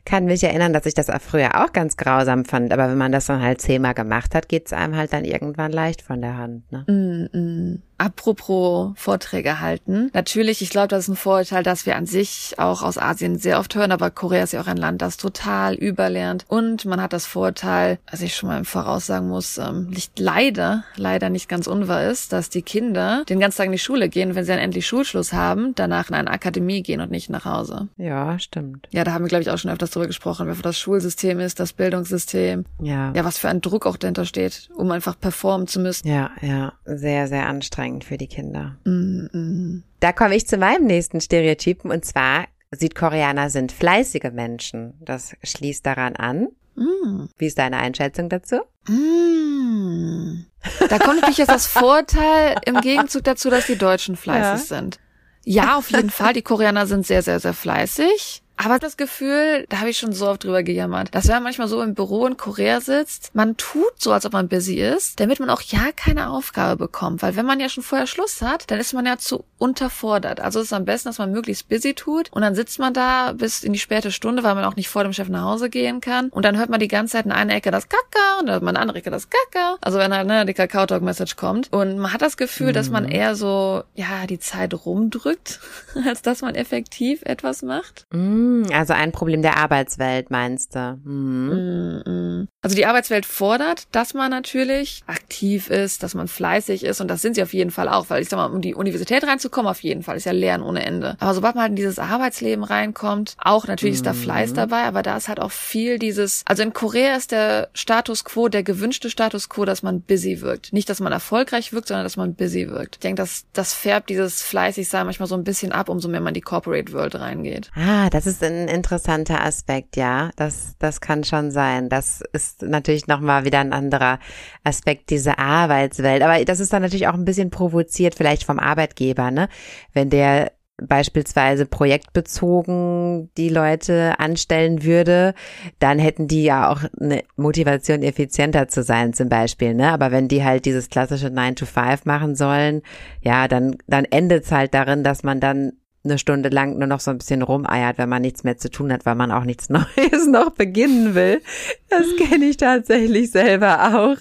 kann 0.05 0.25
mich 0.25 0.43
erinnern, 0.43 0.73
dass 0.73 0.85
ich 0.85 0.93
das 0.93 1.07
früher 1.21 1.63
auch 1.63 1.73
ganz 1.73 1.97
grausam 1.97 2.45
fand. 2.45 2.73
Aber 2.73 2.89
wenn 2.89 2.97
man 2.97 3.11
das 3.11 3.25
dann 3.25 3.41
halt 3.41 3.61
zehnmal 3.61 3.93
gemacht 3.93 4.35
hat, 4.35 4.49
geht's 4.49 4.73
einem 4.73 4.95
halt 4.95 5.13
dann 5.13 5.25
irgendwann 5.25 5.71
leicht 5.71 6.01
von 6.01 6.21
der 6.21 6.37
Hand. 6.37 6.71
Ne? 6.71 6.85
Mm 6.87 7.37
-mm. 7.37 7.86
Apropos 7.97 8.91
Vorträge 8.95 9.59
halten. 9.59 10.11
Natürlich, 10.13 10.61
ich 10.61 10.69
glaube, 10.69 10.87
das 10.87 11.05
ist 11.05 11.07
ein 11.09 11.15
Vorurteil, 11.15 11.63
dass 11.63 11.85
wir 11.85 11.95
an 11.95 12.05
sich 12.05 12.55
auch 12.57 12.83
aus 12.83 12.97
Asien 12.97 13.37
sehr 13.39 13.59
oft 13.59 13.73
hören, 13.73 13.91
aber 13.91 14.11
Korea 14.11 14.43
ist 14.43 14.53
ja 14.53 14.61
auch 14.61 14.67
ein 14.67 14.77
Land, 14.77 15.01
das 15.01 15.17
total 15.17 15.73
überlernt. 15.73 16.45
Und 16.47 16.85
man 16.85 17.01
hat 17.01 17.13
das 17.13 17.25
Vorurteil, 17.25 17.97
was 18.11 18.21
ich 18.21 18.35
schon 18.35 18.49
mal 18.49 18.59
im 18.59 18.65
Voraus 18.65 19.07
sagen 19.07 19.27
muss, 19.27 19.57
ähm, 19.57 19.87
nicht 19.87 20.19
leider, 20.19 20.83
leider 20.95 21.29
nicht 21.29 21.49
ganz 21.49 21.65
unwahr 21.65 22.03
ist, 22.03 22.33
dass 22.33 22.49
die 22.49 22.61
Kinder 22.61 23.23
den 23.27 23.39
ganzen 23.39 23.57
Tag 23.57 23.65
in 23.67 23.71
die 23.71 23.79
Schule 23.79 24.09
gehen, 24.09 24.35
wenn 24.35 24.43
sie 24.43 24.51
dann 24.51 24.59
endlich 24.59 24.85
Schulschluss 24.85 25.33
haben, 25.33 25.73
danach 25.73 26.09
in 26.09 26.15
eine 26.15 26.29
Akademie 26.29 26.83
gehen 26.83 27.01
und 27.01 27.09
nicht 27.09 27.31
nach 27.31 27.45
Hause. 27.45 27.87
Ja, 27.97 28.37
stimmt. 28.37 28.87
Ja, 28.91 29.05
da 29.05 29.13
haben 29.13 29.23
wir, 29.23 29.29
glaube 29.29 29.41
ich, 29.41 29.49
auch 29.49 29.57
schon 29.57 29.71
öfters 29.71 29.91
drüber 29.91 30.07
gesprochen, 30.07 30.47
wie 30.47 30.61
das 30.61 30.79
Schulsystem 30.79 31.39
ist, 31.39 31.59
das 31.59 31.73
Bildungssystem. 31.73 32.65
Ja. 32.79 33.11
Ja, 33.13 33.25
was 33.25 33.39
für 33.39 33.49
ein 33.49 33.61
Druck 33.61 33.87
auch 33.87 33.97
dahinter 33.97 34.25
steht, 34.25 34.69
um 34.75 34.91
einfach 34.91 35.19
performen 35.19 35.67
zu 35.67 35.79
müssen. 35.79 36.07
Ja, 36.07 36.29
ja, 36.41 36.73
sehr, 36.85 37.27
sehr 37.27 37.47
anstrengend 37.47 37.86
für 38.01 38.17
die 38.17 38.27
Kinder. 38.27 38.77
Mm 38.85 39.27
-mm. 39.31 39.81
Da 39.99 40.11
komme 40.11 40.35
ich 40.35 40.47
zu 40.47 40.57
meinem 40.57 40.85
nächsten 40.85 41.21
Stereotypen 41.21 41.91
und 41.91 42.05
zwar 42.05 42.45
Südkoreaner 42.71 43.49
sind 43.49 43.71
fleißige 43.71 44.31
Menschen. 44.33 44.93
Das 44.99 45.35
schließt 45.43 45.85
daran 45.85 46.15
an. 46.15 46.49
Mm. 46.75 47.25
Wie 47.37 47.45
ist 47.47 47.57
deine 47.57 47.77
Einschätzung 47.77 48.29
dazu? 48.29 48.57
Mm. 48.87 50.45
Da 50.89 50.99
kommt 50.99 51.15
natürlich 51.21 51.37
jetzt 51.37 51.51
das 51.51 51.65
Vorteil 51.67 52.55
im 52.65 52.81
Gegenzug 52.81 53.23
dazu, 53.23 53.49
dass 53.49 53.67
die 53.67 53.77
Deutschen 53.77 54.15
fleißig 54.15 54.69
Ja. 54.69 54.77
sind. 54.77 54.99
Ja, 55.45 55.77
auf 55.77 55.89
jeden 55.91 56.09
Fall. 56.09 56.33
Die 56.33 56.41
Koreaner 56.41 56.87
sind 56.87 57.07
sehr, 57.07 57.21
sehr, 57.21 57.39
sehr 57.39 57.53
fleißig. 57.53 58.43
Aber 58.57 58.79
das 58.79 58.97
Gefühl, 58.97 59.65
da 59.69 59.79
habe 59.79 59.89
ich 59.89 59.97
schon 59.97 60.13
so 60.13 60.27
oft 60.27 60.43
drüber 60.43 60.63
gejammert, 60.63 61.13
dass 61.13 61.27
wenn 61.27 61.35
man 61.35 61.43
manchmal 61.43 61.67
so 61.67 61.81
im 61.81 61.93
Büro 61.93 62.25
in 62.25 62.37
Korea 62.37 62.81
sitzt, 62.81 63.33
man 63.33 63.55
tut 63.55 63.93
so, 63.97 64.11
als 64.11 64.25
ob 64.25 64.33
man 64.33 64.49
busy 64.49 64.81
ist, 64.81 65.19
damit 65.19 65.39
man 65.39 65.49
auch 65.49 65.61
ja 65.61 65.91
keine 65.95 66.29
Aufgabe 66.29 66.75
bekommt. 66.77 67.21
Weil 67.21 67.35
wenn 67.35 67.45
man 67.45 67.59
ja 67.59 67.69
schon 67.69 67.83
vorher 67.83 68.07
Schluss 68.07 68.41
hat, 68.41 68.69
dann 68.71 68.79
ist 68.79 68.93
man 68.93 69.05
ja 69.05 69.17
zu 69.17 69.45
unterfordert. 69.57 70.39
Also 70.39 70.59
es 70.59 70.67
ist 70.67 70.73
am 70.73 70.85
besten, 70.85 71.09
dass 71.09 71.19
man 71.19 71.31
möglichst 71.31 71.69
busy 71.69 71.93
tut 71.93 72.31
und 72.31 72.41
dann 72.41 72.55
sitzt 72.55 72.79
man 72.79 72.93
da 72.93 73.33
bis 73.33 73.63
in 73.63 73.73
die 73.73 73.79
späte 73.79 74.11
Stunde, 74.11 74.43
weil 74.43 74.55
man 74.55 74.65
auch 74.65 74.75
nicht 74.75 74.89
vor 74.89 75.03
dem 75.03 75.13
Chef 75.13 75.29
nach 75.29 75.43
Hause 75.43 75.69
gehen 75.69 76.01
kann. 76.01 76.29
Und 76.29 76.43
dann 76.43 76.57
hört 76.57 76.69
man 76.69 76.79
die 76.79 76.87
ganze 76.87 77.13
Zeit 77.13 77.25
in 77.25 77.31
einer 77.31 77.53
Ecke 77.53 77.71
das 77.71 77.87
Kaka 77.89 78.39
und 78.39 78.47
dann 78.47 78.53
hört 78.53 78.63
man 78.63 78.71
in 78.71 78.75
der 78.75 78.81
anderen 78.81 78.99
Ecke 78.99 79.11
das 79.11 79.29
Kaka. 79.29 79.77
Also 79.81 79.99
wenn 79.99 80.13
halt 80.13 80.27
ne, 80.27 80.45
die 80.45 80.53
Kakao-Talk-Message 80.53 81.35
kommt. 81.35 81.71
Und 81.71 81.99
man 81.99 82.11
hat 82.11 82.21
das 82.21 82.37
Gefühl, 82.37 82.73
dass 82.73 82.89
man 82.89 83.07
eher 83.07 83.35
so, 83.35 83.83
ja, 83.95 84.25
die 84.27 84.39
Zeit 84.39 84.73
rumdrückt, 84.73 85.59
als 86.07 86.21
dass 86.21 86.41
man 86.41 86.55
effektiv 86.55 87.21
etwas 87.23 87.61
macht. 87.61 88.05
Mm, 88.11 88.46
also 88.73 88.93
ein 88.93 89.11
Problem 89.11 89.41
der 89.41 89.57
Arbeitswelt, 89.57 90.31
meinst 90.31 90.75
du? 90.75 90.99
Mm, 91.03 92.47
Also 92.61 92.75
die 92.75 92.85
Arbeitswelt 92.85 93.25
fordert, 93.25 93.87
dass 93.91 94.13
man 94.13 94.29
natürlich 94.31 95.03
aktiv 95.07 95.69
ist, 95.69 96.03
dass 96.03 96.15
man 96.15 96.27
fleißig 96.27 96.83
ist 96.83 97.01
und 97.01 97.07
das 97.07 97.21
sind 97.21 97.35
sie 97.35 97.43
auf 97.43 97.53
jeden 97.53 97.71
Fall 97.71 97.87
auch, 97.89 98.09
weil 98.09 98.21
ich 98.21 98.29
sag 98.29 98.37
mal, 98.37 98.47
um 98.47 98.61
die 98.61 98.75
Universität 98.75 99.23
reinzukommen, 99.25 99.69
auf 99.69 99.81
jeden 99.83 100.03
Fall 100.03 100.17
ist 100.17 100.25
ja 100.25 100.31
Lernen 100.31 100.63
ohne 100.63 100.85
Ende. 100.85 101.15
Aber 101.19 101.33
sobald 101.33 101.55
man 101.55 101.63
halt 101.63 101.71
in 101.71 101.75
dieses 101.77 101.99
Arbeitsleben 101.99 102.63
reinkommt, 102.63 103.35
auch 103.39 103.67
natürlich 103.67 103.95
ist 103.95 104.05
da 104.05 104.13
Fleiß 104.13 104.53
dabei, 104.53 104.83
aber 104.83 105.03
da 105.03 105.17
ist 105.17 105.27
halt 105.27 105.39
auch 105.39 105.51
viel 105.51 105.99
dieses, 105.99 106.43
also 106.45 106.63
in 106.63 106.73
Korea 106.73 107.15
ist 107.15 107.31
der 107.31 107.69
Status 107.73 108.23
quo, 108.23 108.47
der 108.49 108.63
gewünschte 108.63 109.09
Status 109.09 109.49
quo, 109.49 109.65
dass 109.65 109.83
man 109.83 110.01
busy 110.01 110.41
wirkt. 110.41 110.73
Nicht, 110.73 110.89
dass 110.89 110.99
man 110.99 111.11
erfolgreich 111.13 111.73
wirkt, 111.73 111.87
sondern 111.87 112.05
dass 112.05 112.17
man 112.17 112.35
busy 112.35 112.69
wirkt. 112.69 112.95
Ich 112.95 112.99
denke, 112.99 113.21
das, 113.21 113.45
das 113.53 113.73
färbt 113.73 114.09
dieses 114.09 114.41
fleißig 114.41 114.87
sein 114.89 115.05
manchmal 115.05 115.27
so 115.27 115.35
ein 115.35 115.43
bisschen 115.43 115.71
ab, 115.71 115.89
umso 115.89 116.07
mehr 116.07 116.19
man 116.21 116.29
in 116.29 116.33
die 116.35 116.41
Corporate 116.41 116.91
World 116.93 117.15
reingeht. 117.15 117.71
Ah, 117.75 118.09
das 118.09 118.27
ist 118.27 118.36
ein 118.43 118.67
interessanter 118.67 119.43
Aspekt, 119.43 119.97
ja. 119.97 120.31
Das, 120.35 120.75
das 120.79 121.01
kann 121.01 121.23
schon 121.23 121.51
sein. 121.51 121.89
Das 121.89 122.21
ist 122.33 122.61
natürlich 122.61 123.07
nochmal 123.07 123.45
wieder 123.45 123.59
ein 123.59 123.73
anderer 123.73 124.19
Aspekt 124.63 125.09
dieser 125.09 125.39
Arbeitswelt. 125.39 126.21
Aber 126.21 126.43
das 126.45 126.59
ist 126.59 126.73
dann 126.73 126.81
natürlich 126.81 127.07
auch 127.07 127.13
ein 127.13 127.25
bisschen 127.25 127.49
provoziert, 127.49 128.15
vielleicht 128.15 128.43
vom 128.43 128.59
Arbeitgeber, 128.59 129.31
ne? 129.31 129.49
Wenn 129.93 130.09
der 130.09 130.51
beispielsweise 130.77 131.65
projektbezogen 131.65 133.31
die 133.35 133.49
Leute 133.49 134.19
anstellen 134.19 134.83
würde, 134.83 135.33
dann 135.79 135.97
hätten 135.97 136.27
die 136.27 136.43
ja 136.43 136.69
auch 136.71 136.81
eine 136.99 137.23
Motivation, 137.35 138.03
effizienter 138.03 138.67
zu 138.67 138.83
sein 138.83 139.13
zum 139.13 139.27
Beispiel, 139.29 139.73
ne? 139.73 139.91
Aber 139.91 140.11
wenn 140.11 140.27
die 140.27 140.43
halt 140.43 140.65
dieses 140.65 140.89
klassische 140.89 141.29
9 141.29 141.55
to 141.55 141.65
5 141.65 142.05
machen 142.05 142.35
sollen, 142.35 142.83
ja, 143.21 143.47
dann, 143.47 143.77
dann 143.87 144.05
endet 144.05 144.45
es 144.45 144.51
halt 144.51 144.73
darin, 144.73 145.03
dass 145.03 145.23
man 145.23 145.39
dann 145.39 145.73
eine 146.03 146.17
Stunde 146.17 146.49
lang 146.49 146.77
nur 146.77 146.87
noch 146.87 146.99
so 146.99 147.11
ein 147.11 147.17
bisschen 147.17 147.41
rumeiert, 147.41 147.97
wenn 147.97 148.09
man 148.09 148.21
nichts 148.21 148.43
mehr 148.43 148.57
zu 148.57 148.69
tun 148.69 148.91
hat, 148.91 149.05
weil 149.05 149.15
man 149.15 149.31
auch 149.31 149.43
nichts 149.43 149.69
Neues 149.69 150.27
noch 150.27 150.51
beginnen 150.51 151.15
will. 151.15 151.41
Das 151.89 152.05
kenne 152.17 152.45
ich 152.45 152.57
tatsächlich 152.57 153.31
selber 153.31 153.95
auch. 153.95 154.17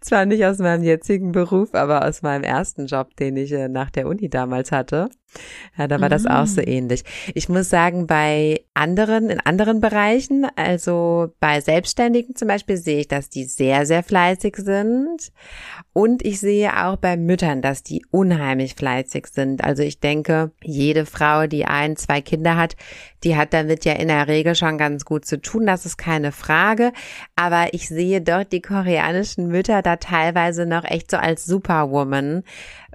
Zwar 0.00 0.26
nicht 0.26 0.44
aus 0.44 0.58
meinem 0.58 0.82
jetzigen 0.82 1.32
Beruf, 1.32 1.74
aber 1.74 2.06
aus 2.06 2.22
meinem 2.22 2.44
ersten 2.44 2.86
Job, 2.86 3.16
den 3.16 3.36
ich 3.36 3.52
äh, 3.52 3.68
nach 3.68 3.90
der 3.90 4.06
Uni 4.06 4.28
damals 4.28 4.72
hatte. 4.72 5.08
Ja, 5.76 5.88
da 5.88 6.00
war 6.00 6.08
das 6.08 6.26
auch 6.26 6.46
so 6.46 6.60
ähnlich. 6.60 7.04
Ich 7.34 7.48
muss 7.48 7.68
sagen, 7.68 8.06
bei 8.06 8.64
anderen, 8.74 9.30
in 9.30 9.40
anderen 9.40 9.80
Bereichen, 9.80 10.46
also 10.56 11.32
bei 11.40 11.60
Selbstständigen 11.60 12.36
zum 12.36 12.48
Beispiel, 12.48 12.76
sehe 12.76 13.00
ich, 13.00 13.08
dass 13.08 13.28
die 13.28 13.44
sehr, 13.44 13.86
sehr 13.86 14.02
fleißig 14.02 14.56
sind. 14.56 15.32
Und 15.92 16.24
ich 16.24 16.40
sehe 16.40 16.84
auch 16.84 16.96
bei 16.96 17.16
Müttern, 17.16 17.62
dass 17.62 17.82
die 17.82 18.04
unheimlich 18.10 18.74
fleißig 18.74 19.26
sind. 19.26 19.64
Also 19.64 19.82
ich 19.82 20.00
denke, 20.00 20.52
jede 20.62 21.06
Frau, 21.06 21.46
die 21.46 21.64
ein, 21.64 21.96
zwei 21.96 22.20
Kinder 22.20 22.56
hat, 22.56 22.76
die 23.24 23.36
hat 23.36 23.52
damit 23.52 23.84
ja 23.84 23.94
in 23.94 24.08
der 24.08 24.28
Regel 24.28 24.54
schon 24.54 24.78
ganz 24.78 25.04
gut 25.04 25.24
zu 25.24 25.40
tun. 25.40 25.66
Das 25.66 25.86
ist 25.86 25.96
keine 25.96 26.32
Frage. 26.32 26.92
Aber 27.36 27.68
ich 27.72 27.88
sehe 27.88 28.20
dort 28.20 28.52
die 28.52 28.60
koreanischen 28.60 29.48
Mütter 29.48 29.82
da 29.82 29.96
teilweise 29.96 30.66
noch 30.66 30.84
echt 30.84 31.10
so 31.10 31.16
als 31.16 31.46
Superwoman 31.46 32.42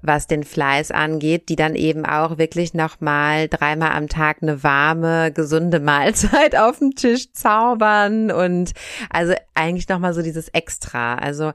was 0.01 0.27
den 0.27 0.43
Fleiß 0.43 0.91
angeht, 0.91 1.49
die 1.49 1.55
dann 1.55 1.75
eben 1.75 2.05
auch 2.05 2.37
wirklich 2.37 2.73
nochmal 2.73 3.47
dreimal 3.47 3.91
am 3.91 4.07
Tag 4.07 4.37
eine 4.41 4.63
warme, 4.63 5.31
gesunde 5.31 5.79
Mahlzeit 5.79 6.55
auf 6.55 6.79
dem 6.79 6.95
Tisch 6.95 7.31
zaubern 7.33 8.31
und 8.31 8.71
also 9.09 9.33
eigentlich 9.53 9.87
nochmal 9.89 10.13
so 10.13 10.21
dieses 10.21 10.49
Extra. 10.49 11.15
Also 11.15 11.53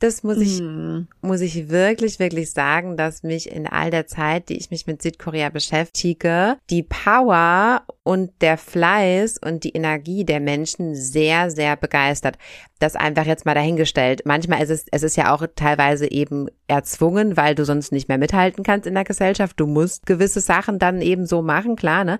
das 0.00 0.22
muss 0.22 0.38
ich, 0.38 0.60
Mm. 0.60 1.06
muss 1.22 1.40
ich 1.40 1.68
wirklich, 1.70 2.18
wirklich 2.18 2.50
sagen, 2.50 2.96
dass 2.96 3.22
mich 3.22 3.50
in 3.50 3.66
all 3.66 3.90
der 3.90 4.06
Zeit, 4.06 4.48
die 4.48 4.56
ich 4.58 4.70
mich 4.70 4.86
mit 4.86 5.00
Südkorea 5.00 5.48
beschäftige, 5.50 6.56
die 6.68 6.82
Power 6.82 7.82
und 8.02 8.30
der 8.42 8.58
Fleiß 8.58 9.38
und 9.38 9.64
die 9.64 9.70
Energie 9.70 10.24
der 10.24 10.40
Menschen 10.40 10.94
sehr, 10.94 11.50
sehr 11.50 11.76
begeistert. 11.76 12.36
Das 12.80 12.96
einfach 12.96 13.24
jetzt 13.24 13.46
mal 13.46 13.54
dahingestellt. 13.54 14.22
Manchmal 14.26 14.62
ist 14.62 14.70
es, 14.70 14.84
es 14.90 15.02
ist 15.04 15.16
ja 15.16 15.32
auch 15.32 15.46
teilweise 15.56 16.10
eben 16.10 16.48
erzwungen, 16.66 17.36
weil 17.36 17.54
du 17.54 17.64
sonst 17.64 17.92
nicht 17.92 18.08
mehr 18.08 18.18
mithalten 18.18 18.62
kannst 18.64 18.86
in 18.86 18.94
der 18.94 19.04
Gesellschaft. 19.04 19.58
Du 19.58 19.66
musst 19.66 20.04
gewisse 20.06 20.40
Sachen 20.40 20.78
dann 20.78 21.00
eben 21.00 21.24
so 21.24 21.40
machen, 21.40 21.76
klar, 21.76 22.04
ne? 22.04 22.14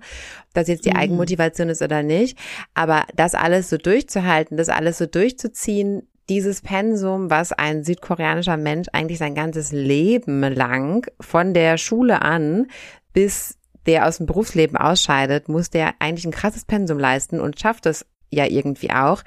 Ob 0.47 0.53
das 0.53 0.67
jetzt 0.69 0.85
die 0.85 0.91
Mhm. 0.91 0.97
Eigenmotivation 0.97 1.69
ist 1.69 1.81
oder 1.83 2.01
nicht. 2.01 2.37
Aber 2.73 3.03
das 3.15 3.35
alles 3.35 3.69
so 3.69 3.77
durchzuhalten, 3.77 4.57
das 4.57 4.69
alles 4.69 4.97
so 4.97 5.05
durchzuziehen, 5.05 6.07
dieses 6.29 6.61
Pensum, 6.61 7.29
was 7.29 7.51
ein 7.51 7.83
südkoreanischer 7.83 8.57
Mensch 8.57 8.87
eigentlich 8.93 9.19
sein 9.19 9.35
ganzes 9.35 9.71
Leben 9.71 10.41
lang 10.41 11.07
von 11.19 11.53
der 11.53 11.77
Schule 11.77 12.21
an 12.21 12.67
bis 13.13 13.57
der 13.85 14.07
aus 14.07 14.17
dem 14.17 14.25
Berufsleben 14.25 14.77
ausscheidet, 14.77 15.47
muss 15.47 15.69
der 15.69 15.93
eigentlich 15.99 16.25
ein 16.25 16.31
krasses 16.31 16.65
Pensum 16.65 16.99
leisten 16.99 17.39
und 17.39 17.59
schafft 17.59 17.85
es 17.85 18.05
ja 18.31 18.45
irgendwie 18.45 18.91
auch. 18.91 19.23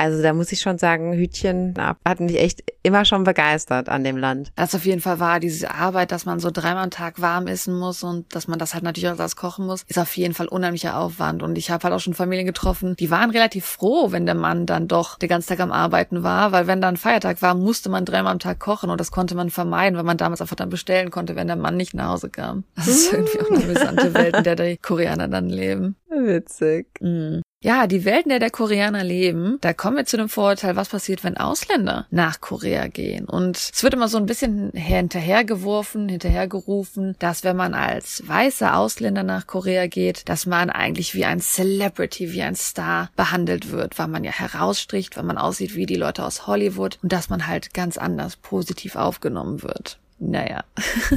Also 0.00 0.22
da 0.22 0.32
muss 0.32 0.50
ich 0.50 0.60
schon 0.60 0.78
sagen, 0.78 1.12
Hütchen 1.12 1.74
hat 1.76 2.20
mich 2.20 2.38
echt 2.38 2.64
immer 2.82 3.04
schon 3.04 3.24
begeistert 3.24 3.90
an 3.90 4.02
dem 4.02 4.16
Land. 4.16 4.50
Das 4.56 4.74
auf 4.74 4.86
jeden 4.86 5.02
Fall 5.02 5.20
war 5.20 5.40
diese 5.40 5.74
Arbeit, 5.74 6.10
dass 6.10 6.24
man 6.24 6.40
so 6.40 6.50
dreimal 6.50 6.84
am 6.84 6.90
Tag 6.90 7.20
warm 7.20 7.46
essen 7.46 7.78
muss 7.78 8.02
und 8.02 8.34
dass 8.34 8.48
man 8.48 8.58
das 8.58 8.72
halt 8.72 8.82
natürlich 8.82 9.10
auch 9.10 9.18
als 9.18 9.36
kochen 9.36 9.66
muss, 9.66 9.84
ist 9.88 9.98
auf 9.98 10.16
jeden 10.16 10.32
Fall 10.32 10.48
unheimlicher 10.48 10.96
Aufwand. 10.96 11.42
Und 11.42 11.58
ich 11.58 11.70
habe 11.70 11.84
halt 11.84 11.92
auch 11.92 12.00
schon 12.00 12.14
Familien 12.14 12.46
getroffen, 12.46 12.96
die 12.98 13.10
waren 13.10 13.28
relativ 13.28 13.66
froh, 13.66 14.10
wenn 14.10 14.24
der 14.24 14.34
Mann 14.34 14.64
dann 14.64 14.88
doch 14.88 15.18
den 15.18 15.28
ganzen 15.28 15.50
Tag 15.50 15.60
am 15.60 15.70
Arbeiten 15.70 16.22
war, 16.22 16.50
weil 16.50 16.66
wenn 16.66 16.80
dann 16.80 16.96
Feiertag 16.96 17.42
war, 17.42 17.54
musste 17.54 17.90
man 17.90 18.06
dreimal 18.06 18.32
am 18.32 18.38
Tag 18.38 18.58
kochen 18.58 18.88
und 18.88 18.98
das 18.98 19.10
konnte 19.10 19.34
man 19.34 19.50
vermeiden, 19.50 19.98
weil 19.98 20.04
man 20.04 20.16
damals 20.16 20.40
einfach 20.40 20.56
dann 20.56 20.70
bestellen 20.70 21.10
konnte, 21.10 21.36
wenn 21.36 21.46
der 21.46 21.56
Mann 21.56 21.76
nicht 21.76 21.92
nach 21.92 22.08
Hause 22.08 22.30
kam. 22.30 22.64
Das 22.74 22.88
ist 22.88 23.12
irgendwie 23.12 23.38
auch 23.38 23.50
eine 23.50 23.64
amüsante 23.64 24.14
Welt, 24.14 24.34
in 24.34 24.44
der 24.44 24.56
die 24.56 24.78
Koreaner 24.78 25.28
dann 25.28 25.50
leben. 25.50 25.96
Witzig. 26.08 26.86
Mhm. 27.00 27.42
Ja, 27.62 27.86
die 27.86 28.06
Welt, 28.06 28.24
in 28.24 28.30
der 28.30 28.38
der 28.38 28.50
Koreaner 28.50 29.04
leben, 29.04 29.58
da 29.60 29.74
kommen 29.90 29.98
wir 29.98 30.06
zu 30.06 30.18
dem 30.18 30.28
Vorurteil, 30.28 30.76
was 30.76 30.88
passiert, 30.88 31.24
wenn 31.24 31.36
Ausländer 31.36 32.06
nach 32.12 32.40
Korea 32.40 32.86
gehen. 32.86 33.24
Und 33.24 33.56
es 33.56 33.82
wird 33.82 33.92
immer 33.92 34.06
so 34.06 34.18
ein 34.18 34.26
bisschen 34.26 34.70
hinterhergeworfen, 34.70 36.08
hinterhergerufen, 36.08 37.16
dass 37.18 37.42
wenn 37.42 37.56
man 37.56 37.74
als 37.74 38.22
weißer 38.24 38.76
Ausländer 38.76 39.24
nach 39.24 39.48
Korea 39.48 39.88
geht, 39.88 40.28
dass 40.28 40.46
man 40.46 40.70
eigentlich 40.70 41.16
wie 41.16 41.24
ein 41.24 41.40
Celebrity, 41.40 42.32
wie 42.32 42.42
ein 42.42 42.54
Star 42.54 43.10
behandelt 43.16 43.72
wird, 43.72 43.98
weil 43.98 44.06
man 44.06 44.22
ja 44.22 44.30
herausstricht, 44.30 45.16
weil 45.16 45.24
man 45.24 45.38
aussieht 45.38 45.74
wie 45.74 45.86
die 45.86 45.96
Leute 45.96 46.24
aus 46.24 46.46
Hollywood 46.46 47.00
und 47.02 47.12
dass 47.12 47.28
man 47.28 47.48
halt 47.48 47.74
ganz 47.74 47.98
anders 47.98 48.36
positiv 48.36 48.94
aufgenommen 48.94 49.64
wird. 49.64 49.98
Naja. 50.22 50.64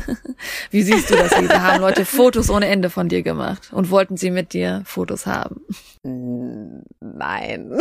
Wie 0.71 0.81
siehst 0.81 1.11
du 1.11 1.15
das, 1.15 1.37
Lisa? 1.37 1.61
Haben 1.61 1.81
Leute 1.81 2.05
Fotos 2.05 2.49
ohne 2.49 2.67
Ende 2.67 2.89
von 2.89 3.09
dir 3.09 3.21
gemacht 3.21 3.69
und 3.73 3.91
wollten 3.91 4.15
sie 4.15 4.31
mit 4.31 4.53
dir 4.53 4.81
Fotos 4.85 5.25
haben? 5.25 5.61
Nein. 6.03 7.77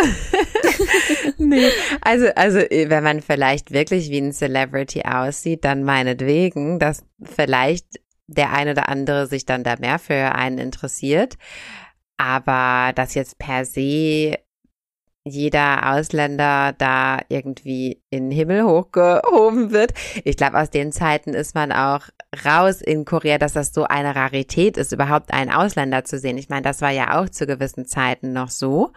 nee. 1.39 1.69
Also, 2.01 2.27
also, 2.35 2.59
wenn 2.59 3.05
man 3.05 3.23
vielleicht 3.23 3.71
wirklich 3.71 4.11
wie 4.11 4.19
ein 4.19 4.33
Celebrity 4.33 5.03
aussieht, 5.03 5.65
dann 5.65 5.85
meinetwegen, 5.85 6.81
dass 6.81 7.05
vielleicht 7.23 7.87
der 8.27 8.53
eine 8.53 8.73
oder 8.73 8.89
andere 8.89 9.29
sich 9.29 9.47
dann 9.47 9.63
da 9.63 9.77
mehr 9.79 10.01
für 10.01 10.35
einen 10.35 10.59
interessiert. 10.59 11.39
Aber 12.17 12.93
dass 12.95 13.15
jetzt 13.15 13.39
per 13.39 13.65
se 13.65 14.39
jeder 15.25 15.93
Ausländer 15.93 16.73
da 16.77 17.21
irgendwie 17.29 18.03
in 18.11 18.31
den 18.31 18.37
Himmel 18.37 18.65
hochgehoben 18.65 19.71
wird. 19.71 19.93
Ich 20.25 20.37
glaube, 20.37 20.59
aus 20.59 20.71
den 20.71 20.91
Zeiten 20.91 21.35
ist 21.35 21.55
man 21.55 21.71
auch 21.71 22.09
raus 22.45 22.81
in 22.81 23.05
Korea, 23.05 23.39
dass 23.39 23.53
das 23.53 23.73
so 23.73 23.85
eine 23.85 24.17
Rarität 24.17 24.77
ist, 24.77 24.93
überhaupt 24.93 25.33
einen 25.33 25.51
Ausländer 25.51 26.05
zu 26.05 26.19
sehen. 26.19 26.39
Ich 26.39 26.49
meine, 26.49 26.63
das 26.63 26.81
war 26.81 26.91
ja 26.91 27.21
auch 27.21 27.29
zu 27.29 27.47
gewissen 27.47 27.87
Zeiten 27.87 28.33
noch 28.33 28.51
so, 28.51 28.93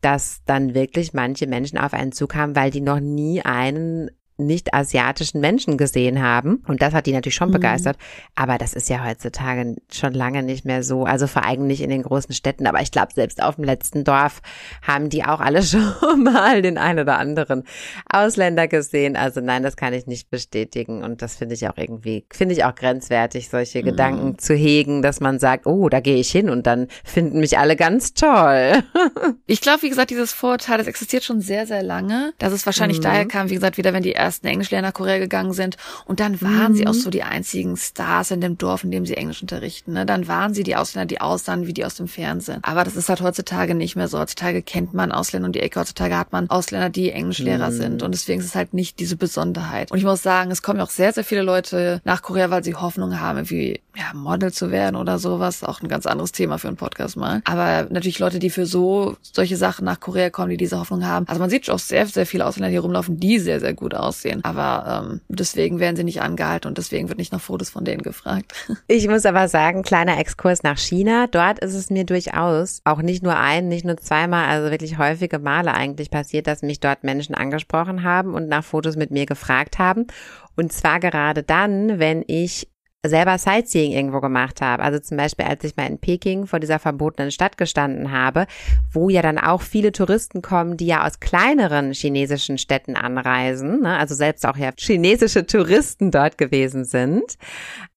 dass 0.00 0.42
dann 0.46 0.74
wirklich 0.74 1.12
manche 1.12 1.46
Menschen 1.46 1.78
auf 1.78 1.92
einen 1.92 2.12
zukamen, 2.12 2.56
weil 2.56 2.70
die 2.70 2.80
noch 2.80 3.00
nie 3.00 3.42
einen 3.42 4.10
nicht 4.38 4.74
asiatischen 4.74 5.40
Menschen 5.40 5.76
gesehen 5.76 6.22
haben. 6.22 6.62
Und 6.66 6.82
das 6.82 6.94
hat 6.94 7.06
die 7.06 7.12
natürlich 7.12 7.34
schon 7.34 7.48
mhm. 7.48 7.54
begeistert. 7.54 7.96
Aber 8.34 8.58
das 8.58 8.74
ist 8.74 8.88
ja 8.88 9.04
heutzutage 9.04 9.76
schon 9.90 10.14
lange 10.14 10.42
nicht 10.42 10.64
mehr 10.64 10.82
so. 10.82 11.04
Also 11.04 11.26
vor 11.26 11.44
allem 11.44 11.66
nicht 11.66 11.82
in 11.82 11.90
den 11.90 12.02
großen 12.02 12.34
Städten. 12.34 12.66
Aber 12.66 12.80
ich 12.80 12.90
glaube, 12.90 13.12
selbst 13.14 13.42
auf 13.42 13.56
dem 13.56 13.64
letzten 13.64 14.04
Dorf 14.04 14.40
haben 14.86 15.08
die 15.08 15.24
auch 15.24 15.40
alle 15.40 15.62
schon 15.62 16.22
mal 16.22 16.62
den 16.62 16.78
einen 16.78 17.00
oder 17.00 17.18
anderen 17.18 17.64
Ausländer 18.10 18.68
gesehen. 18.68 19.16
Also 19.16 19.40
nein, 19.40 19.62
das 19.62 19.76
kann 19.76 19.92
ich 19.92 20.06
nicht 20.06 20.30
bestätigen. 20.30 21.02
Und 21.02 21.22
das 21.22 21.36
finde 21.36 21.54
ich 21.54 21.68
auch 21.68 21.76
irgendwie, 21.76 22.26
finde 22.32 22.54
ich 22.54 22.64
auch 22.64 22.74
grenzwertig, 22.74 23.48
solche 23.48 23.80
mhm. 23.80 23.84
Gedanken 23.84 24.38
zu 24.38 24.54
hegen, 24.54 25.02
dass 25.02 25.20
man 25.20 25.38
sagt, 25.38 25.66
oh, 25.66 25.88
da 25.88 26.00
gehe 26.00 26.16
ich 26.16 26.30
hin 26.30 26.50
und 26.50 26.66
dann 26.66 26.88
finden 27.04 27.40
mich 27.40 27.58
alle 27.58 27.76
ganz 27.76 28.14
toll. 28.14 28.82
ich 29.46 29.60
glaube, 29.60 29.82
wie 29.82 29.88
gesagt, 29.88 30.10
dieses 30.10 30.32
Vorurteil, 30.32 30.78
das 30.78 30.86
existiert 30.86 31.24
schon 31.24 31.40
sehr, 31.40 31.66
sehr 31.66 31.82
lange. 31.82 32.32
Dass 32.38 32.52
es 32.52 32.66
wahrscheinlich 32.66 32.98
mhm. 32.98 33.02
daher 33.02 33.26
kam, 33.26 33.50
wie 33.50 33.54
gesagt, 33.54 33.76
wieder 33.76 33.92
wenn 33.92 34.02
die 34.02 34.14
ersten 34.14 34.31
Englischlehrer 34.40 34.82
nach 34.82 34.94
Korea 34.94 35.18
gegangen 35.18 35.52
sind. 35.52 35.76
Und 36.04 36.20
dann 36.20 36.40
waren 36.40 36.72
mhm. 36.72 36.76
sie 36.76 36.86
auch 36.86 36.94
so 36.94 37.10
die 37.10 37.22
einzigen 37.22 37.76
Stars 37.76 38.30
in 38.30 38.40
dem 38.40 38.58
Dorf, 38.58 38.84
in 38.84 38.90
dem 38.90 39.06
sie 39.06 39.16
Englisch 39.16 39.42
unterrichten. 39.42 39.92
Ne? 39.92 40.06
Dann 40.06 40.28
waren 40.28 40.54
sie 40.54 40.62
die 40.62 40.76
Ausländer, 40.76 41.06
die 41.06 41.20
aussahen 41.20 41.66
wie 41.66 41.72
die 41.72 41.84
aus 41.84 41.94
dem 41.94 42.08
Fernsehen. 42.08 42.60
Aber 42.62 42.84
das 42.84 42.96
ist 42.96 43.08
halt 43.08 43.20
heutzutage 43.20 43.74
nicht 43.74 43.96
mehr 43.96 44.08
so. 44.08 44.18
Heutzutage 44.18 44.62
kennt 44.62 44.94
man 44.94 45.12
Ausländer 45.12 45.46
und 45.46 45.54
die 45.54 45.60
Ecke. 45.60 45.80
Heutzutage 45.80 46.16
hat 46.16 46.32
man 46.32 46.50
Ausländer, 46.50 46.90
die 46.90 47.10
Englischlehrer 47.10 47.70
mhm. 47.70 47.74
sind. 47.74 48.02
Und 48.02 48.12
deswegen 48.12 48.40
ist 48.40 48.46
es 48.46 48.54
halt 48.54 48.74
nicht 48.74 48.98
diese 48.98 49.16
Besonderheit. 49.16 49.90
Und 49.90 49.98
ich 49.98 50.04
muss 50.04 50.22
sagen, 50.22 50.50
es 50.50 50.62
kommen 50.62 50.80
auch 50.80 50.90
sehr, 50.90 51.12
sehr 51.12 51.24
viele 51.24 51.42
Leute 51.42 52.00
nach 52.04 52.22
Korea, 52.22 52.50
weil 52.50 52.64
sie 52.64 52.74
Hoffnung 52.74 53.20
haben, 53.20 53.50
wie 53.50 53.80
ja, 53.96 54.14
Model 54.14 54.52
zu 54.52 54.70
werden 54.70 54.96
oder 54.96 55.18
sowas. 55.18 55.62
Auch 55.64 55.82
ein 55.82 55.88
ganz 55.88 56.06
anderes 56.06 56.32
Thema 56.32 56.58
für 56.58 56.68
einen 56.68 56.76
Podcast 56.76 57.16
mal. 57.16 57.42
Aber 57.44 57.86
natürlich 57.90 58.18
Leute, 58.18 58.38
die 58.38 58.50
für 58.50 58.66
so 58.66 59.16
solche 59.20 59.56
Sachen 59.56 59.84
nach 59.84 60.00
Korea 60.00 60.30
kommen, 60.30 60.50
die 60.50 60.56
diese 60.56 60.78
Hoffnung 60.78 61.06
haben. 61.06 61.26
Also 61.28 61.40
man 61.40 61.50
sieht 61.50 61.68
auch 61.70 61.78
sehr, 61.78 62.06
sehr 62.06 62.26
viele 62.26 62.46
Ausländer 62.46 62.70
hier 62.70 62.80
rumlaufen, 62.80 63.20
die 63.20 63.38
sehr, 63.38 63.60
sehr 63.60 63.74
gut 63.74 63.94
aussehen 63.94 64.11
aussehen. 64.12 64.44
Aber 64.44 65.08
ähm, 65.10 65.20
deswegen 65.28 65.80
werden 65.80 65.96
sie 65.96 66.04
nicht 66.04 66.20
angehalten 66.20 66.68
und 66.68 66.76
deswegen 66.76 67.08
wird 67.08 67.18
nicht 67.18 67.32
nach 67.32 67.40
Fotos 67.40 67.70
von 67.70 67.84
denen 67.84 68.02
gefragt. 68.02 68.52
Ich 68.88 69.08
muss 69.08 69.24
aber 69.24 69.48
sagen, 69.48 69.82
kleiner 69.82 70.18
Exkurs 70.18 70.62
nach 70.62 70.76
China. 70.76 71.26
Dort 71.26 71.60
ist 71.60 71.74
es 71.74 71.88
mir 71.88 72.04
durchaus 72.04 72.82
auch 72.84 73.00
nicht 73.00 73.22
nur 73.22 73.36
ein, 73.36 73.68
nicht 73.68 73.86
nur 73.86 73.96
zweimal, 73.96 74.46
also 74.46 74.70
wirklich 74.70 74.98
häufige 74.98 75.38
Male 75.38 75.72
eigentlich 75.72 76.10
passiert, 76.10 76.46
dass 76.46 76.62
mich 76.62 76.80
dort 76.80 77.02
Menschen 77.04 77.34
angesprochen 77.34 78.02
haben 78.02 78.34
und 78.34 78.48
nach 78.48 78.64
Fotos 78.64 78.96
mit 78.96 79.10
mir 79.10 79.24
gefragt 79.24 79.78
haben. 79.78 80.08
Und 80.56 80.72
zwar 80.72 81.00
gerade 81.00 81.42
dann, 81.42 81.98
wenn 81.98 82.22
ich 82.26 82.68
selber 83.04 83.36
Sightseeing 83.36 83.92
irgendwo 83.92 84.20
gemacht 84.20 84.60
habe. 84.60 84.82
Also 84.82 84.98
zum 85.00 85.16
Beispiel, 85.16 85.44
als 85.44 85.64
ich 85.64 85.76
mal 85.76 85.86
in 85.86 85.98
Peking 85.98 86.46
vor 86.46 86.60
dieser 86.60 86.78
verbotenen 86.78 87.32
Stadt 87.32 87.58
gestanden 87.58 88.12
habe, 88.12 88.46
wo 88.92 89.08
ja 89.08 89.22
dann 89.22 89.38
auch 89.38 89.62
viele 89.62 89.90
Touristen 89.90 90.40
kommen, 90.40 90.76
die 90.76 90.86
ja 90.86 91.06
aus 91.06 91.18
kleineren 91.18 91.92
chinesischen 91.92 92.58
Städten 92.58 92.96
anreisen, 92.96 93.80
ne? 93.80 93.98
also 93.98 94.14
selbst 94.14 94.46
auch 94.46 94.56
ja 94.56 94.70
chinesische 94.78 95.46
Touristen 95.46 96.10
dort 96.12 96.38
gewesen 96.38 96.84
sind. 96.84 97.36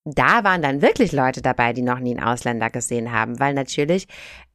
Da 0.05 0.43
waren 0.43 0.61
dann 0.61 0.81
wirklich 0.81 1.11
Leute 1.11 1.41
dabei, 1.41 1.73
die 1.73 1.81
noch 1.81 1.99
nie 1.99 2.17
einen 2.17 2.27
Ausländer 2.27 2.69
gesehen 2.69 3.11
haben, 3.11 3.39
weil 3.39 3.53
natürlich 3.53 4.07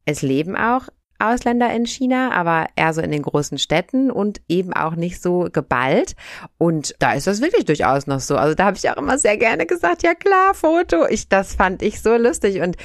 es 0.05 0.21
leben 0.21 0.55
auch 0.55 0.87
Ausländer 1.21 1.73
in 1.73 1.85
China, 1.85 2.31
aber 2.31 2.67
eher 2.75 2.93
so 2.93 3.01
in 3.01 3.11
den 3.11 3.21
großen 3.21 3.57
Städten 3.57 4.11
und 4.11 4.41
eben 4.47 4.73
auch 4.73 4.95
nicht 4.95 5.21
so 5.21 5.47
geballt. 5.51 6.15
Und 6.57 6.95
da 6.99 7.13
ist 7.13 7.27
das 7.27 7.41
wirklich 7.41 7.65
durchaus 7.65 8.07
noch 8.07 8.19
so. 8.19 8.37
Also 8.37 8.55
da 8.55 8.65
habe 8.65 8.77
ich 8.77 8.89
auch 8.89 8.97
immer 8.97 9.17
sehr 9.17 9.37
gerne 9.37 9.65
gesagt, 9.65 10.03
ja 10.03 10.13
klar, 10.15 10.53
Foto. 10.53 11.07
Ich, 11.07 11.29
das 11.29 11.55
fand 11.55 11.81
ich 11.81 12.01
so 12.01 12.15
lustig. 12.15 12.61
Und 12.61 12.77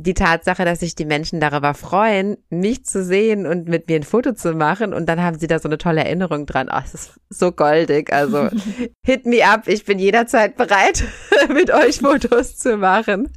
die 0.00 0.14
Tatsache, 0.14 0.64
dass 0.64 0.80
sich 0.80 0.94
die 0.94 1.04
Menschen 1.04 1.40
darüber 1.40 1.74
freuen, 1.74 2.36
mich 2.50 2.84
zu 2.84 3.02
sehen 3.04 3.46
und 3.46 3.68
mit 3.68 3.88
mir 3.88 3.96
ein 3.96 4.04
Foto 4.04 4.32
zu 4.32 4.52
machen 4.52 4.94
und 4.94 5.06
dann 5.06 5.20
haben 5.20 5.38
sie 5.38 5.48
da 5.48 5.58
so 5.58 5.68
eine 5.68 5.76
tolle 5.76 6.04
Erinnerung 6.04 6.46
dran. 6.46 6.68
Ach, 6.70 6.82
das 6.82 6.94
ist 6.94 7.20
so 7.30 7.50
goldig. 7.50 8.12
Also 8.12 8.48
hit 9.02 9.26
me 9.26 9.44
up. 9.44 9.66
Ich 9.66 9.84
bin 9.84 9.98
jederzeit 9.98 10.56
bereit, 10.56 11.02
mit 11.52 11.72
euch 11.72 11.98
Fotos 11.98 12.56
zu 12.56 12.76
machen. 12.76 13.28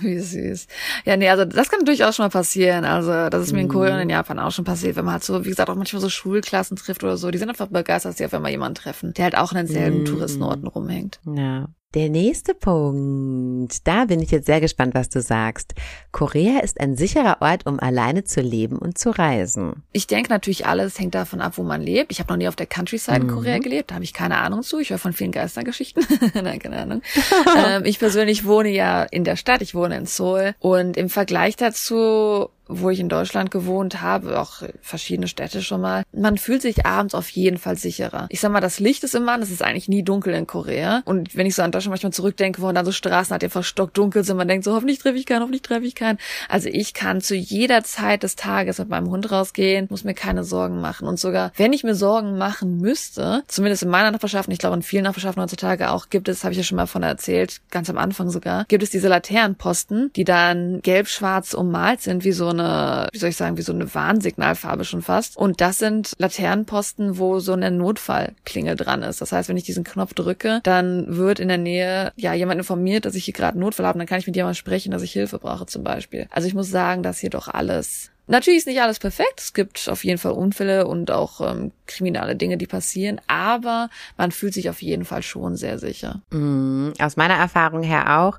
Wie 0.00 0.18
süß. 0.18 0.66
Ja, 1.04 1.16
nee, 1.16 1.28
also 1.28 1.44
das 1.44 1.70
kann 1.70 1.84
durchaus 1.84 2.16
schon 2.16 2.24
mal 2.24 2.30
passieren. 2.30 2.84
Also 2.84 3.30
das 3.30 3.42
ist 3.42 3.52
mir 3.52 3.60
in 3.60 3.68
Korea 3.68 3.94
und 3.94 4.00
in 4.00 4.10
Japan 4.10 4.40
auch 4.40 4.50
schon 4.50 4.64
passiert, 4.64 4.96
wenn 4.96 5.04
man 5.04 5.14
halt 5.14 5.24
so, 5.24 5.44
wie 5.44 5.50
gesagt, 5.50 5.70
auch 5.70 5.76
manchmal 5.76 6.02
so 6.02 6.08
Schulklassen 6.08 6.76
trifft 6.76 7.04
oder 7.04 7.16
so. 7.16 7.30
Die 7.30 7.38
sind 7.38 7.48
einfach 7.48 7.68
begeistert, 7.68 8.10
dass 8.10 8.18
sie 8.18 8.24
auf 8.24 8.34
einmal 8.34 8.50
jemanden 8.50 8.74
treffen, 8.74 9.12
der 9.14 9.24
halt 9.24 9.36
auch 9.36 9.52
in 9.52 9.58
denselben 9.58 10.02
mm. 10.02 10.04
Touristenorten 10.06 10.66
rumhängt. 10.66 11.20
Ja. 11.32 11.68
Der 11.94 12.08
nächste 12.08 12.54
Punkt. 12.54 13.86
Da 13.86 14.06
bin 14.06 14.20
ich 14.20 14.32
jetzt 14.32 14.46
sehr 14.46 14.60
gespannt, 14.60 14.94
was 14.94 15.08
du 15.10 15.22
sagst. 15.22 15.74
Korea 16.10 16.58
ist 16.58 16.80
ein 16.80 16.96
sicherer 16.96 17.36
Ort, 17.40 17.66
um 17.66 17.78
alleine 17.78 18.24
zu 18.24 18.40
leben 18.40 18.78
und 18.78 18.98
zu 18.98 19.10
reisen. 19.10 19.84
Ich 19.92 20.08
denke 20.08 20.28
natürlich, 20.30 20.66
alles 20.66 20.98
hängt 20.98 21.14
davon 21.14 21.40
ab, 21.40 21.56
wo 21.56 21.62
man 21.62 21.80
lebt. 21.80 22.10
Ich 22.10 22.18
habe 22.18 22.32
noch 22.32 22.36
nie 22.36 22.48
auf 22.48 22.56
der 22.56 22.66
Countryside 22.66 23.18
in 23.18 23.28
Korea 23.28 23.58
mhm. 23.58 23.62
gelebt. 23.62 23.92
Da 23.92 23.94
habe 23.94 24.04
ich 24.04 24.12
keine 24.12 24.38
Ahnung 24.38 24.64
zu. 24.64 24.80
Ich 24.80 24.90
höre 24.90 24.98
von 24.98 25.12
vielen 25.12 25.30
Geistergeschichten. 25.30 26.04
Nein, 26.34 26.58
keine 26.58 26.78
Ahnung. 26.78 27.02
ähm, 27.64 27.84
ich 27.84 28.00
persönlich 28.00 28.44
wohne 28.44 28.70
ja 28.70 29.04
in 29.04 29.22
der 29.22 29.36
Stadt. 29.36 29.62
Ich 29.62 29.76
wohne 29.76 29.96
in 29.96 30.06
Seoul. 30.06 30.56
Und 30.58 30.96
im 30.96 31.08
Vergleich 31.08 31.54
dazu 31.54 32.48
wo 32.66 32.90
ich 32.90 33.00
in 33.00 33.08
Deutschland 33.08 33.50
gewohnt 33.50 34.00
habe, 34.00 34.40
auch 34.40 34.62
verschiedene 34.80 35.28
Städte 35.28 35.62
schon 35.62 35.80
mal, 35.80 36.02
man 36.12 36.38
fühlt 36.38 36.62
sich 36.62 36.86
abends 36.86 37.14
auf 37.14 37.28
jeden 37.30 37.58
Fall 37.58 37.76
sicherer. 37.76 38.26
Ich 38.30 38.40
sag 38.40 38.52
mal, 38.52 38.60
das 38.60 38.80
Licht 38.80 39.04
ist 39.04 39.14
immer 39.14 39.32
an, 39.32 39.42
es 39.42 39.50
ist 39.50 39.62
eigentlich 39.62 39.88
nie 39.88 40.02
dunkel 40.02 40.34
in 40.34 40.46
Korea. 40.46 41.02
Und 41.04 41.36
wenn 41.36 41.46
ich 41.46 41.54
so 41.54 41.62
an 41.62 41.72
Deutschland 41.72 41.92
manchmal 41.92 42.12
zurückdenke, 42.12 42.62
wo 42.62 42.72
dann 42.72 42.84
so 42.84 42.92
Straßen 42.92 43.34
hat, 43.34 43.42
die 43.42 43.48
verstockt 43.48 43.96
dunkel 43.98 44.24
sind, 44.24 44.36
man 44.36 44.48
denkt 44.48 44.64
so, 44.64 44.74
hoffentlich 44.74 44.98
treffe 44.98 45.18
ich 45.18 45.26
keinen, 45.26 45.42
hoffentlich 45.42 45.62
treffe 45.62 45.86
ich 45.86 45.94
keinen. 45.94 46.18
Also 46.48 46.68
ich 46.70 46.94
kann 46.94 47.20
zu 47.20 47.34
jeder 47.34 47.84
Zeit 47.84 48.22
des 48.22 48.36
Tages 48.36 48.78
mit 48.78 48.88
meinem 48.88 49.10
Hund 49.10 49.30
rausgehen, 49.30 49.86
muss 49.90 50.04
mir 50.04 50.14
keine 50.14 50.44
Sorgen 50.44 50.80
machen. 50.80 51.06
Und 51.06 51.20
sogar, 51.20 51.52
wenn 51.56 51.72
ich 51.72 51.84
mir 51.84 51.94
Sorgen 51.94 52.38
machen 52.38 52.78
müsste, 52.78 53.42
zumindest 53.48 53.82
in 53.82 53.90
meiner 53.90 54.10
Nachbarschaft, 54.10 54.48
ich 54.50 54.58
glaube 54.58 54.76
in 54.76 54.82
vielen 54.82 55.04
Nachbarschaften 55.04 55.42
heutzutage 55.42 55.90
auch, 55.90 56.08
gibt 56.08 56.28
es, 56.28 56.44
habe 56.44 56.52
ich 56.52 56.58
ja 56.58 56.64
schon 56.64 56.76
mal 56.76 56.86
von 56.86 57.02
erzählt, 57.02 57.60
ganz 57.70 57.90
am 57.90 57.98
Anfang 57.98 58.30
sogar, 58.30 58.64
gibt 58.68 58.82
es 58.82 58.90
diese 58.90 59.08
Laternenposten, 59.08 60.12
die 60.14 60.24
dann 60.24 60.80
gelb-schwarz 60.82 61.54
ummalt 61.54 62.00
sind, 62.00 62.24
wie 62.24 62.32
so 62.32 62.53
eine, 62.54 63.08
wie 63.12 63.18
soll 63.18 63.28
ich 63.28 63.36
sagen, 63.36 63.56
wie 63.56 63.62
so 63.62 63.72
eine 63.72 63.94
Warnsignalfarbe 63.94 64.84
schon 64.84 65.02
fast. 65.02 65.36
Und 65.36 65.60
das 65.60 65.78
sind 65.78 66.12
Laternenposten, 66.18 67.18
wo 67.18 67.38
so 67.40 67.52
eine 67.52 67.70
Notfallklingel 67.70 68.76
dran 68.76 69.02
ist. 69.02 69.20
Das 69.20 69.32
heißt, 69.32 69.48
wenn 69.48 69.56
ich 69.56 69.64
diesen 69.64 69.84
Knopf 69.84 70.14
drücke, 70.14 70.60
dann 70.62 71.16
wird 71.16 71.40
in 71.40 71.48
der 71.48 71.58
Nähe 71.58 72.12
ja 72.16 72.34
jemand 72.34 72.58
informiert, 72.58 73.04
dass 73.04 73.14
ich 73.14 73.24
hier 73.24 73.34
gerade 73.34 73.58
Notfall 73.58 73.86
habe. 73.86 73.98
Dann 73.98 74.08
kann 74.08 74.18
ich 74.18 74.26
mit 74.26 74.36
jemandem 74.36 74.56
sprechen, 74.56 74.90
dass 74.90 75.02
ich 75.02 75.12
Hilfe 75.12 75.38
brauche 75.38 75.66
zum 75.66 75.84
Beispiel. 75.84 76.26
Also 76.30 76.48
ich 76.48 76.54
muss 76.54 76.70
sagen, 76.70 77.02
dass 77.02 77.18
hier 77.18 77.30
doch 77.30 77.48
alles 77.48 78.10
Natürlich 78.26 78.60
ist 78.60 78.66
nicht 78.66 78.80
alles 78.80 78.98
perfekt. 78.98 79.38
Es 79.38 79.52
gibt 79.52 79.88
auf 79.88 80.02
jeden 80.02 80.18
Fall 80.18 80.32
Unfälle 80.32 80.86
und 80.86 81.10
auch 81.10 81.40
ähm, 81.40 81.72
kriminelle 81.86 82.36
Dinge, 82.36 82.56
die 82.56 82.66
passieren, 82.66 83.20
aber 83.26 83.90
man 84.16 84.32
fühlt 84.32 84.54
sich 84.54 84.70
auf 84.70 84.80
jeden 84.80 85.04
Fall 85.04 85.22
schon 85.22 85.56
sehr 85.56 85.78
sicher. 85.78 86.22
Mm, 86.30 86.92
aus 86.98 87.16
meiner 87.16 87.34
Erfahrung 87.34 87.82
her 87.82 88.20
auch. 88.20 88.38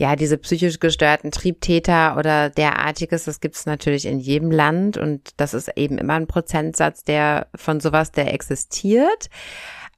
Ja, 0.00 0.16
diese 0.16 0.38
psychisch 0.38 0.80
gestörten 0.80 1.30
Triebtäter 1.30 2.16
oder 2.16 2.48
derartiges, 2.48 3.24
das 3.24 3.40
gibt 3.40 3.56
es 3.56 3.66
natürlich 3.66 4.06
in 4.06 4.18
jedem 4.18 4.50
Land 4.50 4.96
und 4.96 5.28
das 5.36 5.52
ist 5.52 5.70
eben 5.76 5.98
immer 5.98 6.14
ein 6.14 6.26
Prozentsatz, 6.26 7.04
der 7.04 7.48
von 7.54 7.80
sowas, 7.80 8.10
der 8.10 8.32
existiert. 8.32 9.28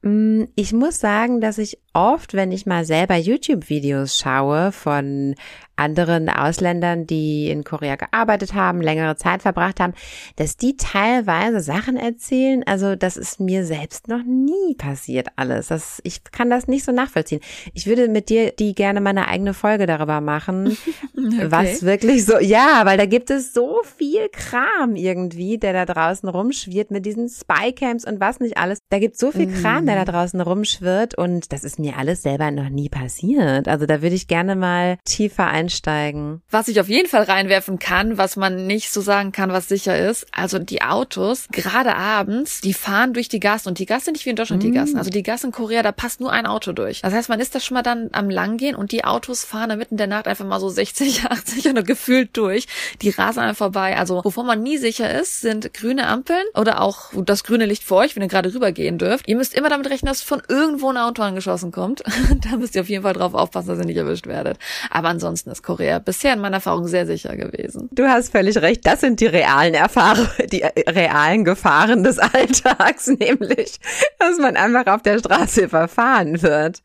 Mm, 0.01 0.43
ich 0.55 0.73
muss 0.73 0.99
sagen, 0.99 1.39
dass 1.39 1.57
ich 1.57 1.79
oft, 1.93 2.33
wenn 2.33 2.51
ich 2.51 2.65
mal 2.65 2.83
selber 2.83 3.15
YouTube-Videos 3.15 4.19
schaue 4.19 4.73
von 4.73 5.35
anderen 5.75 6.29
Ausländern, 6.29 7.07
die 7.07 7.49
in 7.49 7.63
Korea 7.63 7.95
gearbeitet 7.95 8.53
haben, 8.53 8.81
längere 8.81 9.15
Zeit 9.15 9.41
verbracht 9.41 9.79
haben, 9.79 9.93
dass 10.35 10.57
die 10.57 10.77
teilweise 10.77 11.61
Sachen 11.61 11.97
erzählen. 11.97 12.63
Also 12.65 12.95
das 12.95 13.17
ist 13.17 13.39
mir 13.39 13.65
selbst 13.65 14.07
noch 14.07 14.23
nie 14.23 14.75
passiert 14.75 15.29
alles. 15.35 15.67
Das, 15.67 15.99
ich 16.03 16.23
kann 16.25 16.49
das 16.49 16.67
nicht 16.67 16.83
so 16.83 16.91
nachvollziehen. 16.91 17.41
Ich 17.73 17.87
würde 17.87 18.07
mit 18.07 18.29
dir 18.29 18.51
die 18.51 18.75
gerne 18.75 19.01
meine 19.01 19.27
eigene 19.27 19.53
Folge 19.53 19.85
darüber 19.85 20.21
machen, 20.21 20.77
okay. 21.17 21.45
was 21.49 21.83
wirklich 21.83 22.25
so, 22.25 22.39
ja, 22.39 22.81
weil 22.85 22.97
da 22.97 23.05
gibt 23.05 23.29
es 23.29 23.53
so 23.53 23.81
viel 23.97 24.29
Kram 24.29 24.95
irgendwie, 24.95 25.57
der 25.57 25.73
da 25.73 25.85
draußen 25.85 26.29
rumschwirrt 26.29 26.91
mit 26.91 27.05
diesen 27.05 27.29
Spycams 27.29 28.05
und 28.05 28.19
was 28.19 28.39
nicht 28.39 28.57
alles. 28.57 28.79
Da 28.89 28.99
gibt 28.99 29.15
es 29.15 29.19
so 29.19 29.31
viel 29.31 29.51
Kram, 29.61 29.85
der 29.85 30.03
da 30.03 30.11
draußen 30.11 30.39
rumschwirrt 30.39 31.17
und 31.17 31.51
das 31.51 31.63
ist 31.63 31.79
mir 31.79 31.97
alles 31.97 32.21
selber 32.21 32.51
noch 32.51 32.69
nie 32.69 32.89
passiert. 32.89 33.67
Also 33.67 33.85
da 33.85 34.01
würde 34.01 34.15
ich 34.15 34.27
gerne 34.27 34.55
mal 34.55 34.97
tiefer 35.05 35.47
ein 35.47 35.62
einsteigen. 35.63 36.41
Was 36.49 36.67
ich 36.67 36.79
auf 36.79 36.89
jeden 36.89 37.07
Fall 37.07 37.23
reinwerfen 37.23 37.79
kann, 37.79 38.17
was 38.17 38.35
man 38.35 38.67
nicht 38.67 38.91
so 38.91 39.01
sagen 39.01 39.31
kann, 39.31 39.51
was 39.51 39.67
sicher 39.67 39.97
ist, 39.97 40.27
also 40.31 40.59
die 40.59 40.81
Autos, 40.81 41.47
gerade 41.51 41.95
abends, 41.95 42.61
die 42.61 42.73
fahren 42.73 43.13
durch 43.13 43.29
die 43.29 43.39
Gassen 43.39 43.69
und 43.69 43.79
die 43.79 43.85
Gassen 43.85 44.13
nicht 44.13 44.25
wie 44.25 44.31
in 44.31 44.35
Deutschland 44.35 44.63
mm. 44.63 44.65
die 44.65 44.71
Gassen. 44.71 44.97
Also 44.97 45.09
die 45.09 45.23
Gassen 45.23 45.47
in 45.47 45.51
Korea, 45.51 45.83
da 45.83 45.91
passt 45.91 46.19
nur 46.19 46.31
ein 46.31 46.45
Auto 46.45 46.73
durch. 46.73 47.01
Das 47.01 47.13
heißt, 47.13 47.29
man 47.29 47.39
ist 47.39 47.55
da 47.55 47.59
schon 47.59 47.75
mal 47.75 47.83
dann 47.83 48.09
am 48.11 48.29
Langgehen 48.29 48.75
und 48.75 48.91
die 48.91 49.05
Autos 49.05 49.43
fahren 49.43 49.69
da 49.69 49.75
mitten 49.75 49.97
der 49.97 50.07
Nacht 50.07 50.27
einfach 50.27 50.45
mal 50.45 50.59
so 50.59 50.69
60, 50.69 51.25
80 51.25 51.69
oder 51.69 51.83
gefühlt 51.83 52.35
durch. 52.35 52.67
Die 53.01 53.09
rasen 53.09 53.39
einfach 53.39 53.57
vorbei. 53.57 53.97
Also 53.97 54.21
wovon 54.23 54.45
man 54.45 54.61
nie 54.61 54.77
sicher 54.77 55.09
ist, 55.19 55.41
sind 55.41 55.73
grüne 55.73 56.07
Ampeln 56.07 56.43
oder 56.55 56.81
auch 56.81 57.11
das 57.25 57.43
grüne 57.43 57.65
Licht 57.65 57.83
vor 57.83 57.99
euch, 57.99 58.15
wenn 58.15 58.23
ihr 58.23 58.29
gerade 58.29 58.53
rübergehen 58.53 58.97
dürft. 58.97 59.27
Ihr 59.27 59.37
müsst 59.37 59.53
immer 59.53 59.69
damit 59.69 59.89
rechnen, 59.89 60.09
dass 60.09 60.21
von 60.21 60.41
irgendwo 60.47 60.89
ein 60.89 60.97
Auto 60.97 61.21
angeschossen 61.21 61.71
kommt. 61.71 62.03
da 62.49 62.57
müsst 62.57 62.75
ihr 62.75 62.81
auf 62.81 62.89
jeden 62.89 63.03
Fall 63.03 63.13
drauf 63.13 63.33
aufpassen, 63.33 63.69
dass 63.69 63.79
ihr 63.79 63.85
nicht 63.85 63.97
erwischt 63.97 64.27
werdet. 64.27 64.57
Aber 64.89 65.09
ansonsten 65.09 65.49
ist 65.53 65.63
Korea 65.63 65.99
bisher 65.99 66.33
in 66.33 66.41
meiner 66.41 66.57
Erfahrung 66.57 66.87
sehr 66.87 67.05
sicher 67.05 67.35
gewesen. 67.37 67.89
Du 67.91 68.03
hast 68.03 68.31
völlig 68.31 68.57
recht. 68.61 68.85
Das 68.85 69.01
sind 69.01 69.19
die 69.19 69.27
realen 69.27 69.73
Erfahrungen, 69.73 70.29
die 70.51 70.63
realen 70.87 71.45
Gefahren 71.45 72.03
des 72.03 72.19
Alltags, 72.19 73.07
nämlich, 73.19 73.79
dass 74.19 74.37
man 74.39 74.57
einfach 74.57 74.87
auf 74.93 75.01
der 75.01 75.19
Straße 75.19 75.63
überfahren 75.63 76.41
wird. 76.41 76.81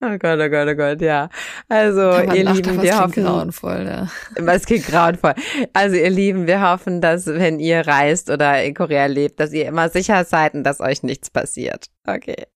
Oh 0.00 0.16
Gott, 0.18 0.38
oh 0.38 0.48
Gott, 0.48 0.68
oh 0.68 0.74
Gott, 0.74 1.00
ja. 1.00 1.28
Also, 1.68 2.12
ihr 2.34 2.44
lacht, 2.44 2.66
Lieben, 2.66 2.82
wir 2.82 3.00
hoffen. 3.00 3.24
grauenvoll, 3.24 3.86
ja. 3.86 4.08
Was 4.44 4.66
klingt 4.66 4.86
grauenvoll. 4.86 5.34
Also, 5.72 5.96
ihr 5.96 6.10
Lieben, 6.10 6.46
wir 6.46 6.60
hoffen, 6.60 7.00
dass, 7.00 7.26
wenn 7.26 7.58
ihr 7.58 7.86
reist 7.86 8.30
oder 8.30 8.62
in 8.62 8.74
Korea 8.74 9.06
lebt, 9.06 9.40
dass 9.40 9.52
ihr 9.52 9.66
immer 9.66 9.88
sicher 9.88 10.24
seid 10.24 10.54
und 10.54 10.64
dass 10.64 10.80
euch 10.80 11.02
nichts 11.02 11.30
passiert. 11.30 11.86
Okay. 12.06 12.46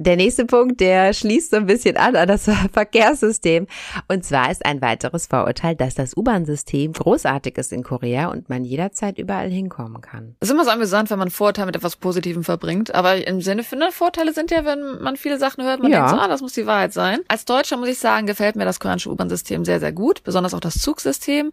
Der 0.00 0.14
nächste 0.14 0.44
Punkt, 0.44 0.80
der 0.80 1.12
schließt 1.12 1.50
so 1.50 1.56
ein 1.56 1.66
bisschen 1.66 1.96
an 1.96 2.14
an 2.14 2.28
das 2.28 2.48
Verkehrssystem. 2.72 3.66
Und 4.06 4.24
zwar 4.24 4.48
ist 4.48 4.64
ein 4.64 4.80
weiteres 4.80 5.26
Vorurteil, 5.26 5.74
dass 5.74 5.96
das 5.96 6.16
U-Bahn-System 6.16 6.92
großartig 6.92 7.58
ist 7.58 7.72
in 7.72 7.82
Korea 7.82 8.28
und 8.28 8.48
man 8.48 8.64
jederzeit 8.64 9.18
überall 9.18 9.50
hinkommen 9.50 10.00
kann. 10.00 10.36
Es 10.38 10.48
ist 10.48 10.54
immer 10.54 10.64
so 10.64 10.70
amüsant, 10.70 11.10
wenn 11.10 11.18
man 11.18 11.30
Vorurteile 11.30 11.66
mit 11.66 11.74
etwas 11.74 11.96
Positivem 11.96 12.44
verbringt. 12.44 12.94
Aber 12.94 13.26
im 13.26 13.40
Sinne 13.40 13.64
von 13.64 13.80
ne, 13.80 13.88
Vorteile 13.90 14.32
sind 14.32 14.52
ja, 14.52 14.64
wenn 14.64 15.02
man 15.02 15.16
viele 15.16 15.36
Sachen 15.36 15.64
hört, 15.64 15.82
man 15.82 15.90
ja. 15.90 15.98
denkt 15.98 16.10
so, 16.10 16.16
ah, 16.16 16.28
das 16.28 16.42
muss 16.42 16.52
die 16.52 16.66
Wahrheit 16.66 16.92
sein. 16.92 17.18
Als 17.26 17.44
Deutscher 17.44 17.76
muss 17.76 17.88
ich 17.88 17.98
sagen, 17.98 18.28
gefällt 18.28 18.54
mir 18.54 18.64
das 18.64 18.78
koreanische 18.78 19.10
U-Bahn-System 19.10 19.64
sehr, 19.64 19.80
sehr 19.80 19.92
gut. 19.92 20.22
Besonders 20.22 20.54
auch 20.54 20.60
das 20.60 20.74
Zugsystem. 20.74 21.52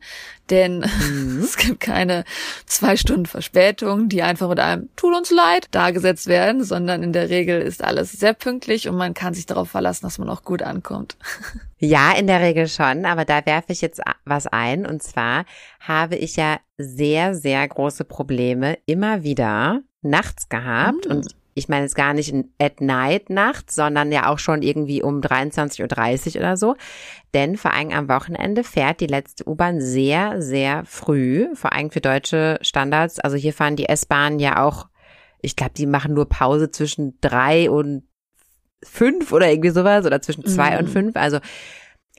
Denn 0.51 0.85
mhm. 1.09 1.39
es 1.43 1.57
gibt 1.57 1.79
keine 1.79 2.23
zwei 2.67 2.95
Stunden 2.95 3.25
Verspätung, 3.25 4.07
die 4.07 4.21
einfach 4.21 4.49
mit 4.49 4.59
einem 4.59 4.89
Tut 4.95 5.15
uns 5.15 5.31
leid 5.31 5.67
dargesetzt 5.71 6.27
werden, 6.27 6.63
sondern 6.63 7.01
in 7.01 7.11
der 7.11 7.31
Regel 7.31 7.59
ist 7.59 7.83
alles 7.83 8.11
sehr 8.11 8.34
pünktlich 8.39 8.87
und 8.87 8.97
man 8.97 9.13
kann 9.13 9.33
sich 9.33 9.45
darauf 9.45 9.69
verlassen, 9.69 10.05
dass 10.05 10.17
man 10.17 10.29
auch 10.29 10.43
gut 10.43 10.61
ankommt. 10.61 11.17
Ja, 11.77 12.13
in 12.13 12.25
der 12.25 12.39
Regel 12.39 12.69
schon, 12.69 13.05
aber 13.05 13.25
da 13.25 13.45
werfe 13.45 13.73
ich 13.73 13.81
jetzt 13.81 14.01
was 14.23 14.47
ein. 14.47 14.85
Und 14.85 15.03
zwar 15.03 15.43
habe 15.81 16.15
ich 16.15 16.37
ja 16.37 16.57
sehr, 16.77 17.35
sehr 17.35 17.67
große 17.67 18.05
Probleme 18.05 18.77
immer 18.85 19.23
wieder 19.23 19.81
nachts 20.01 20.47
gehabt. 20.47 21.05
Mhm. 21.05 21.11
Und 21.11 21.35
ich 21.53 21.69
meine 21.69 21.83
jetzt 21.83 21.95
gar 21.95 22.13
nicht 22.13 22.33
at 22.59 22.81
night 22.81 23.29
nachts, 23.29 23.75
sondern 23.75 24.11
ja 24.11 24.29
auch 24.29 24.39
schon 24.39 24.61
irgendwie 24.61 25.01
um 25.01 25.21
23.30 25.21 26.35
Uhr 26.35 26.41
oder 26.41 26.57
so. 26.57 26.75
Denn 27.33 27.55
vor 27.55 27.73
allem 27.73 27.91
am 27.91 28.09
Wochenende 28.09 28.63
fährt 28.63 28.99
die 28.99 29.07
letzte 29.07 29.47
U-Bahn 29.47 29.79
sehr, 29.79 30.41
sehr 30.41 30.83
früh, 30.85 31.47
vor 31.55 31.73
allem 31.73 31.91
für 31.91 32.01
deutsche 32.01 32.59
Standards. 32.61 33.19
Also 33.19 33.37
hier 33.37 33.53
fahren 33.53 33.77
die 33.77 33.87
S-Bahnen 33.87 34.39
ja 34.39 34.63
auch, 34.63 34.87
ich 35.41 35.55
glaube, 35.55 35.73
die 35.77 35.85
machen 35.85 36.13
nur 36.13 36.27
Pause 36.27 36.71
zwischen 36.71 37.17
drei 37.21 37.69
und 37.69 38.03
fünf 38.85 39.31
oder 39.31 39.49
irgendwie 39.49 39.71
sowas 39.71 40.05
oder 40.05 40.21
zwischen 40.21 40.45
zwei 40.45 40.71
mhm. 40.71 40.77
und 40.79 40.89
fünf. 40.89 41.15
Also 41.15 41.39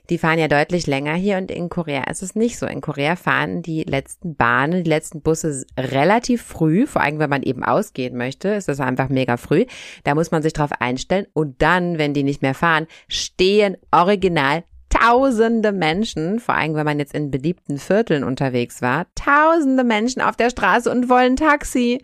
die 0.09 0.17
fahren 0.17 0.39
ja 0.39 0.47
deutlich 0.47 0.87
länger 0.87 1.15
hier 1.15 1.37
und 1.37 1.51
in 1.51 1.69
Korea 1.69 2.03
ist 2.03 2.23
es 2.23 2.35
nicht 2.35 2.57
so. 2.57 2.65
In 2.65 2.81
Korea 2.81 3.15
fahren 3.15 3.61
die 3.61 3.83
letzten 3.83 4.35
Bahnen, 4.35 4.83
die 4.83 4.89
letzten 4.89 5.21
Busse 5.21 5.65
relativ 5.77 6.41
früh, 6.41 6.87
vor 6.87 7.01
allem 7.01 7.19
wenn 7.19 7.29
man 7.29 7.43
eben 7.43 7.63
ausgehen 7.63 8.15
möchte, 8.15 8.49
ist 8.49 8.69
das 8.69 8.79
einfach 8.79 9.09
mega 9.09 9.37
früh. 9.37 9.65
Da 10.05 10.15
muss 10.15 10.31
man 10.31 10.43
sich 10.43 10.53
drauf 10.53 10.71
einstellen 10.79 11.27
und 11.33 11.61
dann, 11.61 11.97
wenn 11.97 12.13
die 12.13 12.23
nicht 12.23 12.41
mehr 12.41 12.53
fahren, 12.53 12.87
stehen 13.09 13.75
original 13.91 14.63
tausende 14.89 15.73
Menschen, 15.73 16.39
vor 16.39 16.55
allem 16.55 16.75
wenn 16.75 16.85
man 16.85 16.99
jetzt 16.99 17.13
in 17.13 17.29
beliebten 17.29 17.77
Vierteln 17.77 18.23
unterwegs 18.23 18.81
war, 18.81 19.07
tausende 19.15 19.83
Menschen 19.83 20.21
auf 20.21 20.37
der 20.37 20.49
Straße 20.49 20.89
und 20.89 21.09
wollen 21.09 21.35
Taxi. 21.35 22.01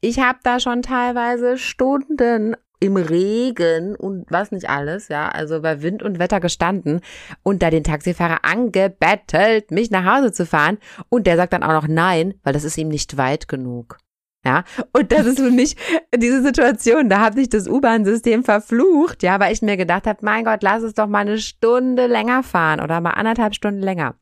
Ich 0.00 0.20
habe 0.20 0.38
da 0.42 0.60
schon 0.60 0.82
teilweise 0.82 1.56
Stunden 1.56 2.54
im 2.80 2.96
Regen 2.96 3.96
und 3.96 4.26
was 4.30 4.50
nicht 4.50 4.68
alles, 4.68 5.08
ja, 5.08 5.28
also 5.28 5.60
bei 5.62 5.82
Wind 5.82 6.02
und 6.02 6.18
Wetter 6.18 6.40
gestanden 6.40 7.00
und 7.42 7.62
da 7.62 7.70
den 7.70 7.84
Taxifahrer 7.84 8.44
angebettelt, 8.44 9.70
mich 9.70 9.90
nach 9.90 10.16
Hause 10.16 10.32
zu 10.32 10.46
fahren 10.46 10.78
und 11.08 11.26
der 11.26 11.36
sagt 11.36 11.52
dann 11.52 11.62
auch 11.62 11.72
noch 11.72 11.88
nein, 11.88 12.34
weil 12.42 12.52
das 12.52 12.64
ist 12.64 12.78
ihm 12.78 12.88
nicht 12.88 13.16
weit 13.16 13.48
genug. 13.48 13.98
Ja, 14.44 14.62
und 14.92 15.10
das 15.10 15.26
ist 15.26 15.40
für 15.40 15.50
mich 15.50 15.76
diese 16.16 16.42
Situation, 16.42 17.08
da 17.08 17.20
hat 17.20 17.34
sich 17.34 17.48
das 17.48 17.68
U-Bahn-System 17.68 18.44
verflucht, 18.44 19.24
ja, 19.24 19.40
weil 19.40 19.52
ich 19.52 19.62
mir 19.62 19.76
gedacht 19.76 20.06
habe, 20.06 20.20
mein 20.22 20.44
Gott, 20.44 20.62
lass 20.62 20.82
es 20.84 20.94
doch 20.94 21.08
mal 21.08 21.20
eine 21.20 21.38
Stunde 21.38 22.06
länger 22.06 22.44
fahren 22.44 22.80
oder 22.80 23.00
mal 23.00 23.10
anderthalb 23.10 23.54
Stunden 23.54 23.82
länger. 23.82 24.14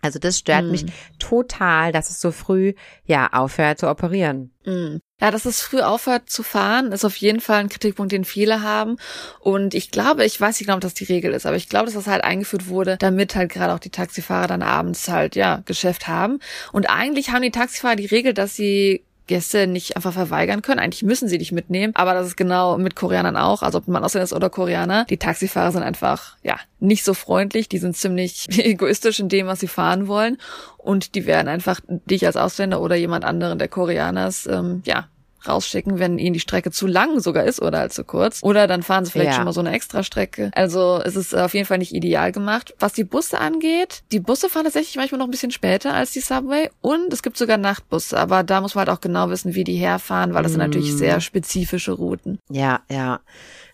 Also 0.00 0.18
das 0.18 0.38
stört 0.38 0.64
mm. 0.64 0.70
mich 0.70 0.86
total, 1.18 1.92
dass 1.92 2.10
es 2.10 2.20
so 2.20 2.30
früh 2.30 2.74
ja 3.04 3.32
aufhört 3.32 3.78
zu 3.78 3.88
operieren. 3.88 4.52
Mm. 4.64 4.98
Ja, 5.20 5.32
dass 5.32 5.46
es 5.46 5.60
früh 5.60 5.80
aufhört 5.80 6.30
zu 6.30 6.44
fahren, 6.44 6.92
ist 6.92 7.04
auf 7.04 7.16
jeden 7.16 7.40
Fall 7.40 7.58
ein 7.58 7.68
Kritikpunkt, 7.68 8.12
den 8.12 8.24
viele 8.24 8.62
haben. 8.62 8.96
Und 9.40 9.74
ich 9.74 9.90
glaube, 9.90 10.24
ich 10.24 10.40
weiß 10.40 10.60
nicht 10.60 10.66
genau, 10.66 10.76
ob 10.76 10.80
das 10.80 10.94
die 10.94 11.04
Regel 11.04 11.32
ist, 11.32 11.44
aber 11.44 11.56
ich 11.56 11.68
glaube, 11.68 11.86
dass 11.86 11.94
das 11.94 12.06
halt 12.06 12.22
eingeführt 12.22 12.68
wurde, 12.68 12.96
damit 12.98 13.34
halt 13.34 13.50
gerade 13.50 13.72
auch 13.74 13.80
die 13.80 13.90
Taxifahrer 13.90 14.46
dann 14.46 14.62
abends 14.62 15.08
halt, 15.08 15.34
ja, 15.34 15.62
Geschäft 15.64 16.06
haben. 16.06 16.38
Und 16.72 16.88
eigentlich 16.88 17.30
haben 17.30 17.42
die 17.42 17.50
Taxifahrer 17.50 17.96
die 17.96 18.06
Regel, 18.06 18.32
dass 18.32 18.54
sie 18.54 19.04
Gäste 19.28 19.68
nicht 19.68 19.94
einfach 19.94 20.12
verweigern 20.12 20.62
können. 20.62 20.80
Eigentlich 20.80 21.04
müssen 21.04 21.28
sie 21.28 21.38
dich 21.38 21.52
mitnehmen, 21.52 21.94
aber 21.94 22.14
das 22.14 22.26
ist 22.26 22.36
genau 22.36 22.76
mit 22.78 22.96
Koreanern 22.96 23.36
auch, 23.36 23.62
also 23.62 23.78
ob 23.78 23.86
man 23.86 24.02
Ausländer 24.02 24.24
ist 24.24 24.32
oder 24.32 24.50
Koreaner. 24.50 25.04
Die 25.04 25.18
Taxifahrer 25.18 25.70
sind 25.70 25.84
einfach, 25.84 26.36
ja, 26.42 26.56
nicht 26.80 27.04
so 27.04 27.14
freundlich, 27.14 27.68
die 27.68 27.78
sind 27.78 27.96
ziemlich 27.96 28.48
egoistisch 28.58 29.20
in 29.20 29.28
dem, 29.28 29.46
was 29.46 29.60
sie 29.60 29.68
fahren 29.68 30.08
wollen 30.08 30.38
und 30.76 31.14
die 31.14 31.26
werden 31.26 31.46
einfach 31.46 31.80
dich 31.86 32.26
als 32.26 32.36
Ausländer 32.36 32.80
oder 32.80 32.96
jemand 32.96 33.24
anderen 33.24 33.58
der 33.60 33.68
Koreaners, 33.68 34.46
ähm, 34.46 34.82
ja, 34.84 35.06
rausschicken, 35.46 35.98
wenn 35.98 36.18
ihnen 36.18 36.34
die 36.34 36.40
Strecke 36.40 36.70
zu 36.70 36.86
lang 36.86 37.20
sogar 37.20 37.44
ist 37.44 37.60
oder 37.60 37.78
halt 37.78 37.92
zu 37.92 38.04
kurz. 38.04 38.42
Oder 38.42 38.66
dann 38.66 38.82
fahren 38.82 39.04
sie 39.04 39.12
vielleicht 39.12 39.30
ja. 39.30 39.36
schon 39.36 39.44
mal 39.44 39.52
so 39.52 39.60
eine 39.60 39.72
Extrastrecke. 39.72 40.50
Also 40.54 41.00
es 41.04 41.16
ist 41.16 41.34
auf 41.34 41.54
jeden 41.54 41.66
Fall 41.66 41.78
nicht 41.78 41.94
ideal 41.94 42.32
gemacht. 42.32 42.74
Was 42.78 42.92
die 42.92 43.04
Busse 43.04 43.38
angeht, 43.38 44.02
die 44.12 44.20
Busse 44.20 44.48
fahren 44.48 44.64
tatsächlich 44.64 44.96
manchmal 44.96 45.18
noch 45.18 45.26
ein 45.26 45.30
bisschen 45.30 45.50
später 45.50 45.94
als 45.94 46.12
die 46.12 46.20
Subway 46.20 46.70
und 46.80 47.12
es 47.12 47.22
gibt 47.22 47.36
sogar 47.36 47.56
Nachtbusse, 47.58 48.18
aber 48.18 48.42
da 48.42 48.60
muss 48.60 48.74
man 48.74 48.86
halt 48.86 48.96
auch 48.96 49.00
genau 49.00 49.30
wissen, 49.30 49.54
wie 49.54 49.64
die 49.64 49.76
herfahren, 49.76 50.34
weil 50.34 50.42
das 50.42 50.52
mm. 50.52 50.54
sind 50.54 50.60
natürlich 50.60 50.92
mm. 50.92 50.98
sehr 50.98 51.20
spezifische 51.20 51.92
Routen. 51.92 52.38
Ja, 52.48 52.80
ja. 52.90 53.20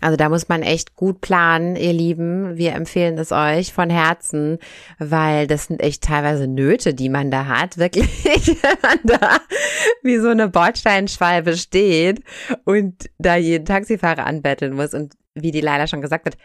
Also 0.04 0.18
da 0.18 0.28
muss 0.28 0.50
man 0.50 0.62
echt 0.62 0.96
gut 0.96 1.22
planen, 1.22 1.76
ihr 1.76 1.94
Lieben. 1.94 2.58
Wir 2.58 2.74
empfehlen 2.74 3.16
es 3.16 3.32
euch 3.32 3.72
von 3.72 3.88
Herzen, 3.88 4.58
weil 4.98 5.46
das 5.46 5.64
sind 5.64 5.80
echt 5.80 6.02
teilweise 6.02 6.46
Nöte, 6.46 6.92
die 6.92 7.08
man 7.08 7.30
da 7.30 7.46
hat. 7.46 7.78
Wirklich, 7.78 8.48
wenn 8.62 8.78
man 8.82 8.98
da 9.02 9.38
wie 10.02 10.18
so 10.18 10.28
eine 10.28 10.48
Bordsteinschwalbe 10.50 11.56
steht 11.56 12.20
und 12.64 13.08
da 13.16 13.36
jeden 13.36 13.64
Taxifahrer 13.64 14.26
anbetteln 14.26 14.74
muss. 14.74 14.92
Und 14.92 15.14
wie 15.34 15.52
die 15.52 15.62
Leila 15.62 15.86
schon 15.86 16.02
gesagt 16.02 16.26
hat, 16.26 16.36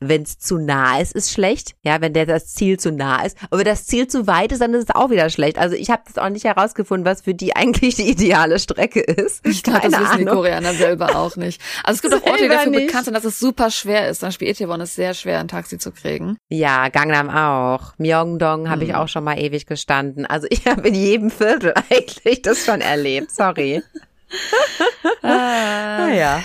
wenn 0.00 0.22
es 0.22 0.38
zu 0.38 0.58
nah 0.58 1.00
ist, 1.00 1.14
ist 1.14 1.32
schlecht. 1.32 1.74
Ja, 1.82 2.00
wenn 2.00 2.12
der 2.12 2.26
das 2.26 2.54
Ziel 2.54 2.78
zu 2.78 2.92
nah 2.92 3.24
ist. 3.24 3.36
Aber 3.50 3.58
wenn 3.58 3.64
das 3.64 3.86
Ziel 3.86 4.06
zu 4.08 4.26
weit 4.26 4.52
ist, 4.52 4.60
dann 4.60 4.74
ist 4.74 4.90
es 4.90 4.94
auch 4.94 5.10
wieder 5.10 5.30
schlecht. 5.30 5.58
Also 5.58 5.74
ich 5.74 5.90
habe 5.90 6.02
das 6.06 6.18
auch 6.18 6.28
nicht 6.28 6.44
herausgefunden, 6.44 7.06
was 7.06 7.22
für 7.22 7.34
die 7.34 7.56
eigentlich 7.56 7.96
die 7.96 8.08
ideale 8.10 8.58
Strecke 8.58 9.00
ist. 9.00 9.46
Ich 9.46 9.62
glaube, 9.62 9.88
das 9.88 9.92
wissen 9.92 10.04
Ahnung. 10.04 10.18
die 10.18 10.24
Koreaner 10.26 10.74
selber 10.74 11.16
auch 11.16 11.36
nicht. 11.36 11.60
Also 11.82 11.96
es 11.96 12.02
gibt 12.02 12.14
auch 12.14 12.30
Orte, 12.30 12.42
die 12.42 12.48
dafür 12.48 12.70
nicht. 12.70 12.86
bekannt 12.86 13.06
sind, 13.06 13.14
dass 13.14 13.24
es 13.24 13.38
super 13.38 13.70
schwer 13.70 14.08
ist. 14.08 14.20
Zum 14.20 14.28
Beispiel 14.28 14.48
Itaewon 14.48 14.80
ist 14.80 14.94
sehr 14.94 15.14
schwer, 15.14 15.40
ein 15.40 15.48
Taxi 15.48 15.78
zu 15.78 15.92
kriegen. 15.92 16.36
Ja, 16.48 16.88
Gangnam 16.88 17.30
auch. 17.30 17.94
Myeongdong 17.98 18.68
habe 18.68 18.82
hm. 18.82 18.88
ich 18.88 18.94
auch 18.94 19.08
schon 19.08 19.24
mal 19.24 19.38
ewig 19.38 19.66
gestanden. 19.66 20.26
Also 20.26 20.46
ich 20.50 20.66
habe 20.66 20.88
in 20.88 20.94
jedem 20.94 21.30
Viertel 21.30 21.74
eigentlich 21.90 22.42
das 22.42 22.64
schon 22.64 22.80
erlebt. 22.80 23.30
Sorry. 23.30 23.82
ah. 25.22 25.98
Naja. 25.98 26.42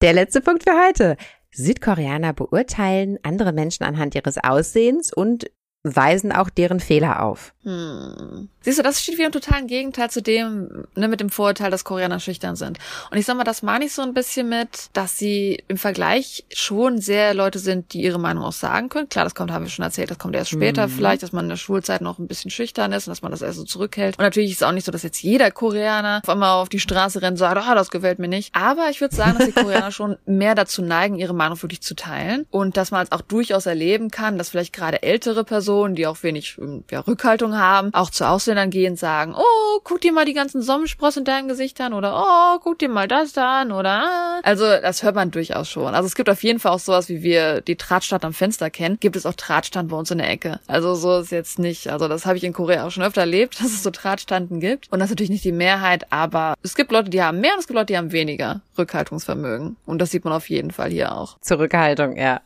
Der 0.01 0.13
letzte 0.13 0.41
Punkt 0.41 0.63
für 0.63 0.75
heute. 0.83 1.15
Südkoreaner 1.51 2.33
beurteilen 2.33 3.19
andere 3.21 3.53
Menschen 3.53 3.83
anhand 3.83 4.15
ihres 4.15 4.39
Aussehens 4.43 5.13
und 5.13 5.51
weisen 5.83 6.31
auch 6.31 6.49
deren 6.49 6.79
Fehler 6.79 7.23
auf. 7.23 7.53
Hm. 7.63 8.49
Siehst 8.61 8.77
du, 8.77 8.83
das 8.83 9.01
steht 9.01 9.17
wie 9.17 9.23
im 9.23 9.31
totalen 9.31 9.65
Gegenteil 9.65 10.09
zu 10.09 10.21
dem, 10.21 10.85
ne, 10.95 11.07
mit 11.07 11.19
dem 11.19 11.29
Vorurteil, 11.29 11.71
dass 11.71 11.83
Koreaner 11.83 12.19
schüchtern 12.19 12.55
sind. 12.55 12.77
Und 13.09 13.17
ich 13.17 13.25
sag 13.25 13.35
mal, 13.35 13.43
das 13.43 13.63
meine 13.63 13.85
ich 13.85 13.93
so 13.93 14.03
ein 14.03 14.13
bisschen 14.13 14.49
mit, 14.49 14.89
dass 14.93 15.17
sie 15.17 15.63
im 15.67 15.77
Vergleich 15.77 16.45
schon 16.53 16.99
sehr 16.99 17.33
Leute 17.33 17.57
sind, 17.57 17.93
die 17.93 18.01
ihre 18.01 18.19
Meinung 18.19 18.43
auch 18.43 18.51
sagen 18.51 18.89
können. 18.89 19.09
Klar, 19.09 19.25
das 19.25 19.33
kommt, 19.33 19.51
haben 19.51 19.65
wir 19.65 19.69
schon 19.69 19.83
erzählt, 19.83 20.11
das 20.11 20.19
kommt 20.19 20.35
erst 20.35 20.51
später 20.51 20.87
mhm. 20.87 20.91
vielleicht, 20.91 21.23
dass 21.23 21.31
man 21.31 21.45
in 21.45 21.49
der 21.49 21.57
Schulzeit 21.57 22.01
noch 22.01 22.19
ein 22.19 22.27
bisschen 22.27 22.51
schüchtern 22.51 22.91
ist 22.93 23.07
und 23.07 23.11
dass 23.11 23.23
man 23.23 23.31
das 23.31 23.41
erst 23.41 23.57
so 23.57 23.63
zurückhält. 23.63 24.17
Und 24.19 24.23
natürlich 24.23 24.51
ist 24.51 24.61
es 24.61 24.63
auch 24.63 24.71
nicht 24.71 24.85
so, 24.85 24.91
dass 24.91 25.01
jetzt 25.01 25.21
jeder 25.21 25.49
Koreaner 25.49 26.21
auf 26.23 26.29
einmal 26.29 26.61
auf 26.61 26.69
die 26.69 26.79
Straße 26.79 27.21
rennt 27.21 27.33
und 27.33 27.37
sagt, 27.37 27.57
ah, 27.57 27.75
das 27.75 27.89
gefällt 27.89 28.19
mir 28.19 28.27
nicht. 28.27 28.53
Aber 28.55 28.89
ich 28.91 29.01
würde 29.01 29.15
sagen, 29.15 29.37
dass 29.37 29.47
die 29.47 29.53
Koreaner 29.53 29.91
schon 29.91 30.17
mehr 30.25 30.53
dazu 30.53 30.83
neigen, 30.83 31.15
ihre 31.15 31.33
Meinung 31.33 31.59
wirklich 31.61 31.81
zu 31.81 31.95
teilen. 31.95 32.45
Und 32.51 32.77
dass 32.77 32.91
man 32.91 33.03
es 33.03 33.11
auch 33.11 33.21
durchaus 33.21 33.65
erleben 33.65 34.11
kann, 34.11 34.37
dass 34.37 34.49
vielleicht 34.49 34.73
gerade 34.73 35.01
ältere 35.01 35.43
Personen, 35.43 35.70
die 35.95 36.07
auch 36.07 36.21
wenig 36.23 36.57
ja, 36.89 36.99
Rückhaltung 37.01 37.57
haben, 37.57 37.93
auch 37.93 38.09
zu 38.09 38.27
Ausländern 38.27 38.69
gehen 38.69 38.95
sagen, 38.95 39.33
oh, 39.35 39.79
guck 39.83 40.01
dir 40.01 40.11
mal 40.11 40.25
die 40.25 40.33
ganzen 40.33 40.61
Sonnensprossen 40.61 41.21
in 41.21 41.25
deinem 41.25 41.47
Gesicht 41.47 41.79
an 41.81 41.93
oder 41.93 42.15
oh, 42.15 42.59
guck 42.63 42.79
dir 42.79 42.89
mal 42.89 43.07
das 43.07 43.33
da 43.33 43.61
an 43.61 43.71
oder 43.71 44.03
ah. 44.03 44.39
also 44.43 44.65
das 44.65 45.03
hört 45.03 45.15
man 45.15 45.31
durchaus 45.31 45.69
schon. 45.69 45.93
Also 45.93 46.07
es 46.07 46.15
gibt 46.15 46.29
auf 46.29 46.43
jeden 46.43 46.59
Fall 46.59 46.71
auch 46.73 46.79
sowas, 46.79 47.09
wie 47.09 47.23
wir 47.23 47.61
die 47.61 47.77
Drahtstand 47.77 48.25
am 48.25 48.33
Fenster 48.33 48.69
kennen, 48.69 48.97
gibt 48.99 49.15
es 49.15 49.25
auch 49.25 49.33
Drahtstand 49.33 49.89
bei 49.89 49.97
uns 49.97 50.11
in 50.11 50.19
der 50.19 50.29
Ecke. 50.29 50.59
Also 50.67 50.95
so 50.95 51.19
ist 51.19 51.31
jetzt 51.31 51.59
nicht, 51.59 51.89
also 51.89 52.07
das 52.07 52.25
habe 52.25 52.37
ich 52.37 52.43
in 52.43 52.53
Korea 52.53 52.85
auch 52.85 52.91
schon 52.91 53.03
öfter 53.03 53.21
erlebt, 53.21 53.59
dass 53.59 53.67
es 53.67 53.83
so 53.83 53.89
Drahtstanden 53.91 54.59
gibt 54.59 54.91
und 54.91 54.99
das 54.99 55.07
ist 55.07 55.11
natürlich 55.11 55.31
nicht 55.31 55.45
die 55.45 55.51
Mehrheit, 55.51 56.11
aber 56.11 56.55
es 56.63 56.75
gibt 56.75 56.91
Leute, 56.91 57.09
die 57.09 57.21
haben 57.21 57.39
mehr 57.39 57.53
und 57.53 57.59
es 57.59 57.67
gibt 57.67 57.75
Leute, 57.75 57.87
die 57.87 57.97
haben 57.97 58.11
weniger 58.11 58.61
Rückhaltungsvermögen 58.81 59.77
und 59.85 59.99
das 59.99 60.11
sieht 60.11 60.25
man 60.25 60.33
auf 60.33 60.49
jeden 60.49 60.71
Fall 60.71 60.89
hier 60.89 61.15
auch. 61.15 61.39
Zurückhaltung, 61.39 62.17
ja. 62.17 62.41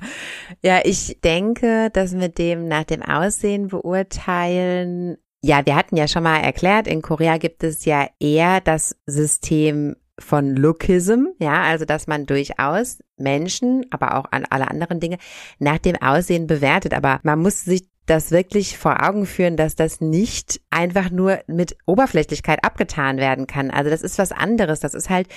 Ja, 0.62 0.80
ich 0.84 1.19
denke, 1.24 1.89
dass 1.91 2.13
mit 2.13 2.38
dem 2.38 2.67
nach 2.67 2.84
dem 2.84 3.02
Aussehen 3.02 3.67
beurteilen 3.67 5.17
ja, 5.41 5.63
wir 5.63 5.76
hatten 5.76 5.95
ja 5.95 6.08
schon 6.08 6.24
mal 6.24 6.39
erklärt, 6.39 6.88
in 6.88 7.04
Korea 7.04 7.38
gibt 7.38 7.63
es 7.63 7.86
ja 7.86 8.08
eher 8.19 8.62
das 8.62 8.95
System 9.06 9.95
von 10.17 10.56
Lookism, 10.56 11.26
ja, 11.39 11.62
also 11.62 11.86
dass 11.86 12.08
man 12.08 12.26
durchaus 12.26 13.00
Menschen, 13.17 13.86
aber 13.91 14.17
auch 14.17 14.26
an 14.32 14.45
alle 14.50 14.69
anderen 14.69 15.00
Dinge 15.00 15.17
nach 15.60 15.78
dem 15.78 16.02
Aussehen 16.02 16.48
bewertet. 16.48 16.93
Aber 16.93 17.19
man 17.24 17.39
muss 17.39 17.63
sich 17.63 17.88
das 18.06 18.32
wirklich 18.32 18.78
vor 18.78 19.04
Augen 19.04 19.26
führen, 19.26 19.58
dass 19.58 19.76
das 19.76 20.00
nicht 20.02 20.62
einfach 20.70 21.10
nur 21.10 21.39
mit 21.48 21.76
Oberflächlichkeit 21.86 22.63
abgetan 22.63 23.18
werden 23.18 23.48
kann. 23.48 23.72
Also 23.72 23.89
das 23.89 24.02
ist 24.02 24.18
was 24.18 24.32
anderes. 24.32 24.80
Das 24.80 24.94
ist 24.94 25.10
halt, 25.10 25.28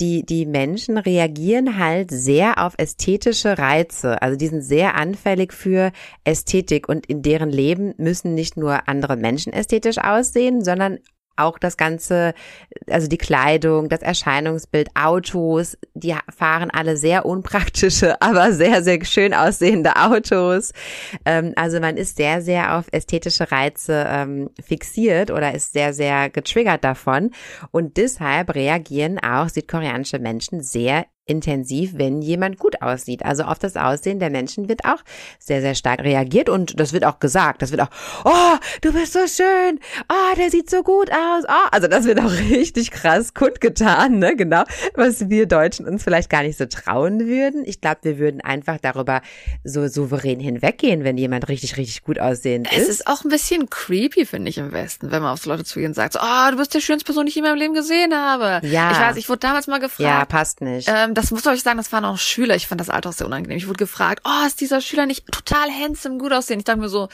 die, 0.00 0.24
die 0.24 0.44
Menschen 0.44 0.98
reagieren 0.98 1.78
halt 1.78 2.10
sehr 2.10 2.64
auf 2.64 2.74
ästhetische 2.76 3.58
Reize. 3.58 4.20
Also 4.20 4.36
die 4.36 4.48
sind 4.48 4.62
sehr 4.62 4.94
anfällig 4.94 5.52
für 5.52 5.92
Ästhetik 6.24 6.88
und 6.88 7.06
in 7.06 7.22
deren 7.22 7.50
Leben 7.50 7.94
müssen 7.96 8.34
nicht 8.34 8.56
nur 8.56 8.88
andere 8.88 9.16
Menschen 9.16 9.52
ästhetisch 9.52 9.98
aussehen, 9.98 10.62
sondern 10.62 10.98
auch 11.38 11.58
das 11.58 11.76
ganze, 11.76 12.34
also 12.88 13.08
die 13.08 13.18
Kleidung, 13.18 13.88
das 13.88 14.02
Erscheinungsbild, 14.02 14.90
Autos, 14.94 15.76
die 15.94 16.14
fahren 16.34 16.70
alle 16.70 16.96
sehr 16.96 17.26
unpraktische, 17.26 18.20
aber 18.22 18.52
sehr, 18.52 18.82
sehr 18.82 19.04
schön 19.04 19.34
aussehende 19.34 19.96
Autos. 19.96 20.72
Ähm, 21.24 21.52
also 21.56 21.80
man 21.80 21.96
ist 21.96 22.16
sehr, 22.16 22.42
sehr 22.42 22.76
auf 22.76 22.86
ästhetische 22.92 23.50
Reize 23.50 24.06
ähm, 24.08 24.50
fixiert 24.60 25.30
oder 25.30 25.54
ist 25.54 25.72
sehr, 25.72 25.92
sehr 25.94 26.30
getriggert 26.30 26.84
davon. 26.84 27.30
Und 27.70 27.96
deshalb 27.96 28.54
reagieren 28.54 29.18
auch 29.18 29.48
südkoreanische 29.48 30.18
Menschen 30.18 30.62
sehr 30.62 31.06
intensiv, 31.28 31.92
wenn 31.94 32.22
jemand 32.22 32.58
gut 32.58 32.82
aussieht. 32.82 33.24
Also 33.24 33.44
auf 33.44 33.58
das 33.58 33.76
Aussehen 33.76 34.18
der 34.18 34.30
Menschen 34.30 34.68
wird 34.68 34.84
auch 34.84 35.02
sehr, 35.38 35.60
sehr 35.60 35.74
stark 35.74 36.00
reagiert 36.00 36.48
und 36.48 36.78
das 36.80 36.92
wird 36.92 37.04
auch 37.04 37.20
gesagt. 37.20 37.62
Das 37.62 37.70
wird 37.70 37.82
auch, 37.82 37.90
oh, 38.24 38.56
du 38.80 38.92
bist 38.92 39.12
so 39.12 39.26
schön, 39.26 39.78
oh, 40.08 40.36
der 40.36 40.50
sieht 40.50 40.70
so 40.70 40.82
gut 40.82 41.10
aus, 41.10 41.44
oh. 41.48 41.68
Also 41.70 41.88
das 41.88 42.04
wird 42.04 42.20
auch 42.20 42.32
richtig 42.50 42.90
krass 42.90 43.34
kundgetan, 43.34 44.18
ne, 44.18 44.36
genau, 44.36 44.64
was 44.94 45.28
wir 45.28 45.46
Deutschen 45.46 45.86
uns 45.86 46.02
vielleicht 46.02 46.30
gar 46.30 46.42
nicht 46.42 46.58
so 46.58 46.66
trauen 46.66 47.26
würden. 47.26 47.64
Ich 47.64 47.80
glaube, 47.80 47.98
wir 48.02 48.18
würden 48.18 48.40
einfach 48.40 48.78
darüber 48.80 49.20
so 49.64 49.86
souverän 49.88 50.40
hinweggehen, 50.40 51.04
wenn 51.04 51.18
jemand 51.18 51.48
richtig, 51.48 51.76
richtig 51.76 52.02
gut 52.02 52.18
aussehend 52.18 52.72
ist. 52.72 52.78
Es 52.78 52.88
ist 52.88 53.06
auch 53.06 53.24
ein 53.24 53.28
bisschen 53.28 53.68
creepy, 53.70 54.26
finde 54.26 54.50
ich, 54.50 54.58
im 54.58 54.72
Westen, 54.72 55.10
wenn 55.10 55.22
man 55.22 55.32
auf 55.32 55.42
so 55.42 55.50
Leute 55.50 55.64
zugehen 55.64 55.88
und 55.90 55.94
sagt, 55.94 56.14
so, 56.14 56.20
oh, 56.20 56.50
du 56.50 56.56
bist 56.56 56.74
die 56.74 56.80
schönste 56.80 57.04
Person, 57.04 57.26
die 57.26 57.30
ich 57.30 57.36
in 57.36 57.44
meinem 57.44 57.58
Leben 57.58 57.74
gesehen 57.74 58.14
habe. 58.14 58.66
Ja. 58.66 58.92
Ich 58.92 58.98
weiß, 58.98 59.16
ich 59.16 59.28
wurde 59.28 59.40
damals 59.40 59.66
mal 59.66 59.78
gefragt. 59.78 60.00
Ja, 60.00 60.24
passt 60.24 60.60
nicht. 60.60 60.88
Ähm, 60.92 61.14
das 61.18 61.32
muss 61.32 61.44
ich 61.44 61.62
sagen, 61.64 61.78
das 61.78 61.90
waren 61.90 62.04
auch 62.04 62.16
Schüler. 62.16 62.54
Ich 62.54 62.68
fand 62.68 62.80
das 62.80 62.90
Alter 62.90 63.08
auch 63.08 63.12
sehr 63.12 63.26
unangenehm. 63.26 63.58
Ich 63.58 63.66
wurde 63.66 63.78
gefragt, 63.78 64.22
oh, 64.24 64.46
ist 64.46 64.60
dieser 64.60 64.80
Schüler 64.80 65.04
nicht 65.04 65.26
total 65.32 65.68
handsome, 65.68 66.16
gut 66.18 66.32
aussehen? 66.32 66.60
Ich 66.60 66.64
dachte 66.64 66.78
mir 66.78 66.88
so, 66.88 67.08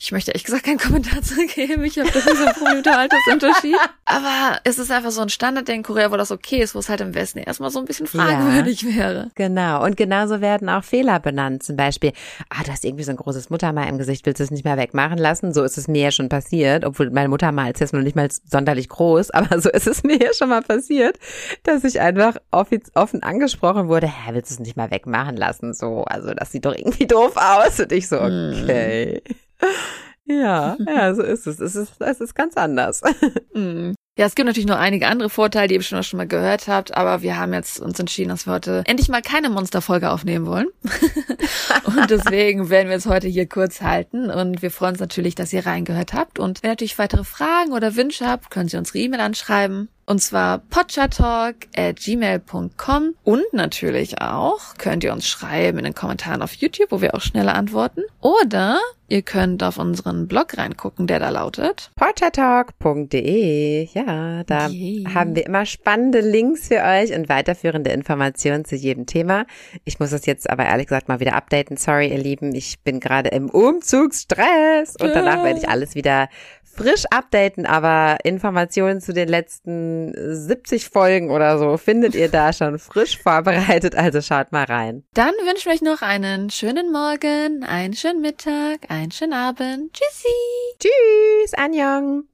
ich 0.00 0.12
möchte 0.12 0.30
ehrlich 0.30 0.44
gesagt 0.44 0.64
keinen 0.64 0.78
Kommentar 0.78 1.22
zu 1.22 1.34
geben. 1.46 1.82
Ich 1.82 1.98
habe 1.98 2.08
das 2.10 2.24
nicht 2.24 2.36
so 2.36 2.44
ein 2.44 2.54
Problem 2.54 2.82
dem 2.84 2.92
Altersunterschied. 2.92 3.74
Aber 4.04 4.60
es 4.62 4.78
ist 4.78 4.92
einfach 4.92 5.10
so 5.10 5.20
ein 5.20 5.28
Standard 5.28 5.68
in 5.68 5.82
Korea, 5.82 6.12
wo 6.12 6.16
das 6.16 6.30
okay 6.30 6.62
ist, 6.62 6.76
wo 6.76 6.78
es 6.78 6.88
halt 6.88 7.00
im 7.00 7.14
Westen 7.14 7.38
erstmal 7.38 7.70
so 7.70 7.80
ein 7.80 7.84
bisschen 7.84 8.06
fragwürdig 8.06 8.82
ja, 8.82 8.96
wäre. 8.96 9.30
Genau. 9.34 9.84
Und 9.84 9.96
genauso 9.96 10.40
werden 10.40 10.68
auch 10.68 10.84
Fehler 10.84 11.18
benannt. 11.18 11.64
Zum 11.64 11.76
Beispiel, 11.76 12.12
ah, 12.48 12.62
du 12.64 12.70
hast 12.70 12.84
irgendwie 12.84 13.02
so 13.02 13.10
ein 13.10 13.16
großes 13.16 13.50
Muttermal 13.50 13.88
im 13.88 13.98
Gesicht, 13.98 14.24
willst 14.24 14.38
du 14.38 14.44
es 14.44 14.52
nicht 14.52 14.64
mehr 14.64 14.76
wegmachen 14.76 15.18
lassen? 15.18 15.52
So 15.52 15.64
ist 15.64 15.76
es 15.76 15.88
mir 15.88 16.04
ja 16.04 16.10
schon 16.12 16.28
passiert, 16.28 16.84
obwohl 16.84 17.10
mein 17.10 17.28
Muttermal 17.28 17.72
ist 17.72 17.80
jetzt 17.80 17.92
noch 17.92 18.00
nicht 18.00 18.14
mal 18.14 18.28
sonderlich 18.48 18.88
groß, 18.88 19.30
aber 19.30 19.60
so 19.60 19.68
ist 19.68 19.88
es 19.88 20.02
mir 20.04 20.18
ja 20.18 20.32
schon 20.32 20.48
mal 20.48 20.62
passiert, 20.62 21.18
dass 21.64 21.82
ich 21.82 22.00
einfach 22.00 22.36
offen 22.52 23.22
angesprochen 23.24 23.88
wurde, 23.88 24.06
hä, 24.06 24.30
willst 24.32 24.50
du 24.50 24.54
es 24.54 24.60
nicht 24.60 24.76
mal 24.76 24.92
wegmachen 24.92 25.36
lassen? 25.36 25.74
So, 25.74 26.04
also 26.04 26.32
das 26.34 26.52
sieht 26.52 26.66
doch 26.66 26.74
irgendwie 26.74 27.06
doof 27.08 27.32
aus. 27.36 27.80
Und 27.80 27.90
ich 27.90 28.06
so, 28.06 28.20
hm. 28.20 28.62
okay. 28.62 29.22
Hm. 29.26 29.36
Ja, 30.28 30.76
ja, 30.86 31.14
so 31.14 31.22
ist 31.22 31.46
es. 31.46 31.58
Es 31.58 31.74
ist, 31.74 32.00
es 32.00 32.20
ist 32.20 32.34
ganz 32.34 32.56
anders. 32.56 33.02
Mhm. 33.54 33.94
Ja, 34.16 34.26
es 34.26 34.34
gibt 34.34 34.46
natürlich 34.46 34.68
noch 34.68 34.78
einige 34.78 35.06
andere 35.06 35.30
Vorteile, 35.30 35.68
die 35.68 35.74
ihr 35.74 35.80
bestimmt 35.80 36.00
auch 36.00 36.04
schon 36.04 36.18
mal 36.18 36.26
gehört 36.26 36.68
habt, 36.68 36.96
aber 36.96 37.22
wir 37.22 37.38
haben 37.38 37.52
jetzt 37.52 37.80
uns 37.80 37.98
entschieden, 37.98 38.30
dass 38.30 38.46
wir 38.46 38.52
heute 38.52 38.82
endlich 38.86 39.08
mal 39.08 39.22
keine 39.22 39.48
Monsterfolge 39.48 40.10
aufnehmen 40.10 40.46
wollen. 40.46 40.68
und 41.84 42.10
deswegen 42.10 42.68
werden 42.68 42.88
wir 42.88 42.96
es 42.96 43.06
heute 43.06 43.26
hier 43.26 43.48
kurz 43.48 43.80
halten 43.80 44.30
und 44.30 44.60
wir 44.60 44.70
freuen 44.70 44.92
uns 44.92 45.00
natürlich, 45.00 45.34
dass 45.34 45.52
ihr 45.52 45.66
reingehört 45.66 46.14
habt 46.14 46.38
und 46.38 46.62
wenn 46.62 46.68
ihr 46.68 46.72
natürlich 46.72 46.98
weitere 46.98 47.24
Fragen 47.24 47.72
oder 47.72 47.96
Wünsche 47.96 48.26
habt, 48.26 48.50
können 48.50 48.68
Sie 48.68 48.76
unsere 48.76 48.98
E-Mail 48.98 49.20
anschreiben 49.20 49.88
und 50.08 50.20
zwar 50.20 50.58
potchatalk 50.58 51.66
at 51.76 51.96
gmail.com 51.96 53.14
und 53.24 53.44
natürlich 53.52 54.22
auch 54.22 54.74
könnt 54.78 55.04
ihr 55.04 55.12
uns 55.12 55.28
schreiben 55.28 55.76
in 55.78 55.84
den 55.84 55.94
Kommentaren 55.94 56.40
auf 56.40 56.54
YouTube, 56.54 56.90
wo 56.90 57.02
wir 57.02 57.14
auch 57.14 57.20
schneller 57.20 57.54
antworten. 57.54 58.00
Oder 58.22 58.78
ihr 59.08 59.20
könnt 59.20 59.62
auf 59.62 59.78
unseren 59.78 60.26
Blog 60.26 60.56
reingucken, 60.56 61.06
der 61.06 61.18
da 61.18 61.28
lautet 61.28 61.90
potchatalk.de. 61.96 63.88
Ja, 63.92 64.44
da 64.44 64.68
yeah. 64.68 65.12
haben 65.12 65.36
wir 65.36 65.44
immer 65.44 65.66
spannende 65.66 66.20
Links 66.20 66.68
für 66.68 66.82
euch 66.82 67.12
und 67.12 67.28
weiterführende 67.28 67.90
Informationen 67.90 68.64
zu 68.64 68.76
jedem 68.76 69.04
Thema. 69.04 69.44
Ich 69.84 70.00
muss 70.00 70.10
das 70.10 70.24
jetzt 70.24 70.48
aber 70.48 70.64
ehrlich 70.64 70.86
gesagt 70.86 71.08
mal 71.08 71.20
wieder 71.20 71.34
updaten. 71.34 71.76
Sorry, 71.76 72.08
ihr 72.08 72.18
Lieben, 72.18 72.54
ich 72.54 72.80
bin 72.80 72.98
gerade 73.00 73.28
im 73.28 73.50
Umzugsstress 73.50 74.96
und 75.00 75.14
danach 75.14 75.44
werde 75.44 75.60
ich 75.60 75.68
alles 75.68 75.94
wieder 75.94 76.28
frisch 76.78 77.04
updaten, 77.10 77.66
aber 77.66 78.18
Informationen 78.22 79.00
zu 79.00 79.12
den 79.12 79.28
letzten 79.28 80.14
70 80.14 80.88
Folgen 80.88 81.30
oder 81.30 81.58
so 81.58 81.76
findet 81.76 82.14
ihr 82.14 82.28
da 82.28 82.52
schon 82.52 82.78
frisch 82.78 83.18
vorbereitet, 83.18 83.96
also 83.96 84.22
schaut 84.22 84.52
mal 84.52 84.64
rein. 84.64 85.02
Dann 85.12 85.32
wünschen 85.44 85.66
wir 85.66 85.72
euch 85.72 85.82
noch 85.82 86.02
einen 86.02 86.50
schönen 86.50 86.92
Morgen, 86.92 87.64
einen 87.64 87.94
schönen 87.94 88.20
Mittag, 88.20 88.88
einen 88.88 89.10
schönen 89.10 89.32
Abend. 89.32 89.92
Tschüssi. 89.92 90.28
Tschüss, 90.78 91.54
Anjong. 91.54 92.28